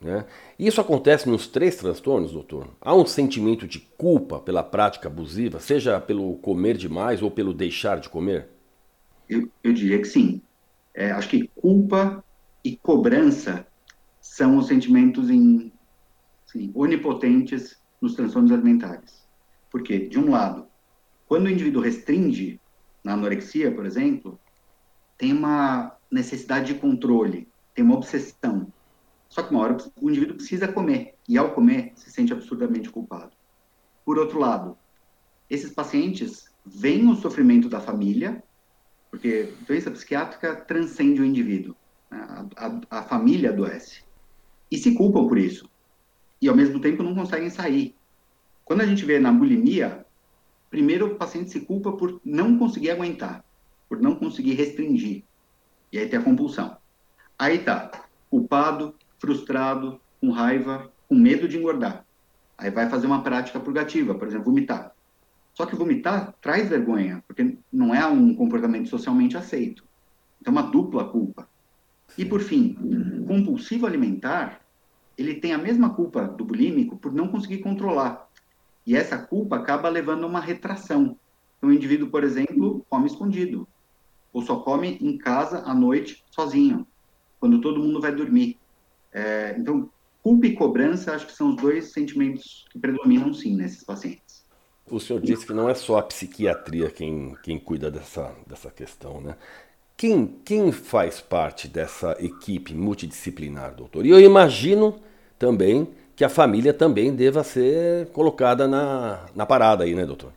Né? 0.00 0.24
Isso 0.58 0.80
acontece 0.80 1.28
nos 1.28 1.46
três 1.46 1.76
transtornos, 1.76 2.32
doutor? 2.32 2.70
Há 2.80 2.94
um 2.94 3.04
sentimento 3.04 3.68
de 3.68 3.78
culpa 3.78 4.38
pela 4.38 4.62
prática 4.62 5.08
abusiva, 5.08 5.60
seja 5.60 6.00
pelo 6.00 6.36
comer 6.36 6.78
demais 6.78 7.20
ou 7.20 7.30
pelo 7.30 7.52
deixar 7.52 8.00
de 8.00 8.08
comer? 8.08 8.48
Eu, 9.28 9.50
eu 9.62 9.74
diria 9.74 9.98
que 9.98 10.06
sim. 10.06 10.40
É, 10.94 11.10
acho 11.10 11.28
que 11.28 11.50
culpa 11.54 12.24
e 12.64 12.74
cobrança 12.74 13.66
são 14.18 14.56
os 14.56 14.66
sentimentos 14.66 15.28
em, 15.28 15.70
assim, 16.48 16.72
onipotentes 16.74 17.76
nos 18.00 18.14
transtornos 18.14 18.50
alimentares. 18.50 19.28
Porque, 19.70 19.98
de 19.98 20.18
um 20.18 20.30
lado, 20.30 20.64
quando 21.26 21.44
o 21.44 21.50
indivíduo 21.50 21.82
restringe, 21.82 22.57
na 23.02 23.14
anorexia, 23.14 23.72
por 23.72 23.86
exemplo, 23.86 24.38
tem 25.16 25.32
uma 25.32 25.96
necessidade 26.10 26.72
de 26.72 26.80
controle, 26.80 27.48
tem 27.74 27.84
uma 27.84 27.96
obsessão. 27.96 28.72
Só 29.28 29.42
que 29.42 29.50
uma 29.50 29.60
hora 29.60 29.76
o 30.00 30.08
indivíduo 30.08 30.36
precisa 30.36 30.68
comer, 30.68 31.14
e 31.28 31.36
ao 31.36 31.52
comer 31.52 31.92
se 31.96 32.10
sente 32.10 32.32
absurdamente 32.32 32.88
culpado. 32.88 33.32
Por 34.04 34.18
outro 34.18 34.38
lado, 34.38 34.76
esses 35.50 35.72
pacientes 35.72 36.50
veem 36.64 37.08
o 37.08 37.16
sofrimento 37.16 37.68
da 37.68 37.80
família, 37.80 38.42
porque 39.10 39.52
doença 39.66 39.90
psiquiátrica 39.90 40.56
transcende 40.56 41.20
o 41.20 41.24
indivíduo, 41.24 41.74
né? 42.10 42.46
a, 42.56 42.66
a, 42.66 43.00
a 43.00 43.02
família 43.02 43.50
adoece, 43.50 44.02
e 44.70 44.78
se 44.78 44.94
culpam 44.94 45.26
por 45.26 45.38
isso. 45.38 45.68
E 46.40 46.48
ao 46.48 46.54
mesmo 46.54 46.80
tempo 46.80 47.02
não 47.02 47.14
conseguem 47.14 47.50
sair. 47.50 47.94
Quando 48.64 48.82
a 48.82 48.86
gente 48.86 49.04
vê 49.04 49.18
na 49.18 49.32
bulimia, 49.32 50.06
primeiro 50.70 51.06
o 51.06 51.14
paciente 51.16 51.50
se 51.50 51.60
culpa 51.60 51.92
por 51.92 52.20
não 52.24 52.58
conseguir 52.58 52.90
aguentar, 52.90 53.44
por 53.88 54.00
não 54.00 54.14
conseguir 54.14 54.54
restringir. 54.54 55.24
E 55.92 55.98
aí 55.98 56.08
tem 56.08 56.18
a 56.18 56.22
compulsão. 56.22 56.76
Aí 57.38 57.58
tá, 57.58 58.06
culpado, 58.30 58.94
frustrado, 59.18 60.00
com 60.20 60.30
raiva, 60.30 60.90
com 61.08 61.14
medo 61.14 61.48
de 61.48 61.56
engordar. 61.56 62.04
Aí 62.56 62.70
vai 62.70 62.88
fazer 62.88 63.06
uma 63.06 63.22
prática 63.22 63.60
purgativa, 63.60 64.14
por 64.14 64.26
exemplo, 64.26 64.46
vomitar. 64.46 64.92
Só 65.54 65.66
que 65.66 65.76
vomitar 65.76 66.34
traz 66.40 66.68
vergonha, 66.68 67.22
porque 67.26 67.56
não 67.72 67.94
é 67.94 68.06
um 68.06 68.34
comportamento 68.34 68.88
socialmente 68.88 69.36
aceito. 69.36 69.84
Então, 70.40 70.52
uma 70.52 70.62
dupla 70.62 71.08
culpa. 71.08 71.48
E, 72.16 72.24
por 72.24 72.40
fim, 72.40 72.76
compulsivo 73.26 73.86
alimentar, 73.86 74.60
ele 75.16 75.34
tem 75.34 75.52
a 75.52 75.58
mesma 75.58 75.90
culpa 75.90 76.24
do 76.24 76.44
bulímico 76.44 76.96
por 76.96 77.12
não 77.12 77.28
conseguir 77.28 77.58
controlar. 77.58 78.27
E 78.88 78.96
essa 78.96 79.18
culpa 79.18 79.56
acaba 79.56 79.86
levando 79.90 80.24
a 80.24 80.26
uma 80.26 80.40
retração. 80.40 81.14
Então, 81.58 81.68
o 81.68 81.72
indivíduo, 81.74 82.08
por 82.08 82.24
exemplo, 82.24 82.86
come 82.88 83.06
escondido. 83.06 83.68
Ou 84.32 84.40
só 84.40 84.60
come 84.60 84.96
em 85.02 85.18
casa 85.18 85.58
à 85.58 85.74
noite, 85.74 86.24
sozinho, 86.30 86.86
quando 87.38 87.60
todo 87.60 87.82
mundo 87.82 88.00
vai 88.00 88.14
dormir. 88.14 88.56
É, 89.12 89.54
então, 89.58 89.90
culpa 90.22 90.46
e 90.46 90.54
cobrança, 90.54 91.14
acho 91.14 91.26
que 91.26 91.34
são 91.34 91.50
os 91.50 91.56
dois 91.56 91.92
sentimentos 91.92 92.64
que 92.70 92.78
predominam, 92.78 93.34
sim, 93.34 93.54
nesses 93.54 93.84
pacientes. 93.84 94.42
O 94.90 94.98
senhor 94.98 95.20
disse 95.20 95.44
que 95.44 95.52
não 95.52 95.68
é 95.68 95.74
só 95.74 95.98
a 95.98 96.02
psiquiatria 96.02 96.88
quem, 96.88 97.36
quem 97.42 97.58
cuida 97.58 97.90
dessa, 97.90 98.34
dessa 98.46 98.70
questão, 98.70 99.20
né? 99.20 99.36
Quem, 99.98 100.34
quem 100.46 100.72
faz 100.72 101.20
parte 101.20 101.68
dessa 101.68 102.16
equipe 102.24 102.72
multidisciplinar, 102.72 103.74
doutor? 103.74 104.06
E 104.06 104.08
eu 104.08 104.18
imagino 104.18 104.98
também 105.38 105.86
que 106.18 106.24
a 106.24 106.28
família 106.28 106.74
também 106.74 107.14
deva 107.14 107.44
ser 107.44 108.08
colocada 108.08 108.66
na, 108.66 109.24
na 109.36 109.46
parada 109.46 109.84
aí, 109.84 109.94
né, 109.94 110.04
doutor? 110.04 110.32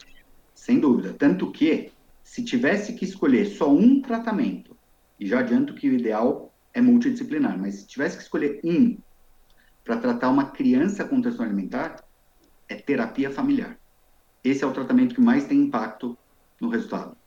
Sem 0.53 0.79
dúvida. 0.79 1.15
Tanto 1.17 1.51
que, 1.51 1.91
se 2.23 2.43
tivesse 2.43 2.93
que 2.93 3.03
escolher 3.03 3.47
só 3.47 3.67
um 3.67 3.99
tratamento, 3.99 4.77
e 5.19 5.25
já 5.25 5.39
adianto 5.39 5.73
que 5.73 5.89
o 5.89 5.93
ideal 5.93 6.53
é 6.71 6.79
multidisciplinar, 6.79 7.59
mas 7.59 7.77
se 7.77 7.87
tivesse 7.87 8.15
que 8.15 8.21
escolher 8.21 8.59
um 8.63 8.95
para 9.83 9.97
tratar 9.97 10.29
uma 10.29 10.51
criança 10.51 11.03
com 11.03 11.19
transtorno 11.19 11.51
alimentar, 11.51 11.95
é 12.69 12.75
terapia 12.75 13.31
familiar. 13.31 13.75
Esse 14.43 14.63
é 14.63 14.67
o 14.67 14.71
tratamento 14.71 15.15
que 15.15 15.21
mais 15.21 15.45
tem 15.45 15.61
impacto 15.61 16.15
no 16.61 16.69
resultado. 16.69 17.17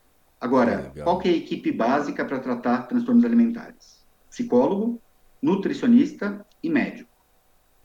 Agora, 0.40 0.92
ah, 0.96 1.02
qual 1.02 1.18
que 1.18 1.28
é 1.28 1.32
a 1.32 1.36
equipe 1.36 1.72
básica 1.72 2.24
para 2.24 2.38
tratar 2.38 2.86
transtornos 2.86 3.24
alimentares? 3.24 4.06
Psicólogo, 4.30 5.02
nutricionista 5.42 6.46
e 6.62 6.70
médico. 6.70 7.13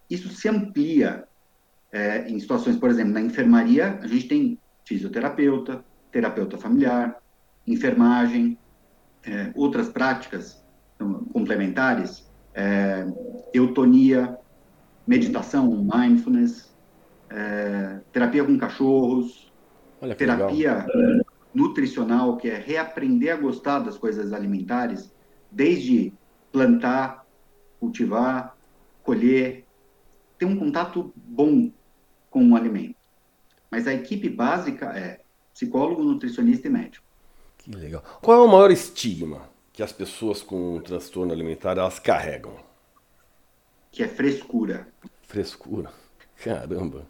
Isso 0.10 0.30
se 0.30 0.47
amplia 0.49 1.28
é, 1.91 2.30
em 2.30 2.39
situações, 2.39 2.78
por 2.78 2.89
exemplo, 2.89 3.14
na 3.14 3.22
enfermaria, 3.22 3.99
a 4.01 4.07
gente 4.07 4.28
tem 4.28 4.60
fisioterapeuta, 4.86 5.84
terapeuta 6.12 6.57
familiar, 6.57 7.22
enfermagem, 7.68 8.57
é, 9.24 9.51
outras 9.55 9.89
práticas 9.89 10.64
então, 10.95 11.26
complementares, 11.26 12.30
é, 12.53 13.05
eutonia, 13.53 14.38
meditação, 15.05 15.88
mindfulness, 15.93 16.76
é, 17.30 17.99
terapia 18.12 18.43
com 18.43 18.57
cachorros, 18.57 19.51
terapia 20.18 20.86
legal. 20.86 21.26
nutricional, 21.53 22.38
que 22.38 22.49
é 22.49 22.57
reaprender 22.57 23.34
a 23.34 23.38
gostar 23.38 23.80
das 23.80 23.97
coisas 23.97 24.34
alimentares, 24.34 25.14
desde 25.51 26.14
plantar, 26.51 27.26
cultivar, 27.80 28.55
colher, 29.03 29.66
ter 30.39 30.45
um 30.45 30.57
contato 30.57 31.13
bom 31.15 31.69
com 32.31 32.51
o 32.51 32.55
alimento. 32.55 32.95
Mas 33.69 33.85
a 33.85 33.93
equipe 33.93 34.29
básica 34.29 34.87
é 34.97 35.19
psicólogo, 35.53 36.01
nutricionista 36.01 36.67
e 36.67 36.71
médico. 36.71 37.05
Que 37.57 37.71
legal. 37.71 38.01
Qual 38.21 38.41
é 38.41 38.43
o 38.43 38.47
maior 38.47 38.71
estigma 38.71 39.41
que 39.73 39.83
as 39.83 39.91
pessoas 39.91 40.41
com 40.41 40.81
transtorno 40.81 41.33
alimentar 41.33 41.77
elas 41.77 41.99
carregam? 41.99 42.55
Que 43.91 44.01
é 44.01 44.07
frescura. 44.07 44.87
Frescura. 45.23 45.91
Caramba. 46.41 47.05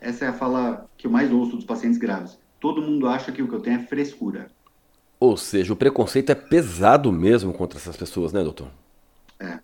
Essa 0.00 0.26
é 0.26 0.28
a 0.28 0.32
fala 0.32 0.88
que 0.96 1.06
eu 1.06 1.10
mais 1.10 1.30
ouço 1.32 1.56
dos 1.56 1.64
pacientes 1.64 1.98
graves. 1.98 2.38
Todo 2.58 2.82
mundo 2.82 3.06
acha 3.06 3.30
que 3.30 3.42
o 3.42 3.48
que 3.48 3.54
eu 3.54 3.60
tenho 3.60 3.80
é 3.80 3.86
frescura. 3.86 4.50
Ou 5.20 5.36
seja, 5.36 5.72
o 5.72 5.76
preconceito 5.76 6.30
é 6.30 6.34
pesado 6.34 7.12
mesmo 7.12 7.52
contra 7.52 7.78
essas 7.78 7.96
pessoas, 7.96 8.32
né, 8.32 8.42
doutor? 8.42 8.70
É. 9.38 9.60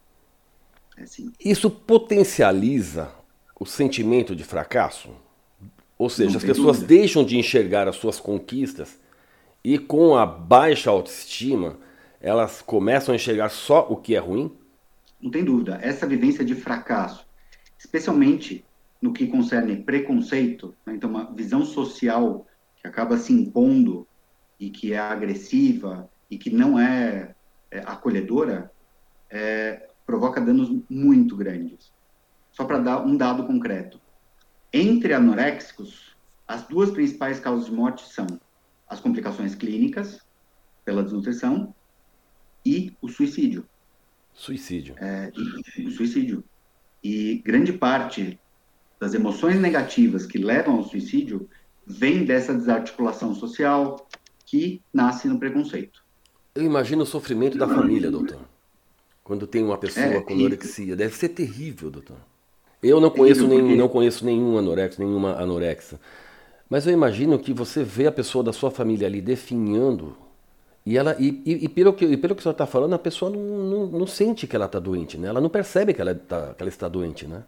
É 0.96 1.06
sim. 1.06 1.32
Isso 1.44 1.70
potencializa 1.70 3.10
o 3.58 3.66
sentimento 3.66 4.34
de 4.34 4.44
fracasso? 4.44 5.10
Ou 5.98 6.10
seja, 6.10 6.38
as 6.38 6.44
pessoas 6.44 6.78
dúvida. 6.78 6.94
deixam 6.94 7.24
de 7.24 7.38
enxergar 7.38 7.88
as 7.88 7.96
suas 7.96 8.18
conquistas 8.18 8.98
e 9.62 9.78
com 9.78 10.16
a 10.16 10.26
baixa 10.26 10.90
autoestima, 10.90 11.78
elas 12.20 12.60
começam 12.60 13.12
a 13.12 13.16
enxergar 13.16 13.48
só 13.48 13.86
o 13.88 13.96
que 13.96 14.14
é 14.14 14.18
ruim? 14.18 14.50
não 15.24 15.30
tem 15.30 15.42
dúvida, 15.42 15.78
essa 15.80 16.06
vivência 16.06 16.44
de 16.44 16.54
fracasso, 16.54 17.26
especialmente 17.78 18.62
no 19.00 19.10
que 19.10 19.26
concerne 19.26 19.74
preconceito, 19.82 20.74
né? 20.84 20.94
então 20.94 21.08
uma 21.08 21.32
visão 21.32 21.64
social 21.64 22.46
que 22.76 22.86
acaba 22.86 23.16
se 23.16 23.32
impondo 23.32 24.06
e 24.60 24.68
que 24.68 24.92
é 24.92 24.98
agressiva 24.98 26.10
e 26.30 26.36
que 26.36 26.50
não 26.50 26.78
é, 26.78 27.34
é 27.70 27.78
acolhedora, 27.86 28.70
é, 29.30 29.88
provoca 30.06 30.40
danos 30.40 30.70
muito 30.88 31.36
grandes. 31.36 31.92
Só 32.52 32.64
para 32.64 32.78
dar 32.78 33.04
um 33.04 33.16
dado 33.16 33.46
concreto. 33.46 34.00
Entre 34.72 35.12
anoréxicos, 35.12 36.14
as 36.46 36.66
duas 36.66 36.90
principais 36.90 37.40
causas 37.40 37.66
de 37.66 37.72
morte 37.72 38.06
são 38.12 38.26
as 38.88 39.00
complicações 39.00 39.54
clínicas 39.54 40.20
pela 40.84 41.02
desnutrição 41.02 41.74
e 42.64 42.92
o 43.00 43.08
suicídio. 43.08 43.66
Suicídio. 44.32 44.94
É, 44.98 45.32
o 45.86 45.90
suicídio. 45.90 46.44
E 47.02 47.42
grande 47.44 47.72
parte 47.72 48.38
das 48.98 49.14
emoções 49.14 49.60
negativas 49.60 50.26
que 50.26 50.38
levam 50.38 50.76
ao 50.76 50.84
suicídio 50.84 51.48
vem 51.86 52.24
dessa 52.24 52.54
desarticulação 52.54 53.34
social 53.34 54.08
que 54.46 54.82
nasce 54.92 55.28
no 55.28 55.38
preconceito. 55.38 56.02
Eu 56.54 56.62
imagino 56.62 57.02
o 57.02 57.06
sofrimento 57.06 57.58
da 57.58 57.68
família, 57.68 58.10
doutor. 58.10 58.53
Quando 59.24 59.46
tem 59.46 59.64
uma 59.64 59.78
pessoa 59.78 60.04
é, 60.04 60.20
com 60.20 60.34
anorexia. 60.34 60.94
Deve 60.94 61.16
ser 61.16 61.30
terrível, 61.30 61.90
doutor. 61.90 62.18
Eu 62.82 63.00
não 63.00 63.08
conheço, 63.08 63.48
nenhum, 63.48 63.74
não 63.74 63.88
conheço 63.88 64.24
nenhum 64.24 64.58
anorexo, 64.58 65.02
nenhuma 65.02 65.40
anorexa. 65.40 65.98
Mas 66.68 66.86
eu 66.86 66.92
imagino 66.92 67.38
que 67.38 67.52
você 67.52 67.82
vê 67.82 68.06
a 68.06 68.12
pessoa 68.12 68.44
da 68.44 68.52
sua 68.52 68.70
família 68.70 69.06
ali 69.06 69.22
definhando 69.22 70.14
e, 70.86 70.98
ela, 70.98 71.16
e, 71.18 71.42
e, 71.46 71.64
e, 71.64 71.68
pelo, 71.68 71.94
que, 71.94 72.04
e 72.04 72.16
pelo 72.16 72.34
que 72.34 72.40
o 72.40 72.42
senhor 72.42 72.52
está 72.52 72.66
falando, 72.66 72.94
a 72.94 72.98
pessoa 72.98 73.30
não, 73.30 73.40
não, 73.40 73.86
não 73.86 74.06
sente 74.06 74.46
que 74.46 74.54
ela 74.54 74.66
está 74.66 74.78
doente, 74.78 75.16
né? 75.16 75.28
Ela 75.28 75.40
não 75.40 75.48
percebe 75.48 75.94
que 75.94 76.00
ela, 76.00 76.14
tá, 76.14 76.52
que 76.54 76.62
ela 76.62 76.68
está 76.68 76.86
doente, 76.88 77.26
né? 77.26 77.42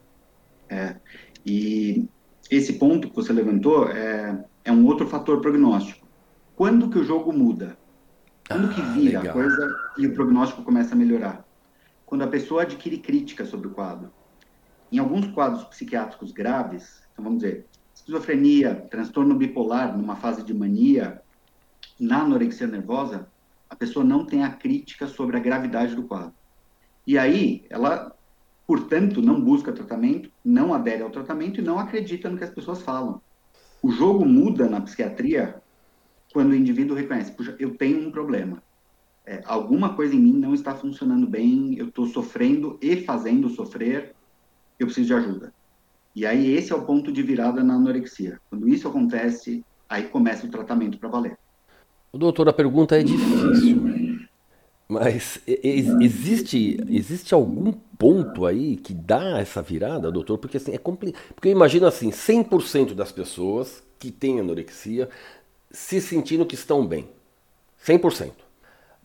É, 0.71 0.97
e 1.45 2.09
esse 2.51 2.75
ponto 2.75 3.11
que 3.11 3.17
você 3.17 3.33
levantou 3.33 3.89
é, 3.91 4.43
é 4.65 4.73
um 4.73 4.87
outro 4.87 5.07
fator 5.07 5.41
prognóstico. 5.43 6.07
Quando 6.55 6.89
que 6.89 6.99
o 6.99 7.05
jogo 7.05 7.31
muda? 7.31 7.77
Quando 8.49 8.71
ah, 8.71 8.75
que 8.75 8.81
vira 8.81 9.21
legal. 9.21 9.29
a 9.29 9.33
coisa 9.33 9.77
e 9.99 10.07
o 10.07 10.15
prognóstico 10.15 10.63
começa 10.63 10.95
a 10.95 10.97
melhorar? 10.97 11.46
Quando 12.07 12.23
a 12.23 12.29
pessoa 12.29 12.63
adquire 12.63 12.99
crítica 12.99 13.45
sobre 13.45 13.67
o 13.67 13.73
quadro. 13.73 14.11
Em 14.91 14.99
alguns 14.99 15.27
quadros 15.27 15.65
psiquiátricos 15.65 16.31
graves, 16.31 17.03
então 17.13 17.25
vamos 17.25 17.43
dizer, 17.43 17.67
esquizofrenia, 17.93 18.87
transtorno 18.89 19.35
bipolar 19.35 19.99
numa 19.99 20.15
fase 20.15 20.45
de 20.45 20.55
mania, 20.55 21.21
na 21.99 22.23
anorexia 22.23 22.69
nervosa, 22.69 23.29
a 23.69 23.75
pessoa 23.75 24.05
não 24.05 24.25
tem 24.25 24.45
a 24.45 24.53
crítica 24.53 25.09
sobre 25.09 25.37
a 25.37 25.41
gravidade 25.41 25.97
do 25.97 26.05
quadro. 26.05 26.33
E 27.07 27.19
aí, 27.19 27.65
ela, 27.69 28.15
portanto, 28.67 29.21
não 29.21 29.41
busca 29.41 29.73
tratamento, 29.73 30.31
não 30.45 30.73
adere 30.73 31.03
ao 31.03 31.11
tratamento 31.11 31.61
e 31.61 31.65
não 31.65 31.79
acredita 31.79 32.31
no 32.31 32.39
que 32.39 32.45
as 32.45 32.51
pessoas 32.51 32.83
falam. 32.83 33.21
O 33.83 33.91
jogo 33.91 34.25
muda 34.25 34.69
na 34.69 34.81
psiquiatria 34.81 35.61
quando 36.33 36.51
o 36.51 36.55
indivíduo 36.55 36.97
reconhece, 36.97 37.33
puxa, 37.33 37.57
eu 37.59 37.77
tenho 37.77 38.07
um 38.07 38.11
problema. 38.11 38.63
É, 39.27 39.43
alguma 39.45 39.95
coisa 39.95 40.15
em 40.15 40.21
mim 40.21 40.33
não 40.33 40.55
está 40.55 40.75
funcionando 40.75 41.27
bem, 41.27 41.75
eu 41.77 41.89
estou 41.89 42.07
sofrendo 42.07 42.79
e 42.81 43.03
fazendo 43.03 43.49
sofrer, 43.49 44.15
eu 44.79 44.87
preciso 44.87 45.09
de 45.09 45.15
ajuda. 45.15 45.53
E 46.15 46.25
aí 46.25 46.53
esse 46.53 46.73
é 46.73 46.77
o 46.77 46.85
ponto 46.85 47.11
de 47.11 47.23
virada 47.23 47.65
na 47.65 47.75
anorexia. 47.75 48.41
Quando 48.49 48.69
isso 48.69 48.87
acontece, 48.87 49.65
aí 49.89 50.05
começa 50.05 50.47
o 50.47 50.51
tratamento 50.51 50.97
para 50.99 51.09
valer. 51.09 51.37
Doutor, 52.15 52.49
a 52.49 52.53
pergunta 52.53 52.99
é 52.99 53.03
difícil, 53.03 53.83
mas 54.89 55.41
existe, 55.45 56.79
existe 56.89 57.35
algum 57.35 57.73
ponto 57.73 58.47
aí 58.47 58.77
que 58.77 58.95
dá 58.95 59.41
essa 59.41 59.61
virada, 59.61 60.13
doutor? 60.13 60.39
Porque 60.39 60.57
assim, 60.57 60.73
é 60.73 60.79
complicado. 60.79 61.21
Porque 61.35 61.49
eu 61.49 61.53
imagino 61.53 61.87
assim, 61.87 62.11
100% 62.11 62.95
das 62.95 63.11
pessoas 63.11 63.83
que 63.99 64.13
têm 64.13 64.39
anorexia 64.39 65.09
se 65.71 66.01
sentindo 66.01 66.47
que 66.47 66.55
estão 66.55 66.87
bem. 66.87 67.09
100%. 67.85 68.46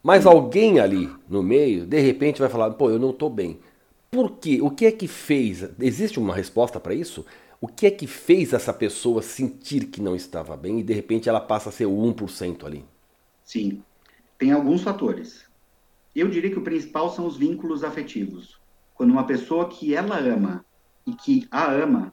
Mas 0.04 0.26
alguém 0.26 0.80
ali 0.80 1.10
no 1.30 1.44
meio, 1.44 1.86
de 1.86 2.00
repente, 2.00 2.40
vai 2.40 2.50
falar: 2.50 2.72
pô, 2.72 2.90
eu 2.90 3.00
não 3.00 3.12
estou 3.12 3.30
bem. 3.30 3.60
Por 4.10 4.38
quê? 4.38 4.60
O 4.62 4.70
que 4.70 4.86
é 4.86 4.92
que 4.92 5.08
fez? 5.08 5.70
Existe 5.80 6.20
uma 6.20 6.36
resposta 6.36 6.80
para 6.80 6.94
isso? 6.94 7.26
O 7.62 7.68
que 7.68 7.86
é 7.86 7.92
que 7.92 8.08
fez 8.08 8.54
essa 8.54 8.74
pessoa 8.74 9.22
sentir 9.22 9.86
que 9.86 10.02
não 10.02 10.16
estava 10.16 10.58
bem 10.58 10.80
e 10.80 10.84
de 10.84 10.94
repente 10.94 11.30
ela 11.30 11.40
passa 11.40 11.70
a 11.70 11.72
ser 11.72 11.86
o 11.86 11.92
1% 11.92 12.66
ali? 12.66 12.84
Sim, 13.46 13.84
tem 14.38 14.52
alguns 14.52 14.82
fatores. 14.82 15.46
Eu 16.16 16.28
diria 16.28 16.50
que 16.50 16.58
o 16.58 16.64
principal 16.64 17.14
são 17.14 17.28
os 17.28 17.38
vínculos 17.38 17.84
afetivos. 17.84 18.60
Quando 18.96 19.12
uma 19.12 19.26
pessoa 19.26 19.70
que 19.70 19.94
ela 19.94 20.18
ama 20.18 20.66
e 21.06 21.14
que 21.14 21.48
a 21.52 21.72
ama 21.72 22.12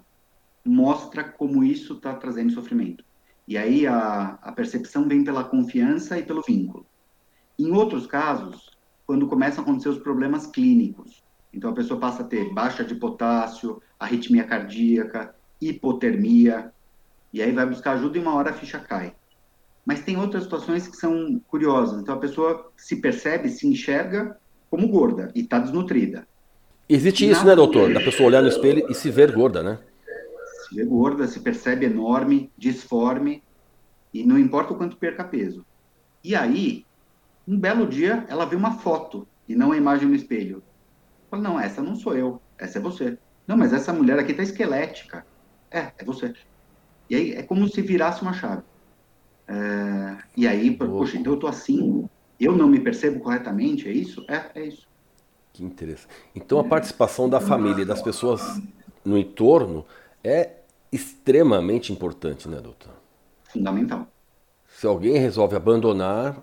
mostra 0.64 1.24
como 1.24 1.64
isso 1.64 1.94
está 1.94 2.14
trazendo 2.14 2.52
sofrimento. 2.52 3.02
E 3.46 3.56
aí 3.56 3.86
a, 3.86 4.38
a 4.42 4.52
percepção 4.52 5.08
vem 5.08 5.24
pela 5.24 5.42
confiança 5.42 6.18
e 6.18 6.22
pelo 6.22 6.42
vínculo. 6.42 6.86
Em 7.58 7.70
outros 7.72 8.06
casos, 8.06 8.70
quando 9.06 9.26
começam 9.26 9.62
a 9.62 9.66
acontecer 9.66 9.88
os 9.88 9.98
problemas 9.98 10.46
clínicos, 10.46 11.22
então 11.52 11.70
a 11.70 11.74
pessoa 11.74 11.98
passa 11.98 12.22
a 12.22 12.26
ter 12.26 12.52
baixa 12.52 12.84
de 12.84 12.94
potássio, 12.94 13.82
arritmia 13.98 14.44
cardíaca, 14.44 15.34
hipotermia, 15.60 16.72
e 17.32 17.42
aí 17.42 17.52
vai 17.52 17.66
buscar 17.66 17.92
ajuda 17.92 18.18
e 18.18 18.20
uma 18.20 18.34
hora 18.34 18.50
a 18.50 18.54
ficha 18.54 18.78
cai. 18.78 19.14
Mas 19.84 20.00
tem 20.00 20.16
outras 20.16 20.44
situações 20.44 20.86
que 20.86 20.96
são 20.96 21.40
curiosas. 21.48 22.00
Então 22.00 22.14
a 22.14 22.18
pessoa 22.18 22.70
se 22.76 22.96
percebe, 22.96 23.48
se 23.48 23.66
enxerga 23.66 24.38
como 24.70 24.88
gorda 24.88 25.32
e 25.34 25.40
está 25.40 25.58
desnutrida. 25.58 26.28
Existe 26.88 27.28
isso, 27.28 27.44
né, 27.44 27.54
doutor? 27.54 27.92
Da 27.92 28.00
pessoa 28.00 28.28
olhar 28.28 28.42
no 28.42 28.48
espelho 28.48 28.86
e 28.90 28.94
se 28.94 29.10
ver 29.10 29.32
gorda, 29.32 29.62
né? 29.62 29.78
se 30.68 30.74
vê 30.74 30.84
gorda, 30.84 31.26
se 31.26 31.40
percebe 31.40 31.86
enorme, 31.86 32.50
disforme, 32.56 33.42
e 34.12 34.24
não 34.24 34.38
importa 34.38 34.72
o 34.72 34.76
quanto 34.76 34.96
perca 34.96 35.24
peso. 35.24 35.64
E 36.22 36.34
aí, 36.34 36.84
um 37.48 37.58
belo 37.58 37.86
dia, 37.86 38.26
ela 38.28 38.44
vê 38.44 38.54
uma 38.54 38.72
foto 38.72 39.26
e 39.48 39.56
não 39.56 39.72
a 39.72 39.76
imagem 39.76 40.06
no 40.06 40.14
espelho. 40.14 40.62
Fala, 41.30 41.42
não, 41.42 41.58
essa 41.58 41.82
não 41.82 41.96
sou 41.96 42.14
eu, 42.14 42.42
essa 42.58 42.78
é 42.78 42.82
você. 42.82 43.16
Não, 43.46 43.56
mas 43.56 43.72
essa 43.72 43.90
mulher 43.90 44.18
aqui 44.18 44.34
tá 44.34 44.42
esquelética. 44.42 45.24
É, 45.70 45.92
é 45.96 46.04
você. 46.04 46.34
E 47.08 47.16
aí 47.16 47.32
é 47.32 47.42
como 47.42 47.66
se 47.66 47.80
virasse 47.80 48.20
uma 48.20 48.34
chave. 48.34 48.62
É, 49.46 50.18
e 50.36 50.46
aí, 50.46 50.76
poxa, 50.76 51.16
então 51.16 51.32
eu 51.32 51.38
tô 51.38 51.46
assim, 51.46 52.06
eu 52.38 52.54
não 52.54 52.68
me 52.68 52.80
percebo 52.80 53.20
corretamente, 53.20 53.88
é 53.88 53.92
isso? 53.92 54.26
É, 54.28 54.50
é 54.54 54.66
isso. 54.66 54.86
Que 55.54 55.64
interessante. 55.64 56.12
Então 56.34 56.60
a 56.60 56.64
participação 56.64 57.30
da 57.30 57.40
família 57.40 57.80
e 57.80 57.86
das 57.86 58.02
pessoas 58.02 58.60
no 59.02 59.16
entorno 59.16 59.86
é 60.22 60.50
extremamente 60.92 61.92
importante, 61.92 62.46
né, 62.46 62.60
doutor? 62.60 62.92
Fundamental. 63.44 64.06
Se 64.68 64.86
alguém 64.86 65.16
resolve 65.16 65.56
abandonar, 65.56 66.42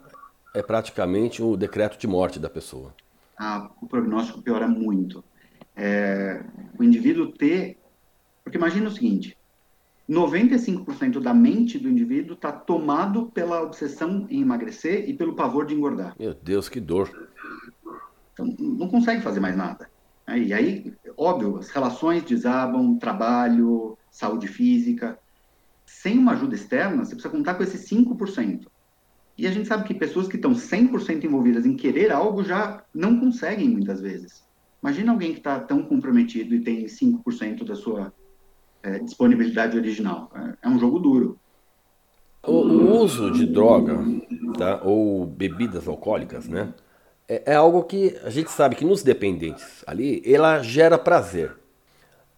é 0.55 0.63
praticamente 0.63 1.43
o 1.43 1.57
decreto 1.57 1.99
de 1.99 2.07
morte 2.07 2.39
da 2.39 2.49
pessoa. 2.49 2.93
Ah, 3.37 3.69
o 3.81 3.87
prognóstico 3.87 4.41
piora 4.41 4.67
muito. 4.67 5.23
É, 5.75 6.41
o 6.79 6.83
indivíduo 6.83 7.33
ter. 7.33 7.77
Porque 8.41 8.57
imagina 8.57 8.87
o 8.87 8.91
seguinte: 8.91 9.37
95% 10.09 11.19
da 11.19 11.33
mente 11.33 11.77
do 11.77 11.89
indivíduo 11.89 12.35
está 12.35 12.53
tomado 12.53 13.25
pela 13.27 13.61
obsessão 13.61 14.25
em 14.29 14.41
emagrecer 14.41 15.09
e 15.09 15.13
pelo 15.13 15.35
pavor 15.35 15.65
de 15.65 15.75
engordar. 15.75 16.15
Meu 16.17 16.33
Deus, 16.33 16.69
que 16.69 16.79
dor. 16.79 17.29
Então, 18.33 18.55
não 18.57 18.87
consegue 18.87 19.21
fazer 19.21 19.41
mais 19.41 19.57
nada. 19.57 19.89
E 20.27 20.53
aí, 20.53 20.93
óbvio, 21.17 21.57
as 21.57 21.69
relações 21.69 22.23
desabam, 22.23 22.97
trabalho, 22.97 23.97
saúde 24.09 24.47
física. 24.47 25.19
Sem 25.85 26.17
uma 26.17 26.31
ajuda 26.31 26.55
externa, 26.55 27.03
você 27.03 27.13
precisa 27.13 27.29
contar 27.29 27.55
com 27.55 27.63
esses 27.63 27.87
5%. 27.89 28.67
E 29.37 29.45
a 29.45 29.51
gente 29.51 29.67
sabe 29.67 29.83
que 29.83 29.93
pessoas 29.93 30.27
que 30.27 30.37
estão 30.37 30.53
100% 30.53 31.25
envolvidas 31.25 31.65
em 31.65 31.75
querer 31.75 32.11
algo 32.11 32.43
já 32.43 32.83
não 32.93 33.19
conseguem 33.19 33.69
muitas 33.69 33.99
vezes. 33.99 34.43
Imagina 34.81 35.11
alguém 35.11 35.33
que 35.33 35.39
está 35.39 35.59
tão 35.59 35.83
comprometido 35.83 36.55
e 36.55 36.61
tem 36.61 36.85
5% 36.85 37.65
da 37.65 37.75
sua 37.75 38.13
é, 38.81 38.99
disponibilidade 38.99 39.75
original. 39.75 40.31
É, 40.35 40.67
é, 40.67 40.69
um 40.69 40.79
jogo 40.79 40.99
duro. 40.99 41.39
O, 42.43 42.51
o 42.51 43.01
uso 43.01 43.31
de 43.31 43.45
droga 43.45 43.97
tá, 44.57 44.81
ou 44.83 45.25
bebidas 45.25 45.87
alcoólicas, 45.87 46.47
né? 46.47 46.73
É, 47.27 47.53
é 47.53 47.55
algo 47.55 47.83
que 47.83 48.15
a 48.23 48.29
gente 48.29 48.51
sabe 48.51 48.75
que 48.75 48.85
nos 48.85 49.01
dependentes 49.01 49.83
ali, 49.87 50.21
ela 50.23 50.61
gera 50.61 50.97
prazer. 50.97 51.57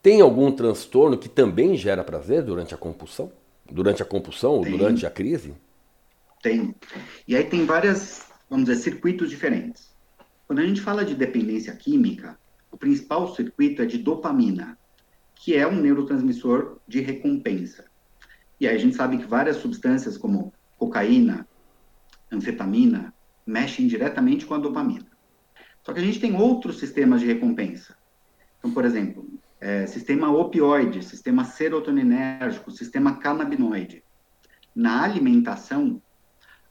Tem 0.02 0.22
algum 0.22 0.50
transtorno 0.52 1.18
que 1.18 1.28
também 1.28 1.76
gera 1.76 2.04
prazer 2.04 2.42
durante 2.42 2.74
a 2.74 2.78
compulsão? 2.78 3.30
Durante 3.70 4.02
a 4.02 4.06
compulsão 4.06 4.54
ou 4.54 4.64
durante 4.64 5.06
a 5.06 5.12
crise? 5.12 5.54
Tem. 6.42 6.76
E 7.28 7.36
aí 7.36 7.44
tem 7.44 7.66
várias, 7.66 8.26
vamos 8.50 8.68
dizer, 8.68 8.82
circuitos 8.82 9.30
diferentes. 9.30 9.96
Quando 10.46 10.60
a 10.60 10.66
gente 10.66 10.82
fala 10.82 11.04
de 11.04 11.16
dependência 11.16 11.76
química, 11.76 12.38
o 12.72 12.78
principal 12.78 13.34
circuito 13.36 13.82
é 13.82 13.86
de 13.86 13.98
dopamina, 13.98 14.78
que 15.36 15.56
é 15.56 15.68
um 15.68 15.82
neurotransmissor 15.82 16.80
de 16.88 17.02
recompensa. 17.02 17.86
E 18.60 18.68
aí 18.68 18.76
a 18.76 18.80
gente 18.80 18.96
sabe 18.96 19.18
que 19.18 19.26
várias 19.26 19.58
substâncias 19.58 20.18
como 20.18 20.54
cocaína, 20.78 21.48
anfetamina, 22.32 23.14
mexem 23.46 23.88
diretamente 23.88 24.46
com 24.46 24.54
a 24.54 24.58
dopamina. 24.58 25.08
Só 25.84 25.94
que 25.94 26.00
a 26.00 26.04
gente 26.04 26.20
tem 26.20 26.36
outros 26.36 26.80
sistemas 26.80 27.22
de 27.22 27.28
recompensa. 27.28 27.96
Então, 28.60 28.72
por 28.72 28.84
exemplo, 28.84 29.28
é, 29.60 29.86
sistema 29.88 30.30
opioide, 30.30 31.04
sistema 31.04 31.46
serotoninérgico, 31.46 32.72
sistema 32.72 33.18
canabinoide. 33.18 34.04
Na 34.76 35.04
alimentação, 35.04 36.02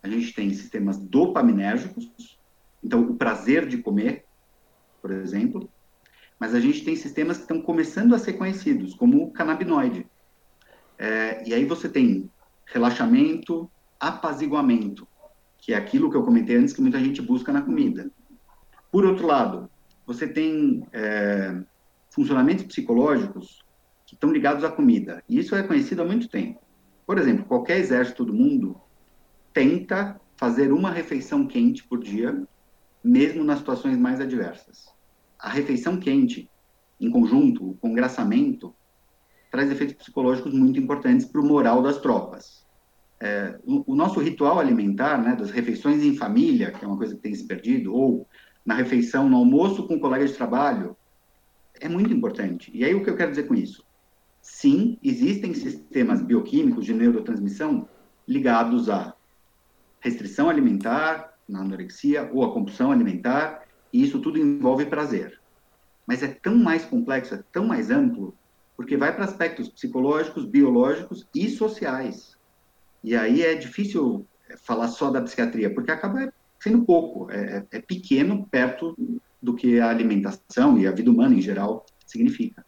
a 0.03 0.09
gente 0.09 0.33
tem 0.33 0.53
sistemas 0.53 0.99
dopaminérgicos, 0.99 2.39
então 2.83 3.03
o 3.03 3.17
prazer 3.17 3.67
de 3.67 3.79
comer, 3.79 4.25
por 5.03 5.11
exemplo, 5.11 5.69
mas 6.39 6.55
a 6.55 6.61
gente 6.61 6.85
tem 6.85 6.95
sistemas 6.95 7.37
que 7.39 7.45
estão 7.45 7.61
começando 7.61 8.15
a 8.15 8.19
ser 8.19 8.35
conhecidos, 8.35 8.95
como 8.95 9.25
o 9.25 9.31
canabinoide. 9.31 10.07
É, 10.99 11.47
e 11.49 11.55
aí 11.55 11.65
você 11.65 11.89
tem 11.89 12.31
relaxamento, 12.67 13.71
apaziguamento, 13.99 15.07
que 15.59 15.73
é 15.73 15.77
aquilo 15.77 16.11
que 16.11 16.17
eu 16.17 16.25
comentei 16.25 16.57
antes 16.57 16.75
que 16.75 16.83
muita 16.83 16.99
gente 16.99 17.23
busca 17.23 17.53
na 17.53 17.63
comida. 17.63 18.11
Por 18.91 19.05
outro 19.05 19.27
lado, 19.27 19.71
você 20.07 20.29
tem 20.29 20.87
é, 20.93 21.59
funcionamentos 22.11 22.65
psicológicos 22.65 23.65
que 24.07 24.15
estão 24.15 24.31
ligados 24.31 24.63
à 24.63 24.71
comida. 24.71 25.23
E 25.29 25.39
isso 25.39 25.55
é 25.55 25.63
conhecido 25.63 26.03
há 26.03 26.05
muito 26.05 26.29
tempo. 26.29 26.61
Por 27.07 27.19
exemplo, 27.19 27.45
qualquer 27.45 27.79
exército 27.79 28.25
do 28.25 28.33
mundo 28.33 28.81
tenta 29.57 30.21
fazer 30.37 30.71
uma 30.71 30.91
refeição 30.91 31.47
quente 31.47 31.83
por 31.83 31.99
dia, 31.99 32.47
mesmo 33.03 33.43
nas 33.43 33.61
situações 33.61 33.97
mais 33.97 34.21
adversas. 34.21 34.93
A 35.39 35.49
refeição 35.49 35.99
quente, 35.99 36.51
em 37.01 37.11
conjunto, 37.11 37.71
o 37.71 37.75
congraçamento, 37.77 38.75
traz 39.51 39.71
efeitos 39.71 39.97
psicológicos 39.97 40.53
muito 40.53 40.79
importantes 40.79 41.25
para 41.25 41.41
o 41.41 41.47
moral 41.47 41.83
das 41.83 41.97
tropas. 41.97 42.67
É, 43.19 43.59
o, 43.65 43.93
o, 43.93 43.97
nosso 43.97 44.21
ritual 44.21 44.59
alimentar, 44.59 45.17
né, 45.23 45.35
das 45.35 45.51
refeições 45.51 46.03
em 46.03 46.15
família, 46.15 46.71
que 46.71 46.85
é 46.85 46.87
uma 46.87 46.99
coisa 46.99 47.15
que 47.15 47.23
tem 47.23 47.35
se 47.35 47.47
perdido, 47.47 47.95
ou 47.95 48.29
na 48.63 48.75
refeição, 48.75 49.27
no 49.27 49.39
almoço 49.39 49.87
com 49.87 49.95
um 49.95 50.01
colega 50.01 50.27
de 50.27 50.35
trabalho, 50.35 50.95
é 51.81 51.89
muito 51.89 52.13
importante. 52.13 52.71
E 52.75 52.85
aí 52.85 52.95
o 52.95 53.03
que 53.03 53.09
eu 53.09 53.17
quero 53.17 53.31
dizer 53.31 53.45
com 53.45 53.55
isso? 53.55 53.87
Sim, 54.43 54.99
existem 55.03 55.55
sistemas 55.55 56.21
bioquímicos 56.21 56.85
de 56.85 56.93
neurotransmissão 56.93 57.89
ligados 58.29 58.91
à 58.91 59.16
restrição 60.01 60.49
alimentar, 60.49 61.35
na 61.49 61.61
anorexia, 61.61 62.31
ou 62.33 62.45
à 62.45 62.53
compulsão 62.53 62.93
alimentar, 62.93 63.63
e 63.93 64.03
isso 64.03 64.21
tudo 64.21 64.39
envolve 64.39 64.87
prazer. 64.87 65.41
Mas 66.07 66.23
é 66.23 66.29
tão 66.29 66.57
mais 66.57 66.85
complexo, 66.85 67.35
é 67.35 67.43
tão 67.53 67.67
mais 67.67 67.91
amplo, 67.91 68.35
porque 68.77 68.97
vai 68.97 69.15
para 69.15 69.25
aspectos 69.25 69.69
psicológicos, 69.69 70.45
biológicos 70.45 71.27
e 71.35 71.49
sociais. 71.49 72.37
E 73.03 73.17
aí 73.17 73.43
é 73.43 73.55
difícil 73.55 74.27
falar 74.65 74.89
só 74.89 75.11
da 75.11 75.23
psiquiatria, 75.23 75.73
porque 75.73 75.91
acaba 75.91 76.33
sendo 76.61 76.85
pouco, 76.85 77.31
é, 77.31 77.65
é 77.71 77.81
pequeno 77.81 78.47
perto 78.51 78.97
do 79.41 79.55
que 79.55 79.79
a 79.79 79.89
alimentação 79.89 80.79
e 80.79 80.87
a 80.87 80.93
vida 80.93 81.11
humana 81.11 81.35
em 81.35 81.41
geral 81.41 81.87
significa. 82.07 82.65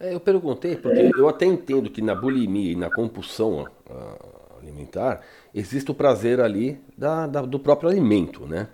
É, 0.00 0.14
eu 0.14 0.20
perguntei 0.20 0.76
porque 0.76 1.10
eu 1.16 1.28
até 1.28 1.44
entendo 1.44 1.90
que 1.90 2.00
na 2.00 2.14
bulimia 2.14 2.72
e 2.72 2.76
na 2.76 2.88
compulsão 2.90 3.62
uh, 3.62 4.58
alimentar 4.60 5.22
existe 5.58 5.90
o 5.90 5.94
prazer 5.94 6.40
ali 6.40 6.80
da, 6.96 7.26
da, 7.26 7.42
do 7.42 7.58
próprio 7.58 7.88
alimento, 7.88 8.46
né? 8.46 8.68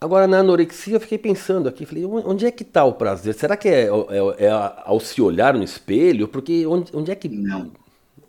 Agora 0.00 0.26
na 0.26 0.38
anorexia 0.38 0.96
eu 0.96 1.00
fiquei 1.00 1.18
pensando 1.18 1.68
aqui, 1.68 1.84
falei, 1.84 2.04
onde 2.06 2.46
é 2.46 2.50
que 2.50 2.62
está 2.62 2.84
o 2.84 2.94
prazer? 2.94 3.34
Será 3.34 3.54
que 3.54 3.68
é, 3.68 3.82
é, 3.82 4.46
é, 4.46 4.50
ao 4.50 4.98
se 4.98 5.20
olhar 5.20 5.52
no 5.52 5.62
espelho? 5.62 6.26
Porque 6.26 6.66
onde, 6.66 6.96
onde 6.96 7.10
é 7.10 7.14
que 7.14 7.28
não? 7.28 7.70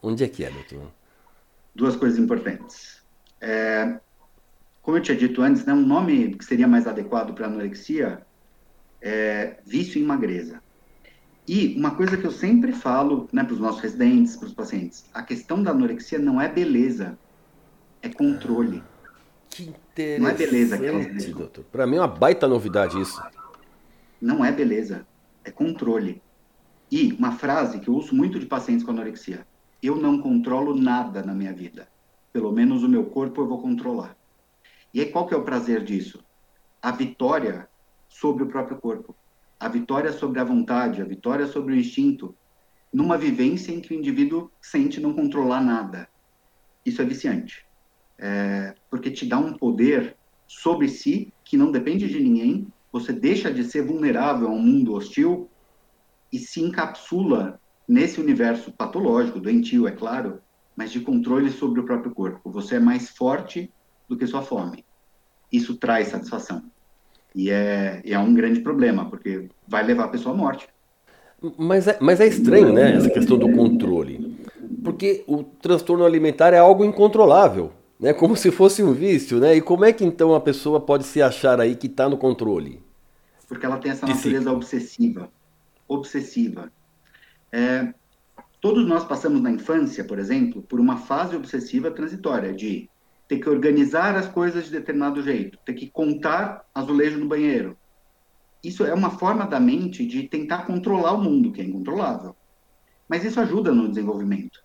Onde 0.03 0.24
é 0.24 0.28
que 0.28 0.43
é, 0.43 0.49
doutor? 0.49 0.91
Duas 1.74 1.95
coisas 1.95 2.20
importantes. 2.20 3.01
É, 3.39 3.97
como 4.82 4.97
eu 4.97 5.01
tinha 5.01 5.16
dito 5.16 5.41
antes, 5.41 5.64
né, 5.64 5.74
um 5.74 5.86
nome 5.86 6.36
que 6.36 6.43
seria 6.43 6.68
mais 6.68 6.88
adequado 6.88 7.34
para 7.34 7.45
anorexia 7.45 8.22
é 9.01 9.55
vício 9.66 10.01
em 10.01 10.05
magreza. 10.05 10.62
E 11.47 11.76
uma 11.78 11.91
coisa 11.91 12.18
que 12.18 12.26
eu 12.26 12.32
sempre 12.32 12.74
falo 12.74 13.28
né, 13.32 13.43
para 13.43 13.53
os 13.53 13.59
nossos 13.59 13.82
residentes, 13.82 14.36
para 14.36 14.47
os 14.47 14.53
pacientes, 14.53 15.05
a 15.14 15.24
questão 15.24 15.64
da 15.64 15.72
anorexia 15.72 16.20
não 16.20 16.39
é 16.39 16.47
beleza, 16.47 17.18
é 18.02 18.10
controle. 18.10 18.84
Que 19.49 19.64
interessante, 19.64 20.22
não 20.22 20.30
é 20.30 20.34
beleza 20.34 20.78
que 20.78 21.34
doutor. 21.34 21.64
Para 21.66 21.86
mim 21.86 21.97
é 21.97 21.99
uma 21.99 22.08
baita 22.08 22.47
novidade 22.47 22.99
isso. 22.99 23.22
Não 24.22 24.43
é 24.45 24.52
beleza, 24.52 25.06
é 25.43 25.52
controle. 25.52 26.22
E 26.89 27.14
uma 27.14 27.34
frase 27.34 27.80
que 27.80 27.89
eu 27.89 27.95
uso 27.95 28.16
muito 28.16 28.39
de 28.39 28.45
pacientes 28.45 28.86
com 28.86 28.91
anorexia: 28.91 29.45
eu 29.82 29.95
não 29.95 30.22
controlo 30.22 30.76
nada 30.76 31.22
na 31.24 31.34
minha 31.34 31.54
vida. 31.54 31.88
Pelo 32.32 32.52
menos 32.52 32.84
o 32.84 32.89
meu 32.89 33.06
corpo 33.06 33.41
eu 33.41 33.47
vou 33.47 33.62
controlar. 33.62 34.16
E 34.93 34.99
aí, 34.99 35.10
qual 35.10 35.28
que 35.28 35.34
é 35.34 35.38
o 35.38 35.43
prazer 35.43 35.84
disso? 35.84 36.24
A 36.82 36.91
vitória 36.91 37.68
sobre 38.08 38.43
o 38.43 38.47
próprio 38.47 38.78
corpo. 38.78 39.16
A 39.60 39.68
vitória 39.68 40.12
sobre 40.12 40.39
a 40.39 40.43
vontade, 40.43 41.02
a 41.02 41.06
vitória 41.06 41.45
sobre 41.45 41.74
o 41.74 41.78
instinto, 41.78 42.36
numa 42.91 43.18
vivência 43.18 43.72
em 43.72 43.80
que 43.80 43.93
o 43.93 43.97
indivíduo 43.97 44.52
sente 44.62 44.99
não 44.99 45.14
controlar 45.14 45.62
nada. 45.62 46.10
Isso 46.86 47.02
é 47.02 47.06
viciante. 47.06 47.66
É, 48.22 48.76
porque 48.90 49.10
te 49.10 49.26
dá 49.26 49.40
um 49.40 49.54
poder 49.54 50.16
sobre 50.48 50.88
si 50.88 51.34
que 51.44 51.58
não 51.58 51.72
depende 51.72 52.08
de 52.08 52.20
ninguém, 52.20 52.68
você 52.92 53.12
deixa 53.12 53.52
de 53.52 53.64
ser 53.64 53.82
vulnerável 53.82 54.48
a 54.48 54.52
um 54.52 54.62
mundo 54.62 54.94
hostil 54.94 55.50
e 56.32 56.38
se 56.38 56.62
encapsula 56.62 57.60
nesse 57.88 58.22
universo 58.22 58.72
patológico, 58.72 59.40
doentio, 59.40 59.88
é 59.88 59.92
claro, 59.92 60.40
mas 60.76 60.92
de 60.92 61.00
controle 61.00 61.50
sobre 61.50 61.80
o 61.80 61.86
próprio 61.86 62.14
corpo. 62.14 62.52
Você 62.52 62.76
é 62.76 62.80
mais 62.80 63.10
forte 63.10 63.72
do 64.08 64.16
que 64.16 64.28
sua 64.28 64.42
fome. 64.42 64.86
Isso 65.52 65.76
traz 65.76 66.10
satisfação. 66.10 66.64
E 67.34 67.50
é, 67.50 68.02
é 68.06 68.20
um 68.20 68.34
grande 68.34 68.62
problema, 68.62 69.10
porque 69.10 69.50
vai 69.68 69.84
levar 69.84 70.06
a 70.06 70.10
pessoa 70.10 70.36
à 70.36 70.38
morte. 70.38 70.68
Mas 71.58 71.88
é, 71.88 71.98
mas 72.00 72.20
é 72.20 72.28
estranho, 72.28 72.72
né, 72.72 72.96
essa 72.96 73.10
questão 73.10 73.38
do 73.38 73.52
controle. 73.52 74.38
Porque 74.84 75.24
o 75.28 75.44
transtorno 75.44 76.06
alimentar 76.06 76.54
é 76.54 76.60
algo 76.60 76.86
incontrolável, 76.86 77.72
né, 78.02 78.14
como 78.14 78.36
se 78.36 78.49
fosse 78.49 78.82
um 78.82 78.93
vício, 78.93 79.39
né? 79.39 79.56
E 79.56 79.62
como 79.62 79.86
é 79.86 79.93
que 79.93 80.04
então 80.04 80.34
a 80.34 80.41
pessoa 80.41 80.82
pode 80.82 81.04
se 81.04 81.22
achar 81.22 81.62
aí 81.62 81.76
que 81.76 81.86
está 81.86 82.10
no 82.10 82.18
controle? 82.18 82.82
Porque 83.47 83.64
ela 83.64 83.78
tem 83.78 83.91
essa 83.91 84.08
natureza 84.08 84.52
obsessiva. 84.52 85.32
Obsessiva. 85.88 86.72
É, 87.52 87.93
todos 88.60 88.88
nós 88.88 89.06
passamos 89.06 89.39
na 89.39 89.52
infância, 89.52 90.04
por 90.04 90.18
exemplo, 90.18 90.64
por 90.64 90.80
uma 90.80 90.97
fase 90.97 91.36
obsessiva 91.36 91.91
transitória 91.91 92.52
de 92.52 92.89
ter 93.28 93.38
que 93.38 93.47
organizar 93.47 94.16
as 94.16 94.28
coisas 94.28 94.66
de 94.66 94.72
determinado 94.72 95.22
jeito, 95.22 95.60
ter 95.64 95.74
que 95.74 95.88
contar 95.88 96.66
azulejo 96.74 97.20
no 97.20 97.28
banheiro. 97.28 97.78
Isso 98.64 98.84
é 98.84 98.93
uma 98.93 99.12
forma 99.12 99.45
da 99.45 99.60
mente 99.60 100.06
de 100.06 100.24
tentar 100.24 100.66
controlar 100.66 101.14
o 101.14 101.22
mundo, 101.22 101.52
que 101.52 101.62
é 101.62 101.64
incontrolável. 101.64 102.36
Mas 103.08 103.24
isso 103.24 103.39
ajuda 103.39 103.72
no 103.72 103.88
desenvolvimento. 103.88 104.64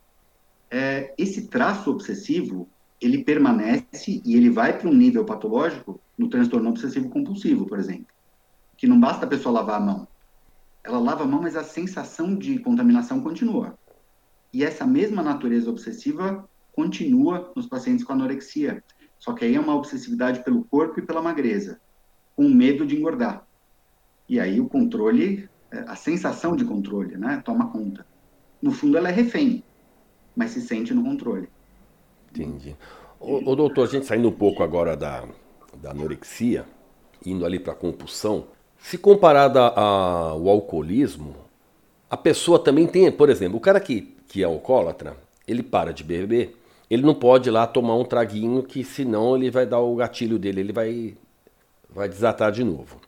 É, 0.70 1.14
esse 1.18 1.48
traço 1.48 1.90
obsessivo, 1.90 2.68
ele 3.00 3.24
permanece 3.24 4.22
e 4.24 4.34
ele 4.34 4.50
vai 4.50 4.78
para 4.78 4.88
um 4.88 4.94
nível 4.94 5.24
patológico 5.24 6.00
no 6.16 6.28
transtorno 6.28 6.70
obsessivo 6.70 7.10
compulsivo, 7.10 7.66
por 7.66 7.78
exemplo. 7.78 8.06
Que 8.76 8.86
não 8.86 8.98
basta 8.98 9.26
a 9.26 9.28
pessoa 9.28 9.54
lavar 9.54 9.80
a 9.80 9.84
mão. 9.84 10.08
Ela 10.82 10.98
lava 10.98 11.24
a 11.24 11.26
mão, 11.26 11.42
mas 11.42 11.56
a 11.56 11.64
sensação 11.64 12.34
de 12.34 12.58
contaminação 12.58 13.20
continua. 13.20 13.78
E 14.52 14.64
essa 14.64 14.86
mesma 14.86 15.22
natureza 15.22 15.68
obsessiva 15.68 16.48
continua 16.72 17.52
nos 17.54 17.66
pacientes 17.66 18.04
com 18.04 18.12
anorexia. 18.12 18.82
Só 19.18 19.32
que 19.32 19.44
aí 19.44 19.54
é 19.54 19.60
uma 19.60 19.74
obsessividade 19.74 20.44
pelo 20.44 20.64
corpo 20.64 21.00
e 21.00 21.02
pela 21.02 21.22
magreza, 21.22 21.80
com 22.34 22.48
medo 22.48 22.86
de 22.86 22.96
engordar. 22.96 23.46
E 24.28 24.38
aí 24.38 24.60
o 24.60 24.68
controle, 24.68 25.48
é, 25.70 25.78
a 25.86 25.96
sensação 25.96 26.54
de 26.54 26.64
controle, 26.64 27.16
né, 27.16 27.42
toma 27.44 27.70
conta. 27.70 28.06
No 28.60 28.72
fundo 28.72 28.96
ela 28.96 29.08
é 29.08 29.12
refém, 29.12 29.64
mas 30.34 30.50
se 30.50 30.60
sente 30.60 30.92
no 30.92 31.02
controle. 31.02 31.48
Entendi. 32.42 32.76
O, 33.20 33.52
o 33.52 33.56
doutor, 33.56 33.86
a 33.86 33.90
gente 33.90 34.06
saindo 34.06 34.28
um 34.28 34.32
pouco 34.32 34.62
agora 34.62 34.96
da, 34.96 35.24
da 35.74 35.90
anorexia, 35.90 36.64
indo 37.24 37.44
ali 37.44 37.58
para 37.58 37.72
a 37.72 37.76
compulsão, 37.76 38.44
se 38.78 38.98
comparada 38.98 39.60
ao 39.60 40.48
alcoolismo, 40.48 41.34
a 42.08 42.16
pessoa 42.16 42.58
também 42.58 42.86
tem, 42.86 43.10
por 43.10 43.28
exemplo, 43.28 43.56
o 43.56 43.60
cara 43.60 43.80
que, 43.80 44.14
que 44.28 44.42
é 44.42 44.46
alcoólatra, 44.46 45.16
ele 45.46 45.62
para 45.62 45.92
de 45.92 46.04
beber, 46.04 46.56
ele 46.88 47.02
não 47.02 47.14
pode 47.14 47.48
ir 47.48 47.52
lá 47.52 47.66
tomar 47.66 47.96
um 47.96 48.04
traguinho 48.04 48.62
que 48.62 48.84
senão 48.84 49.36
ele 49.36 49.50
vai 49.50 49.66
dar 49.66 49.80
o 49.80 49.96
gatilho 49.96 50.38
dele, 50.38 50.60
ele 50.60 50.72
vai, 50.72 51.16
vai 51.90 52.08
desatar 52.08 52.52
de 52.52 52.62
novo. 52.62 53.00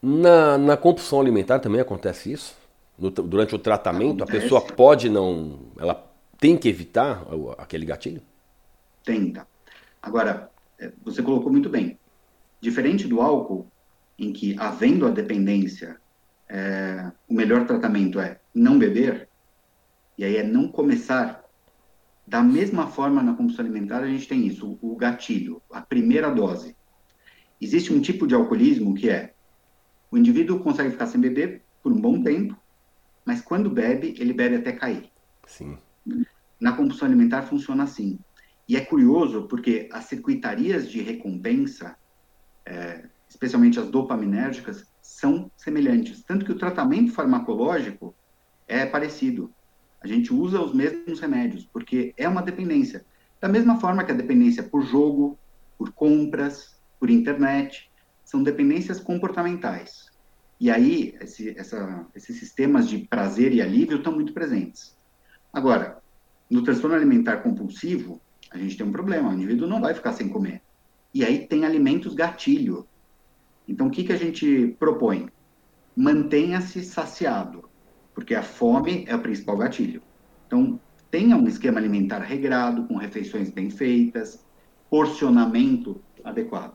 Na, 0.00 0.56
na 0.56 0.76
compulsão 0.76 1.20
alimentar 1.20 1.58
também 1.58 1.80
acontece 1.80 2.30
isso? 2.30 2.54
No, 2.96 3.10
durante 3.10 3.54
o 3.54 3.58
tratamento, 3.58 4.22
acontece. 4.22 4.38
a 4.38 4.40
pessoa 4.42 4.60
pode 4.60 5.08
não. 5.08 5.58
Ela 5.78 6.06
tem 6.38 6.56
que 6.56 6.68
evitar 6.68 7.26
aquele 7.58 7.84
gatilho? 7.84 8.22
Tenta. 9.06 9.46
Agora, 10.02 10.50
é, 10.78 10.92
você 11.02 11.22
colocou 11.22 11.50
muito 11.50 11.70
bem. 11.70 11.98
Diferente 12.60 13.08
do 13.08 13.22
álcool, 13.22 13.72
em 14.18 14.32
que, 14.32 14.56
havendo 14.58 15.06
a 15.06 15.10
dependência, 15.10 15.98
é, 16.50 17.12
o 17.28 17.32
melhor 17.32 17.66
tratamento 17.66 18.20
é 18.20 18.40
não 18.54 18.78
beber, 18.78 19.30
e 20.18 20.24
aí 20.24 20.36
é 20.36 20.42
não 20.42 20.68
começar 20.68 21.42
da 22.26 22.42
mesma 22.42 22.88
forma, 22.88 23.22
na 23.22 23.34
compulsão 23.34 23.64
alimentar, 23.64 24.02
a 24.02 24.08
gente 24.08 24.26
tem 24.26 24.44
isso, 24.46 24.76
o 24.82 24.96
gatilho, 24.96 25.62
a 25.70 25.80
primeira 25.80 26.28
dose. 26.30 26.76
Existe 27.60 27.92
um 27.92 28.00
tipo 28.00 28.26
de 28.26 28.34
alcoolismo 28.34 28.94
que 28.94 29.08
é 29.08 29.32
O 30.10 30.18
indivíduo 30.18 30.60
consegue 30.60 30.90
ficar 30.90 31.06
sem 31.06 31.20
beber 31.20 31.64
por 31.82 31.92
um 31.92 32.00
bom 32.00 32.22
tempo, 32.22 32.56
mas 33.24 33.40
quando 33.42 33.70
bebe, 33.70 34.14
ele 34.18 34.32
bebe 34.32 34.56
até 34.56 34.72
cair. 34.72 35.10
Sim. 35.46 35.78
Na 36.60 36.72
compulsão 36.72 37.06
alimentar 37.06 37.42
funciona 37.42 37.84
assim. 37.84 38.18
E 38.68 38.76
é 38.76 38.80
curioso 38.80 39.46
porque 39.48 39.88
as 39.92 40.04
circuitarias 40.06 40.90
de 40.90 41.00
recompensa, 41.00 41.96
é, 42.64 43.04
especialmente 43.28 43.78
as 43.78 43.88
dopaminérgicas, 43.88 44.86
são 45.00 45.50
semelhantes. 45.56 46.22
Tanto 46.22 46.44
que 46.44 46.52
o 46.52 46.58
tratamento 46.58 47.12
farmacológico 47.12 48.14
é 48.66 48.84
parecido. 48.84 49.52
A 50.00 50.06
gente 50.06 50.34
usa 50.34 50.60
os 50.60 50.74
mesmos 50.74 51.20
remédios, 51.20 51.64
porque 51.64 52.12
é 52.16 52.28
uma 52.28 52.42
dependência. 52.42 53.04
Da 53.40 53.48
mesma 53.48 53.78
forma 53.78 54.04
que 54.04 54.12
a 54.12 54.16
dependência 54.16 54.62
por 54.62 54.82
jogo, 54.82 55.38
por 55.78 55.92
compras, 55.92 56.76
por 56.98 57.08
internet, 57.08 57.90
são 58.24 58.42
dependências 58.42 58.98
comportamentais. 58.98 60.10
E 60.58 60.70
aí, 60.70 61.14
esse, 61.20 61.56
essa, 61.58 62.06
esses 62.14 62.38
sistemas 62.38 62.88
de 62.88 62.98
prazer 62.98 63.52
e 63.52 63.62
alívio 63.62 63.98
estão 63.98 64.12
muito 64.12 64.32
presentes. 64.32 64.96
Agora, 65.52 65.98
no 66.50 66.62
transtorno 66.62 66.96
alimentar 66.96 67.38
compulsivo, 67.38 68.20
a 68.56 68.58
gente 68.58 68.76
tem 68.76 68.86
um 68.86 68.92
problema, 68.92 69.30
o 69.30 69.34
indivíduo 69.34 69.68
não 69.68 69.80
vai 69.80 69.94
ficar 69.94 70.12
sem 70.12 70.28
comer. 70.28 70.62
E 71.14 71.24
aí 71.24 71.46
tem 71.46 71.64
alimentos 71.64 72.14
gatilho. 72.14 72.86
Então, 73.68 73.86
o 73.86 73.90
que, 73.90 74.04
que 74.04 74.12
a 74.12 74.16
gente 74.16 74.76
propõe? 74.78 75.28
Mantenha-se 75.96 76.82
saciado, 76.84 77.68
porque 78.14 78.34
a 78.34 78.42
fome 78.42 79.04
é 79.06 79.14
o 79.14 79.20
principal 79.20 79.56
gatilho. 79.56 80.02
Então, 80.46 80.80
tenha 81.10 81.36
um 81.36 81.46
esquema 81.46 81.78
alimentar 81.78 82.20
regrado, 82.20 82.84
com 82.84 82.96
refeições 82.96 83.50
bem 83.50 83.70
feitas, 83.70 84.44
porcionamento 84.90 86.00
adequado. 86.24 86.74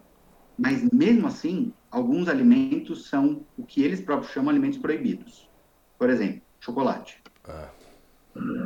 Mas, 0.58 0.90
mesmo 0.92 1.28
assim, 1.28 1.74
alguns 1.90 2.28
alimentos 2.28 3.08
são 3.08 3.46
o 3.58 3.66
que 3.66 3.82
eles 3.84 4.02
próprios 4.02 4.32
chamam 4.32 4.50
alimentos 4.50 4.78
proibidos. 4.78 5.50
Por 5.98 6.10
exemplo, 6.10 6.42
chocolate. 6.60 7.22
Ah. 7.48 7.70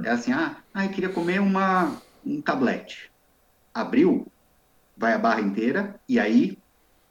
É 0.03 0.09
assim, 0.09 0.31
ah, 0.31 0.57
ah, 0.73 0.85
eu 0.85 0.91
queria 0.91 1.09
comer 1.09 1.41
uma, 1.41 1.99
um 2.25 2.41
tablete. 2.41 3.11
Abriu, 3.73 4.27
vai 4.97 5.13
a 5.13 5.17
barra 5.17 5.41
inteira 5.41 5.99
e 6.07 6.19
aí 6.19 6.57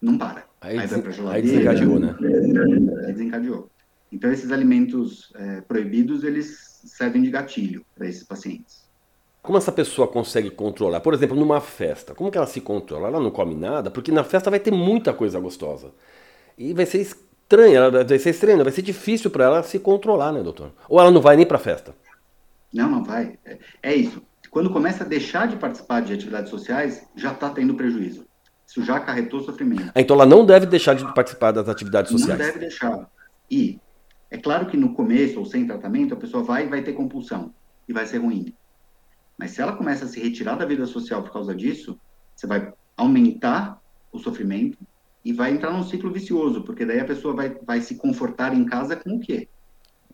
não 0.01 0.19
para. 0.19 0.45
Aí, 0.61 0.79
aí 0.79 0.87
vai 0.87 1.13
geladeira. 1.13 1.31
Aí 1.31 1.43
desencadeou, 1.43 1.99
né? 1.99 2.17
Aí 3.07 3.13
desencadeou. 3.13 3.71
Então, 4.11 4.31
esses 4.33 4.53
alimentos 4.53 5.33
é, 5.35 5.61
proibidos, 5.63 6.23
eles 6.23 6.81
servem 6.85 7.23
de 7.23 7.31
gatilho 7.31 7.85
para 7.95 8.07
esses 8.09 8.23
pacientes. 8.23 8.85
Como 9.43 9.59
essa 9.59 9.73
pessoa 9.73 10.09
consegue 10.09 10.51
controlar? 10.51 11.01
Por 11.01 11.13
exemplo, 11.13 11.37
numa 11.37 11.61
festa, 11.61 12.15
como 12.15 12.31
que 12.31 12.39
ela 12.39 12.47
se 12.47 12.61
controla? 12.61 13.09
Ela 13.09 13.21
não 13.21 13.31
come 13.31 13.55
nada, 13.55 13.91
porque 13.91 14.13
na 14.13 14.25
festa 14.25 14.51
vai 14.51 14.61
ter 14.61 14.71
muita 14.71 15.13
coisa 15.13 15.39
gostosa. 15.41 15.91
E 16.57 16.73
vai 16.73 16.87
ser 16.87 17.01
estranha, 17.01 17.91
vai 17.91 18.19
ser 18.19 18.31
estranha, 18.31 18.63
vai 18.63 18.73
ser 18.73 18.83
difícil 18.83 19.31
para 19.31 19.45
ela 19.45 19.63
se 19.63 19.79
controlar, 19.79 20.33
né, 20.33 20.43
doutor? 20.43 20.73
Ou 20.89 21.01
ela 21.01 21.11
não 21.11 21.21
vai 21.21 21.37
nem 21.37 21.45
para 21.45 21.59
festa? 21.59 21.95
Não, 22.73 22.89
não 22.89 23.05
vai. 23.05 23.39
É, 23.45 23.59
é 23.83 23.95
isso. 23.95 24.23
Quando 24.55 24.71
começa 24.71 25.03
a 25.03 25.07
deixar 25.07 25.49
de 25.49 25.57
participar 25.57 26.01
de 26.01 26.13
atividades 26.13 26.49
sociais, 26.49 27.05
já 27.17 27.33
está 27.33 27.51
tendo 27.51 27.75
prejuízo. 27.75 28.25
Isso 28.65 28.85
já 28.85 28.99
acarretou 28.99 29.41
sofrimento. 29.41 29.91
Ah, 29.93 30.01
então 30.01 30.15
ela 30.15 30.25
não 30.25 30.47
deve 30.47 30.65
deixar 30.65 30.95
de 30.95 31.13
participar 31.13 31.51
das 31.51 31.69
atividades 31.69 32.13
sociais. 32.13 32.39
Não 32.39 32.47
deve 32.47 32.61
deixar. 32.61 33.11
E 33.51 33.81
é 34.31 34.39
claro 34.39 34.67
que 34.67 34.77
no 34.77 34.95
começo 34.95 35.41
ou 35.41 35.45
sem 35.45 35.67
tratamento 35.67 36.15
a 36.15 36.17
pessoa 36.17 36.45
vai 36.45 36.69
vai 36.69 36.83
ter 36.83 36.93
compulsão 36.93 37.53
e 37.89 37.93
vai 37.93 38.07
ser 38.07 38.19
ruim. 38.19 38.55
Mas 39.37 39.51
se 39.51 39.61
ela 39.61 39.73
começa 39.73 40.05
a 40.05 40.09
se 40.09 40.21
retirar 40.21 40.55
da 40.55 40.65
vida 40.65 40.87
social 40.87 41.21
por 41.21 41.33
causa 41.33 41.53
disso, 41.53 41.99
você 42.37 42.47
vai 42.47 42.73
aumentar 42.97 43.83
o 44.13 44.21
sofrimento 44.21 44.79
e 45.25 45.33
vai 45.33 45.51
entrar 45.51 45.73
num 45.73 45.83
ciclo 45.83 46.13
vicioso, 46.13 46.63
porque 46.63 46.87
daí 46.87 47.01
a 47.01 47.05
pessoa 47.05 47.35
vai, 47.35 47.49
vai 47.67 47.81
se 47.81 47.97
confortar 47.97 48.55
em 48.55 48.65
casa 48.65 48.95
com 48.95 49.17
o 49.17 49.21
quê? 49.21 49.49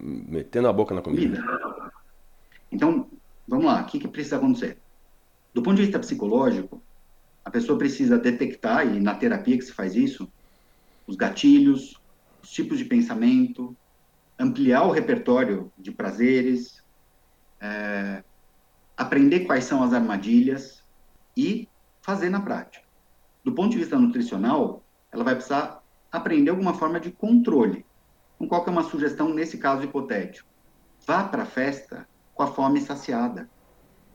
Metendo 0.01 0.66
a 0.66 0.72
boca 0.72 0.95
na 0.95 1.03
comida. 1.03 1.43
comida. 1.43 1.93
Então, 2.72 3.07
vamos 3.51 3.66
lá, 3.66 3.82
o 3.82 3.86
que, 3.86 3.98
que 3.98 4.09
precisa 4.09 4.36
acontecer? 4.36 4.78
Do 5.53 5.61
ponto 5.61 5.76
de 5.76 5.82
vista 5.82 5.98
psicológico, 5.98 6.80
a 7.44 7.51
pessoa 7.51 7.76
precisa 7.76 8.16
detectar, 8.16 8.86
e 8.86 9.01
na 9.01 9.14
terapia 9.16 9.59
que 9.59 9.64
se 9.64 9.72
faz 9.72 9.96
isso, 9.96 10.30
os 11.05 11.16
gatilhos, 11.16 12.01
os 12.40 12.51
tipos 12.51 12.78
de 12.78 12.84
pensamento, 12.84 13.76
ampliar 14.38 14.84
o 14.84 14.92
repertório 14.92 15.72
de 15.76 15.90
prazeres, 15.90 16.84
é, 17.61 18.22
aprender 18.96 19.40
quais 19.40 19.64
são 19.64 19.82
as 19.82 19.92
armadilhas 19.92 20.84
e 21.36 21.68
fazer 22.01 22.30
na 22.30 22.40
prática. 22.40 22.84
Do 23.44 23.53
ponto 23.53 23.70
de 23.70 23.78
vista 23.78 23.98
nutricional, 23.98 24.84
ela 25.11 25.24
vai 25.24 25.34
precisar 25.34 25.82
aprender 26.12 26.51
alguma 26.51 26.74
forma 26.74 27.01
de 27.01 27.11
controle. 27.11 27.84
Então, 28.36 28.46
qual 28.46 28.62
que 28.62 28.70
é 28.70 28.72
uma 28.72 28.84
sugestão 28.84 29.34
nesse 29.34 29.59
caso 29.59 29.82
hipotético? 29.82 30.48
Vá 31.05 31.24
para 31.24 31.42
a 31.42 31.46
festa 31.46 32.07
com 32.41 32.45
a 32.45 32.55
fome 32.55 32.80
saciada. 32.80 33.51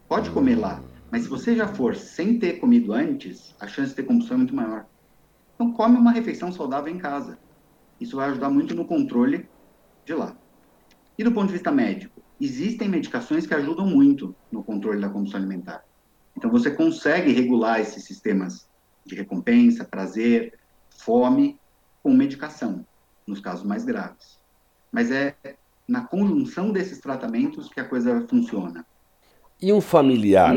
Pode 0.10 0.32
comer 0.32 0.56
lá, 0.56 0.84
mas 1.12 1.22
se 1.22 1.30
você 1.30 1.56
já 1.56 1.68
for 1.68 1.96
sem 1.96 2.40
ter 2.40 2.54
comido 2.54 2.92
antes, 2.92 3.56
a 3.62 3.68
chance 3.68 3.92
de 3.92 3.98
ter 3.98 4.04
compulsão 4.04 4.34
é 4.34 4.38
muito 4.40 4.56
maior. 4.56 4.88
Então, 5.54 5.72
come 5.74 5.96
uma 5.96 6.12
refeição 6.12 6.52
saudável 6.52 6.92
em 6.92 6.98
casa. 6.98 7.38
Isso 8.02 8.16
vai 8.16 8.30
ajudar 8.30 8.50
muito 8.50 8.74
no 8.74 8.88
controle 8.88 9.48
de 10.08 10.16
lá. 10.16 10.36
E 11.20 11.24
do 11.24 11.32
ponto 11.32 11.46
de 11.46 11.54
vista 11.54 11.72
médico, 11.72 12.20
existem 12.42 12.90
medicações 12.90 13.46
que 13.46 13.54
ajudam 13.54 13.86
muito 13.86 14.36
no 14.52 14.64
controle 14.64 15.00
da 15.00 15.08
compulsão 15.08 15.40
alimentar. 15.40 15.84
Então, 16.36 16.50
você 16.50 16.72
consegue 16.72 17.32
regular 17.32 17.80
esses 17.80 18.06
sistemas 18.06 18.68
de 19.06 19.14
recompensa, 19.14 19.86
prazer, 19.86 20.52
fome, 21.00 21.60
com 22.02 22.12
medicação, 22.12 22.88
nos 23.28 23.40
casos 23.40 23.64
mais 23.64 23.86
graves. 23.86 24.40
Mas 24.92 25.12
é 25.12 25.38
na 25.88 26.02
conjunção 26.02 26.72
desses 26.72 27.00
tratamentos 27.00 27.70
que 27.70 27.80
a 27.80 27.86
coisa 27.86 28.26
funciona. 28.30 28.86
E 29.62 29.72
um 29.72 29.82
familiar 29.82 30.54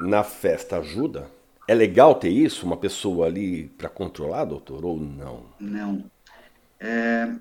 na 0.00 0.22
festa 0.22 0.78
ajuda? 0.78 1.28
É 1.66 1.74
legal 1.74 2.14
ter 2.14 2.28
isso, 2.28 2.66
uma 2.66 2.76
pessoa 2.76 3.26
ali 3.26 3.68
para 3.78 3.88
controlar, 3.88 4.44
doutor, 4.44 4.84
ou 4.84 4.98
não? 4.98 5.44
Não. 5.58 6.04
É, 6.78 7.32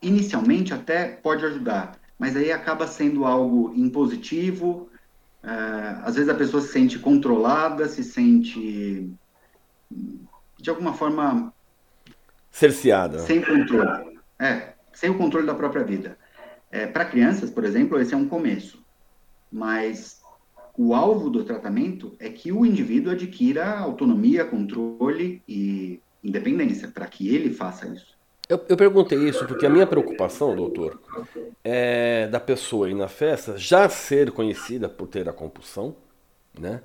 inicialmente 0.00 0.72
até 0.72 1.08
pode 1.08 1.44
ajudar, 1.44 1.98
mas 2.18 2.36
aí 2.36 2.50
acaba 2.50 2.86
sendo 2.86 3.24
algo 3.24 3.72
impositivo. 3.74 4.88
Uh, 5.42 6.00
às 6.04 6.14
vezes 6.14 6.30
a 6.30 6.34
pessoa 6.34 6.62
se 6.62 6.68
sente 6.72 6.98
controlada, 6.98 7.86
se 7.86 8.02
sente 8.02 9.10
de 10.58 10.70
alguma 10.70 10.94
forma 10.94 11.52
cerceada, 12.50 13.18
sem 13.18 13.42
controle, 13.42 14.18
é, 14.38 14.72
sem 14.92 15.10
o 15.10 15.18
controle 15.18 15.46
da 15.46 15.54
própria 15.54 15.84
vida. 15.84 16.16
É, 16.74 16.88
Para 16.88 17.04
crianças, 17.04 17.50
por 17.50 17.64
exemplo, 17.64 18.00
esse 18.00 18.14
é 18.14 18.16
um 18.16 18.28
começo, 18.28 18.84
mas 19.50 20.20
o 20.76 20.92
alvo 20.92 21.30
do 21.30 21.44
tratamento 21.44 22.16
é 22.18 22.28
que 22.28 22.50
o 22.50 22.66
indivíduo 22.66 23.12
adquira 23.12 23.78
autonomia, 23.78 24.44
controle 24.44 25.40
e 25.48 26.00
independência 26.22 26.88
para 26.88 27.06
que 27.06 27.32
ele 27.32 27.54
faça 27.54 27.86
isso. 27.86 28.18
Eu, 28.48 28.60
eu, 28.68 28.76
perguntei 28.76 29.16
isso 29.20 29.46
porque 29.46 29.64
a 29.64 29.70
minha 29.70 29.86
preocupação, 29.86 30.56
doutor, 30.56 31.00
é 31.62 32.26
da 32.26 32.40
pessoa 32.40 32.90
ir 32.90 32.94
na 32.94 33.06
festa 33.06 33.56
já 33.56 33.88
ser 33.88 34.32
conhecida 34.32 34.88
por 34.88 35.06
ter 35.06 35.28
a 35.28 35.32
compulsão, 35.32 35.94
né? 36.58 36.82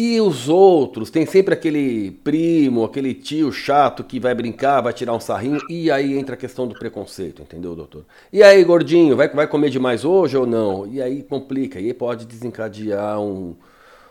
E 0.00 0.20
os 0.20 0.48
outros, 0.48 1.10
tem 1.10 1.26
sempre 1.26 1.52
aquele 1.52 2.12
primo, 2.12 2.84
aquele 2.84 3.12
tio 3.12 3.50
chato 3.50 4.04
que 4.04 4.20
vai 4.20 4.32
brincar, 4.32 4.80
vai 4.80 4.92
tirar 4.92 5.12
um 5.12 5.18
sarrinho, 5.18 5.60
e 5.68 5.90
aí 5.90 6.16
entra 6.16 6.36
a 6.36 6.38
questão 6.38 6.68
do 6.68 6.78
preconceito, 6.78 7.42
entendeu, 7.42 7.74
doutor? 7.74 8.04
E 8.32 8.40
aí, 8.40 8.62
gordinho, 8.62 9.16
vai, 9.16 9.28
vai 9.28 9.48
comer 9.48 9.70
demais 9.70 10.04
hoje 10.04 10.36
ou 10.36 10.46
não? 10.46 10.86
E 10.86 11.02
aí 11.02 11.24
complica, 11.24 11.80
e 11.80 11.86
aí 11.86 11.92
pode 11.92 12.26
desencadear 12.26 13.20
um, 13.20 13.56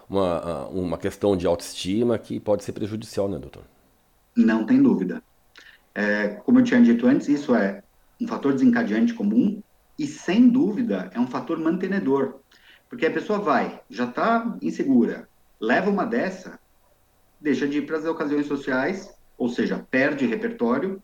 uma, 0.10 0.68
uma 0.68 0.98
questão 0.98 1.38
de 1.38 1.48
autoestima 1.48 2.18
que 2.18 2.38
pode 2.38 2.66
ser 2.66 2.74
prejudicial, 2.74 3.30
né, 3.30 3.40
doutor? 3.40 3.64
Não 4.36 4.66
tem 4.66 4.84
dúvida. 4.84 5.24
É, 5.96 6.28
como 6.44 6.60
eu 6.60 6.66
tinha 6.66 6.82
dito 6.82 7.08
antes, 7.08 7.30
isso 7.30 7.56
é 7.56 7.82
um 8.20 8.28
fator 8.28 8.52
desencadeante 8.52 9.14
comum 9.14 9.64
e, 9.98 10.06
sem 10.06 10.50
dúvida, 10.50 11.10
é 11.14 11.20
um 11.20 11.28
fator 11.28 11.58
mantenedor. 11.58 12.42
Porque 12.90 13.06
a 13.06 13.12
pessoa 13.12 13.40
vai, 13.40 13.80
já 13.90 14.04
está 14.04 14.54
insegura, 14.62 15.30
leva 15.60 15.90
uma 15.90 16.06
dessa, 16.06 16.60
deixa 17.40 17.68
de 17.68 17.80
ir 17.80 17.86
para 17.86 17.98
as 17.98 18.06
ocasiões 18.06 18.48
sociais, 18.48 19.14
ou 19.38 19.50
seja, 19.50 19.86
perde 19.90 20.26
repertório, 20.26 21.02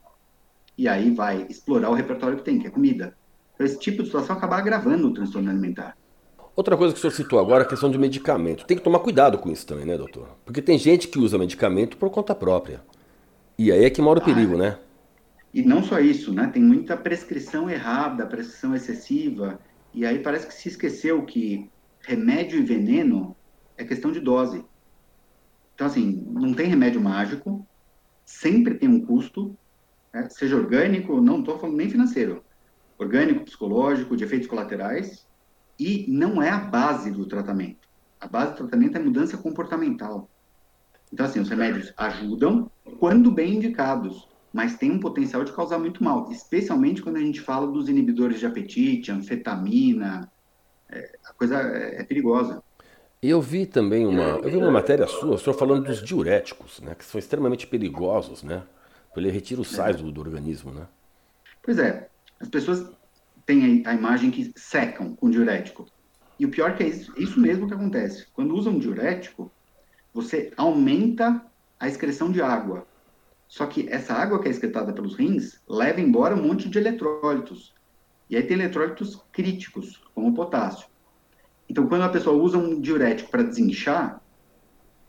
e 0.78 0.88
aí 0.88 1.12
vai 1.12 1.45
explorar 1.49 1.89
o 1.89 1.93
repertório 1.93 2.38
que 2.38 2.43
tem, 2.43 2.60
que 2.60 2.68
é 2.68 2.72
comida. 2.72 3.16
Então, 3.54 3.66
esse 3.66 3.80
tipo 3.80 3.99
de 3.99 4.06
situação 4.06 4.36
acaba 4.36 4.58
agravando 4.58 5.08
o 5.08 5.14
transtorno 5.14 5.49
alimentar. 5.49 5.95
Outra 6.56 6.78
coisa 6.78 6.93
que 6.93 6.99
o 6.99 7.01
senhor 7.01 7.14
citou 7.14 7.39
agora 7.39 7.64
é 7.64 7.66
a 7.66 7.70
questão 7.70 7.89
de 7.89 7.97
medicamento. 7.97 8.66
Tem 8.66 8.78
que 8.78 8.84
tomar 8.84 8.99
cuidado 8.99 9.38
com 9.38 9.51
isso 9.51 9.66
também, 9.66 9.86
né, 9.86 9.97
doutor? 9.97 10.38
Porque 10.45 10.62
tem 10.62 10.78
gente 10.78 11.08
que 11.08 11.18
usa 11.18 11.38
medicamento 11.38 11.97
por 11.97 12.10
conta 12.12 12.36
própria. 12.36 12.82
E 13.58 13.72
aí 13.72 13.86
é 13.86 13.89
que 13.89 14.01
mora 14.01 14.20
o 14.20 14.24
perigo, 14.24 14.56
ah, 14.56 14.58
né? 14.58 14.80
E 15.54 15.64
não 15.64 15.84
só 15.84 15.99
isso, 15.99 16.32
né? 16.34 16.47
Tem 16.47 16.62
muita 16.62 16.97
prescrição 16.97 17.70
errada, 17.70 18.26
prescrição 18.26 18.76
excessiva, 18.76 19.60
e 19.93 20.06
aí 20.06 20.20
parece 20.20 20.47
que 20.47 20.54
se 20.54 20.70
esqueceu 20.70 21.24
que 21.24 21.70
remédio 22.01 22.60
e 22.60 22.64
veneno 22.64 23.36
é 23.78 23.84
questão 23.84 24.11
de 24.11 24.19
dose. 24.19 24.63
Então, 25.76 25.88
assim, 25.88 26.24
não 26.28 26.53
tem 26.53 26.67
remédio 26.67 27.01
mágico, 27.01 27.67
sempre 28.26 28.76
tem 28.76 28.88
um 28.88 29.05
custo, 29.05 29.57
né? 30.13 30.28
seja 30.30 30.55
orgânico, 30.55 31.19
não 31.19 31.39
estou 31.39 31.59
falando 31.59 31.78
nem 31.78 31.89
financeiro, 31.89 32.43
orgânico, 32.97 33.45
psicológico, 33.45 34.15
de 34.15 34.24
efeitos 34.24 34.47
colaterais, 34.47 35.28
e 35.80 36.05
não 36.07 36.41
é 36.41 36.49
a 36.49 36.59
base 36.59 37.11
do 37.11 37.26
tratamento. 37.26 37.88
A 38.19 38.28
base 38.28 38.51
do 38.51 38.57
tratamento 38.57 38.97
é 38.97 39.01
mudança 39.01 39.38
comportamental. 39.38 40.30
Então, 41.11 41.26
assim, 41.26 41.39
os 41.39 41.49
remédios 41.49 41.93
ajudam 41.97 42.71
quando 42.99 43.32
bem 43.32 43.55
indicados, 43.55 44.28
mas 44.51 44.78
tem 44.78 44.91
um 44.91 44.99
potencial 44.99 45.43
de 45.43 45.51
causar 45.51 45.80
muito 45.80 46.03
mal, 46.03 46.32
especialmente 46.32 47.01
quando 47.01 47.17
a 47.17 47.21
gente 47.21 47.41
fala 47.41 47.67
dos 47.67 47.89
inibidores 47.89 48.39
de 48.39 48.45
apetite, 48.45 49.11
anfetamina, 49.11 50.32
é, 50.89 51.17
a 51.26 51.34
coisa 51.34 51.59
é, 51.59 52.01
é 52.01 52.03
perigosa. 52.03 52.63
Eu 53.26 53.41
vi 53.41 53.65
também 53.65 54.05
uma, 54.05 54.39
eu 54.39 54.49
vi 54.49 54.57
uma 54.57 54.69
matéria 54.69 55.07
sua, 55.07 55.36
o 55.36 55.38
senhor 55.38 55.55
falando 55.55 55.86
dos 55.86 56.03
diuréticos, 56.03 56.82
né, 56.82 56.93
que 56.93 57.05
são 57.05 57.17
extremamente 57.17 57.65
perigosos, 57.65 58.43
né? 58.43 58.63
Ele 59.15 59.32
retira 59.32 59.61
o 59.61 59.63
sais 59.63 59.95
do, 59.95 60.11
do 60.11 60.19
organismo, 60.19 60.74
né? 60.74 60.86
Pois 61.61 61.80
é, 61.80 62.09
as 62.38 62.49
pessoas 62.49 62.86
têm 63.45 63.82
a 63.86 63.93
imagem 63.93 64.30
que 64.30 64.51
secam 64.57 65.15
com 65.15 65.30
diurético. 65.30 65.86
E 66.38 66.45
o 66.45 66.49
pior 66.49 66.71
é 66.71 66.74
que 66.74 66.84
é 66.84 66.88
isso, 66.88 67.13
isso 67.17 67.39
mesmo 67.39 67.65
que 67.65 67.74
acontece. 67.74 68.28
Quando 68.34 68.53
usam 68.55 68.78
diurético, 68.78 69.49
você 70.13 70.51
aumenta 70.57 71.45
a 71.80 71.88
excreção 71.88 72.30
de 72.30 72.41
água. 72.41 72.86
Só 73.47 73.65
que 73.67 73.88
essa 73.88 74.13
água 74.13 74.41
que 74.41 74.49
é 74.49 74.51
excretada 74.51 74.91
pelos 74.91 75.15
rins 75.15 75.61
leva 75.69 76.01
embora 76.01 76.36
um 76.36 76.43
monte 76.43 76.67
de 76.67 76.78
eletrólitos. 76.78 77.74
E 78.30 78.36
aí 78.36 78.43
tem 78.43 78.57
eletrólitos 78.57 79.24
críticos, 79.32 80.03
como 80.13 80.28
o 80.28 80.34
potássio. 80.34 80.88
Então, 81.70 81.88
quando 81.88 82.03
a 82.03 82.09
pessoa 82.09 82.36
usa 82.36 82.57
um 82.57 82.80
diurético 82.80 83.32
para 83.32 83.43
desinchar, 83.43 84.22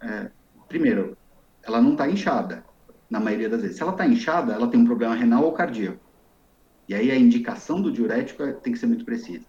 é, 0.00 0.30
primeiro, 0.68 1.16
ela 1.62 1.80
não 1.80 1.92
está 1.92 2.08
inchada, 2.08 2.64
na 3.08 3.20
maioria 3.20 3.48
das 3.48 3.62
vezes. 3.62 3.76
Se 3.76 3.82
ela 3.82 3.92
está 3.92 4.06
inchada, 4.06 4.52
ela 4.52 4.68
tem 4.68 4.80
um 4.80 4.84
problema 4.84 5.14
renal 5.14 5.44
ou 5.44 5.52
cardíaco. 5.52 6.00
E 6.88 6.94
aí 6.94 7.10
a 7.10 7.16
indicação 7.16 7.80
do 7.80 7.90
diurético 7.90 8.42
é, 8.42 8.52
tem 8.52 8.72
que 8.72 8.78
ser 8.78 8.86
muito 8.86 9.04
precisa. 9.04 9.46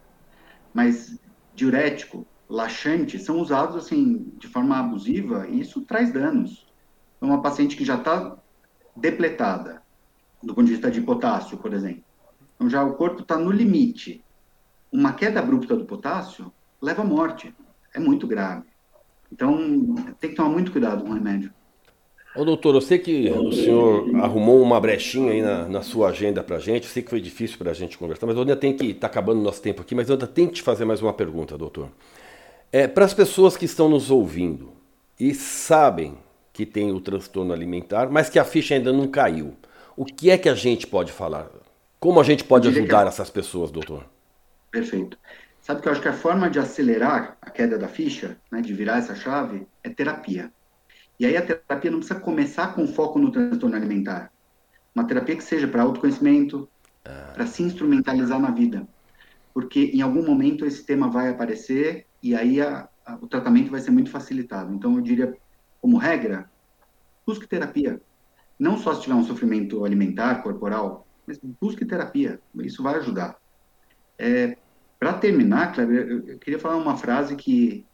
Mas 0.73 1.19
diurético, 1.53 2.25
laxante, 2.49 3.17
são 3.19 3.39
usados 3.39 3.75
assim 3.75 4.31
de 4.37 4.47
forma 4.47 4.77
abusiva 4.77 5.47
e 5.47 5.61
isso 5.61 5.81
traz 5.81 6.11
danos. 6.11 6.67
Então, 7.17 7.29
uma 7.29 7.41
paciente 7.41 7.75
que 7.75 7.85
já 7.85 7.95
está 7.95 8.37
depletada, 8.95 9.81
do 10.43 10.53
ponto 10.53 10.65
de 10.65 10.73
vista 10.73 10.91
de 10.91 11.01
potássio, 11.01 11.57
por 11.57 11.73
exemplo. 11.73 12.03
Então, 12.55 12.69
já 12.69 12.83
o 12.83 12.93
corpo 12.93 13.21
está 13.21 13.37
no 13.37 13.51
limite. 13.51 14.23
Uma 14.91 15.13
queda 15.13 15.39
abrupta 15.39 15.75
do 15.75 15.85
potássio 15.85 16.53
leva 16.81 17.01
à 17.01 17.05
morte. 17.05 17.53
É 17.93 17.99
muito 17.99 18.27
grave. 18.27 18.63
Então, 19.31 19.95
tem 20.19 20.29
que 20.29 20.35
tomar 20.35 20.49
muito 20.49 20.71
cuidado 20.71 21.03
com 21.03 21.09
o 21.09 21.13
remédio. 21.13 21.51
Ô 22.35 22.43
doutor, 22.43 22.75
eu 22.75 22.81
sei 22.81 22.99
que 22.99 23.29
o 23.29 23.51
senhor 23.53 24.13
arrumou 24.17 24.61
uma 24.61 24.79
brechinha 24.79 25.31
aí 25.31 25.41
na, 25.41 25.69
na 25.69 25.81
sua 25.81 26.09
agenda 26.09 26.43
pra 26.43 26.59
gente, 26.59 26.83
eu 26.83 26.89
sei 26.89 27.01
que 27.01 27.09
foi 27.09 27.21
difícil 27.21 27.57
pra 27.57 27.73
gente 27.73 27.97
conversar, 27.97 28.27
mas 28.27 28.35
eu 28.35 28.41
ainda 28.41 28.57
tenho 28.57 28.75
que, 28.75 28.93
tá 28.93 29.07
acabando 29.07 29.39
o 29.39 29.43
nosso 29.43 29.61
tempo 29.61 29.81
aqui, 29.81 29.95
mas 29.95 30.09
eu 30.09 30.15
ainda 30.15 30.27
tenho 30.27 30.49
que 30.49 30.55
te 30.55 30.61
fazer 30.61 30.83
mais 30.83 31.01
uma 31.01 31.13
pergunta, 31.13 31.57
doutor. 31.57 31.89
É, 32.73 32.87
para 32.87 33.05
as 33.05 33.13
pessoas 33.13 33.55
que 33.55 33.63
estão 33.63 33.87
nos 33.87 34.11
ouvindo 34.11 34.73
e 35.17 35.33
sabem 35.33 36.17
que 36.51 36.65
tem 36.65 36.91
o 36.91 36.99
transtorno 36.99 37.53
alimentar, 37.53 38.09
mas 38.09 38.29
que 38.29 38.37
a 38.37 38.43
ficha 38.43 38.75
ainda 38.75 38.91
não 38.91 39.07
caiu, 39.07 39.55
o 39.95 40.03
que 40.03 40.29
é 40.29 40.37
que 40.37 40.49
a 40.49 40.55
gente 40.55 40.85
pode 40.85 41.13
falar? 41.13 41.49
Como 42.01 42.19
a 42.19 42.23
gente 42.23 42.43
pode 42.43 42.67
ajudar 42.67 43.07
essas 43.07 43.29
pessoas, 43.29 43.71
doutor? 43.71 44.05
Perfeito. 44.71 45.17
Sabe 45.65 45.81
que 45.81 45.87
eu 45.87 45.91
acho 45.91 46.01
que 46.01 46.07
a 46.07 46.13
forma 46.13 46.47
de 46.47 46.59
acelerar 46.59 47.39
a 47.41 47.49
queda 47.49 47.75
da 47.75 47.87
ficha, 47.87 48.39
né, 48.51 48.61
de 48.61 48.71
virar 48.71 48.99
essa 48.99 49.15
chave, 49.15 49.67
é 49.83 49.89
terapia. 49.89 50.53
E 51.19 51.25
aí 51.25 51.35
a 51.35 51.41
terapia 51.41 51.89
não 51.89 51.97
precisa 51.97 52.19
começar 52.19 52.75
com 52.75 52.85
foco 52.85 53.17
no 53.17 53.31
transtorno 53.31 53.75
alimentar. 53.75 54.31
Uma 54.93 55.07
terapia 55.07 55.35
que 55.35 55.43
seja 55.43 55.67
para 55.67 55.81
autoconhecimento, 55.81 56.69
para 57.33 57.47
se 57.47 57.63
instrumentalizar 57.63 58.39
na 58.39 58.51
vida. 58.51 58.87
Porque 59.55 59.85
em 59.85 60.03
algum 60.03 60.23
momento 60.23 60.67
esse 60.67 60.85
tema 60.85 61.09
vai 61.09 61.29
aparecer 61.29 62.05
e 62.21 62.35
aí 62.35 62.61
a, 62.61 62.87
a, 63.03 63.15
o 63.15 63.27
tratamento 63.27 63.71
vai 63.71 63.81
ser 63.81 63.89
muito 63.89 64.11
facilitado. 64.11 64.71
Então 64.71 64.93
eu 64.93 65.01
diria, 65.01 65.35
como 65.81 65.97
regra, 65.97 66.47
busque 67.25 67.47
terapia. 67.47 67.99
Não 68.59 68.77
só 68.77 68.93
se 68.93 69.01
tiver 69.01 69.15
um 69.15 69.23
sofrimento 69.23 69.83
alimentar, 69.83 70.43
corporal, 70.43 71.07
mas 71.25 71.39
busque 71.59 71.85
terapia. 71.85 72.39
Isso 72.53 72.83
vai 72.83 72.97
ajudar. 72.97 73.35
É, 74.19 74.57
para 75.05 75.19
terminar, 75.19 75.77
eu 75.77 76.39
queria 76.39 76.57
falar 76.57 76.77
uma 76.77 76.97
frase 76.97 77.35
que, 77.35 77.85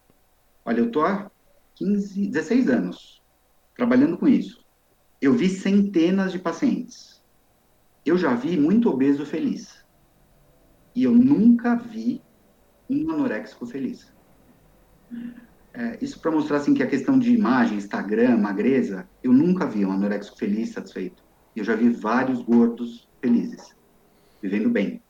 olha, 0.64 0.80
eu 0.80 0.90
tô 0.90 1.02
há 1.02 1.30
15, 1.76 2.28
16 2.28 2.70
anos 2.70 3.22
trabalhando 3.76 4.18
com 4.18 4.30
isso. 4.30 4.64
Eu 5.22 5.34
vi 5.34 5.50
centenas 5.50 6.32
de 6.32 6.40
pacientes. 6.40 7.22
Eu 8.06 8.18
já 8.18 8.34
vi 8.34 8.58
muito 8.58 8.90
obeso 8.90 9.26
feliz. 9.26 9.84
E 10.96 11.04
eu 11.04 11.12
nunca 11.12 11.76
vi 11.76 12.22
um 12.90 13.12
anoréxico 13.12 13.66
feliz. 13.66 14.10
É, 15.74 15.98
isso 16.02 16.18
para 16.22 16.32
mostrar 16.32 16.58
assim 16.58 16.74
que 16.74 16.82
a 16.82 16.88
questão 16.88 17.20
de 17.20 17.34
imagem, 17.34 17.78
Instagram, 17.78 18.38
magreza, 18.38 19.06
eu 19.22 19.34
nunca 19.34 19.68
vi 19.68 19.86
um 19.86 19.92
anoréxico 19.92 20.38
feliz, 20.38 20.72
satisfeito. 20.72 21.22
Eu 21.58 21.66
já 21.66 21.76
vi 21.76 21.90
vários 21.90 22.42
gordos 22.42 23.06
felizes, 23.22 23.76
vivendo 24.42 24.70
bem. 24.70 25.01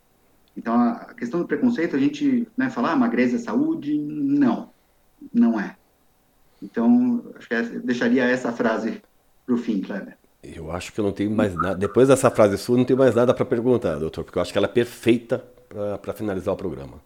Então 0.56 0.74
a 0.74 1.14
questão 1.14 1.40
do 1.40 1.48
preconceito, 1.48 1.96
a 1.96 2.00
gente 2.00 2.48
né, 2.58 2.70
falar 2.70 2.92
ah, 2.92 2.96
magreza 2.96 3.36
é 3.36 3.40
saúde, 3.40 3.98
não, 3.98 4.70
não 5.34 5.60
é. 5.60 5.76
Então, 6.62 7.24
acho 7.36 7.48
que 7.48 7.80
deixaria 7.80 8.24
essa 8.26 8.52
frase 8.52 9.02
para 9.46 9.56
o 9.56 9.58
fim, 9.58 9.82
Kleber. 9.82 10.16
Eu 10.44 10.72
acho 10.72 10.94
que 10.94 11.00
eu 11.00 11.06
não 11.06 11.12
tenho 11.12 11.32
mais 11.32 11.56
nada. 11.56 11.76
Depois 11.76 12.08
dessa 12.08 12.30
frase 12.30 12.58
sua, 12.58 12.78
não 12.78 12.86
tenho 12.86 12.98
mais 12.98 13.16
nada 13.16 13.34
para 13.34 13.46
perguntar, 13.46 13.98
doutor, 13.98 14.24
porque 14.24 14.38
eu 14.38 14.42
acho 14.42 14.52
que 14.52 14.58
ela 14.58 14.68
é 14.68 14.72
perfeita 14.72 15.44
para 16.02 16.14
finalizar 16.14 16.54
o 16.54 16.58
programa. 16.58 17.00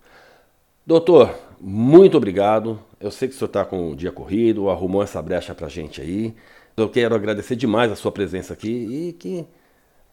Doutor, 0.85 1.35
muito 1.59 2.15
obrigado. 2.15 2.79
Eu 2.99 3.11
sei 3.11 3.27
que 3.27 3.35
o 3.35 3.37
senhor 3.37 3.47
está 3.47 3.65
com 3.65 3.91
o 3.91 3.95
dia 3.95 4.11
corrido, 4.11 4.69
arrumou 4.69 5.03
essa 5.03 5.21
brecha 5.21 5.53
para 5.55 5.67
gente 5.67 6.01
aí. 6.01 6.35
Eu 6.77 6.89
quero 6.89 7.15
agradecer 7.15 7.55
demais 7.55 7.91
a 7.91 7.95
sua 7.95 8.11
presença 8.11 8.53
aqui 8.53 8.69
e 8.69 9.13
que 9.13 9.45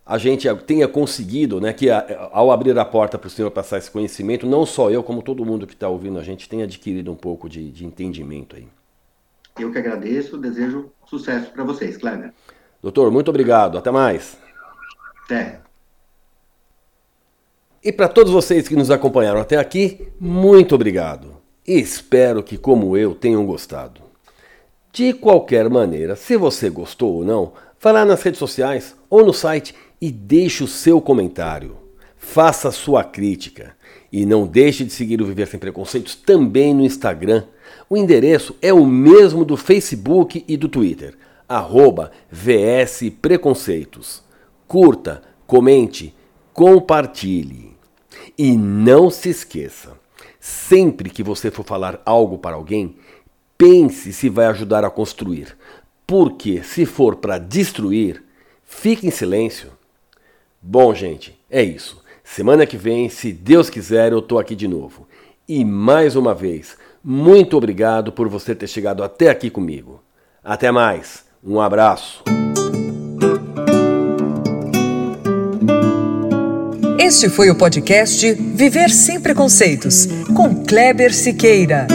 a 0.04 0.18
gente 0.18 0.52
tenha 0.66 0.88
conseguido, 0.88 1.60
né, 1.60 1.72
que 1.72 1.88
ao 1.90 2.50
abrir 2.50 2.76
a 2.78 2.84
porta 2.84 3.18
para 3.18 3.28
o 3.28 3.30
senhor 3.30 3.50
passar 3.50 3.78
esse 3.78 3.90
conhecimento, 3.90 4.46
não 4.46 4.66
só 4.66 4.90
eu, 4.90 5.02
como 5.02 5.22
todo 5.22 5.44
mundo 5.44 5.66
que 5.66 5.74
está 5.74 5.88
ouvindo 5.88 6.18
a 6.18 6.22
gente, 6.22 6.48
tenha 6.48 6.64
adquirido 6.64 7.12
um 7.12 7.16
pouco 7.16 7.48
de, 7.48 7.70
de 7.70 7.86
entendimento 7.86 8.56
aí. 8.56 8.66
Eu 9.58 9.70
que 9.70 9.78
agradeço, 9.78 10.38
desejo 10.38 10.90
sucesso 11.06 11.50
para 11.50 11.62
vocês, 11.62 11.96
Kleber. 11.96 12.32
Doutor, 12.82 13.10
muito 13.10 13.28
obrigado. 13.28 13.78
Até 13.78 13.90
mais. 13.90 14.36
Até. 15.24 15.60
E 17.84 17.92
para 17.92 18.08
todos 18.08 18.32
vocês 18.32 18.66
que 18.66 18.74
nos 18.74 18.90
acompanharam 18.90 19.40
até 19.40 19.56
aqui, 19.56 20.08
muito 20.18 20.74
obrigado. 20.74 21.36
E 21.66 21.78
espero 21.78 22.42
que, 22.42 22.56
como 22.56 22.96
eu, 22.96 23.14
tenham 23.14 23.44
gostado. 23.46 24.00
De 24.92 25.12
qualquer 25.12 25.68
maneira, 25.68 26.16
se 26.16 26.36
você 26.36 26.68
gostou 26.68 27.14
ou 27.14 27.24
não, 27.24 27.52
vá 27.80 27.92
lá 27.92 28.04
nas 28.04 28.22
redes 28.22 28.38
sociais 28.38 28.96
ou 29.08 29.24
no 29.24 29.32
site 29.32 29.74
e 30.02 30.10
deixe 30.10 30.62
o 30.62 30.68
seu 30.68 31.00
comentário. 31.00 31.78
Faça 32.18 32.68
a 32.68 32.72
sua 32.72 33.02
crítica. 33.02 33.74
E 34.12 34.26
não 34.26 34.46
deixe 34.46 34.84
de 34.84 34.92
seguir 34.92 35.22
o 35.22 35.24
Viver 35.24 35.46
Sem 35.46 35.58
Preconceitos 35.58 36.14
também 36.14 36.74
no 36.74 36.84
Instagram 36.84 37.44
o 37.88 37.96
endereço 37.96 38.56
é 38.62 38.72
o 38.72 38.86
mesmo 38.86 39.44
do 39.44 39.56
Facebook 39.56 40.44
e 40.48 40.56
do 40.56 40.68
Twitter, 40.68 41.14
arroba 41.48 42.10
VS 42.30 43.12
Preconceitos. 43.20 44.22
Curta, 44.66 45.22
comente, 45.46 46.14
compartilhe. 46.54 47.76
E 48.38 48.56
não 48.56 49.10
se 49.10 49.28
esqueça, 49.28 49.92
sempre 50.40 51.10
que 51.10 51.22
você 51.22 51.50
for 51.50 51.64
falar 51.64 52.00
algo 52.06 52.38
para 52.38 52.56
alguém, 52.56 52.96
pense 53.58 54.12
se 54.12 54.30
vai 54.30 54.46
ajudar 54.46 54.86
a 54.86 54.90
construir. 54.90 55.56
Porque 56.06 56.62
se 56.62 56.86
for 56.86 57.16
para 57.16 57.36
destruir, 57.36 58.24
fique 58.64 59.06
em 59.06 59.10
silêncio. 59.10 59.70
Bom, 60.64 60.94
gente, 60.94 61.36
é 61.50 61.60
isso. 61.60 62.00
Semana 62.22 62.64
que 62.64 62.76
vem, 62.76 63.08
se 63.08 63.32
Deus 63.32 63.68
quiser, 63.68 64.12
eu 64.12 64.22
tô 64.22 64.38
aqui 64.38 64.54
de 64.54 64.68
novo. 64.68 65.08
E 65.48 65.64
mais 65.64 66.14
uma 66.14 66.32
vez, 66.32 66.76
muito 67.02 67.56
obrigado 67.56 68.12
por 68.12 68.28
você 68.28 68.54
ter 68.54 68.68
chegado 68.68 69.02
até 69.02 69.28
aqui 69.28 69.50
comigo. 69.50 70.00
Até 70.42 70.70
mais. 70.70 71.24
Um 71.42 71.60
abraço. 71.60 72.22
Este 76.96 77.28
foi 77.28 77.50
o 77.50 77.56
podcast 77.56 78.32
Viver 78.32 78.90
Sem 78.90 79.20
Preconceitos, 79.20 80.06
com 80.36 80.64
Kleber 80.64 81.12
Siqueira. 81.12 81.88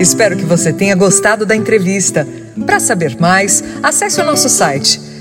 Espero 0.00 0.36
que 0.36 0.44
você 0.44 0.72
tenha 0.72 0.96
gostado 0.96 1.46
da 1.46 1.54
entrevista. 1.54 2.26
Para 2.66 2.80
saber 2.80 3.16
mais, 3.20 3.62
acesse 3.84 4.20
o 4.20 4.24
nosso 4.24 4.48
site 4.48 5.05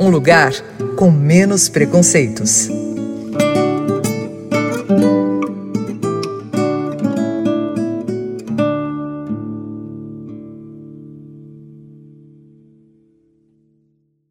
Um 0.00 0.08
lugar 0.08 0.50
com 0.96 1.10
menos 1.10 1.68
preconceitos. 1.68 2.70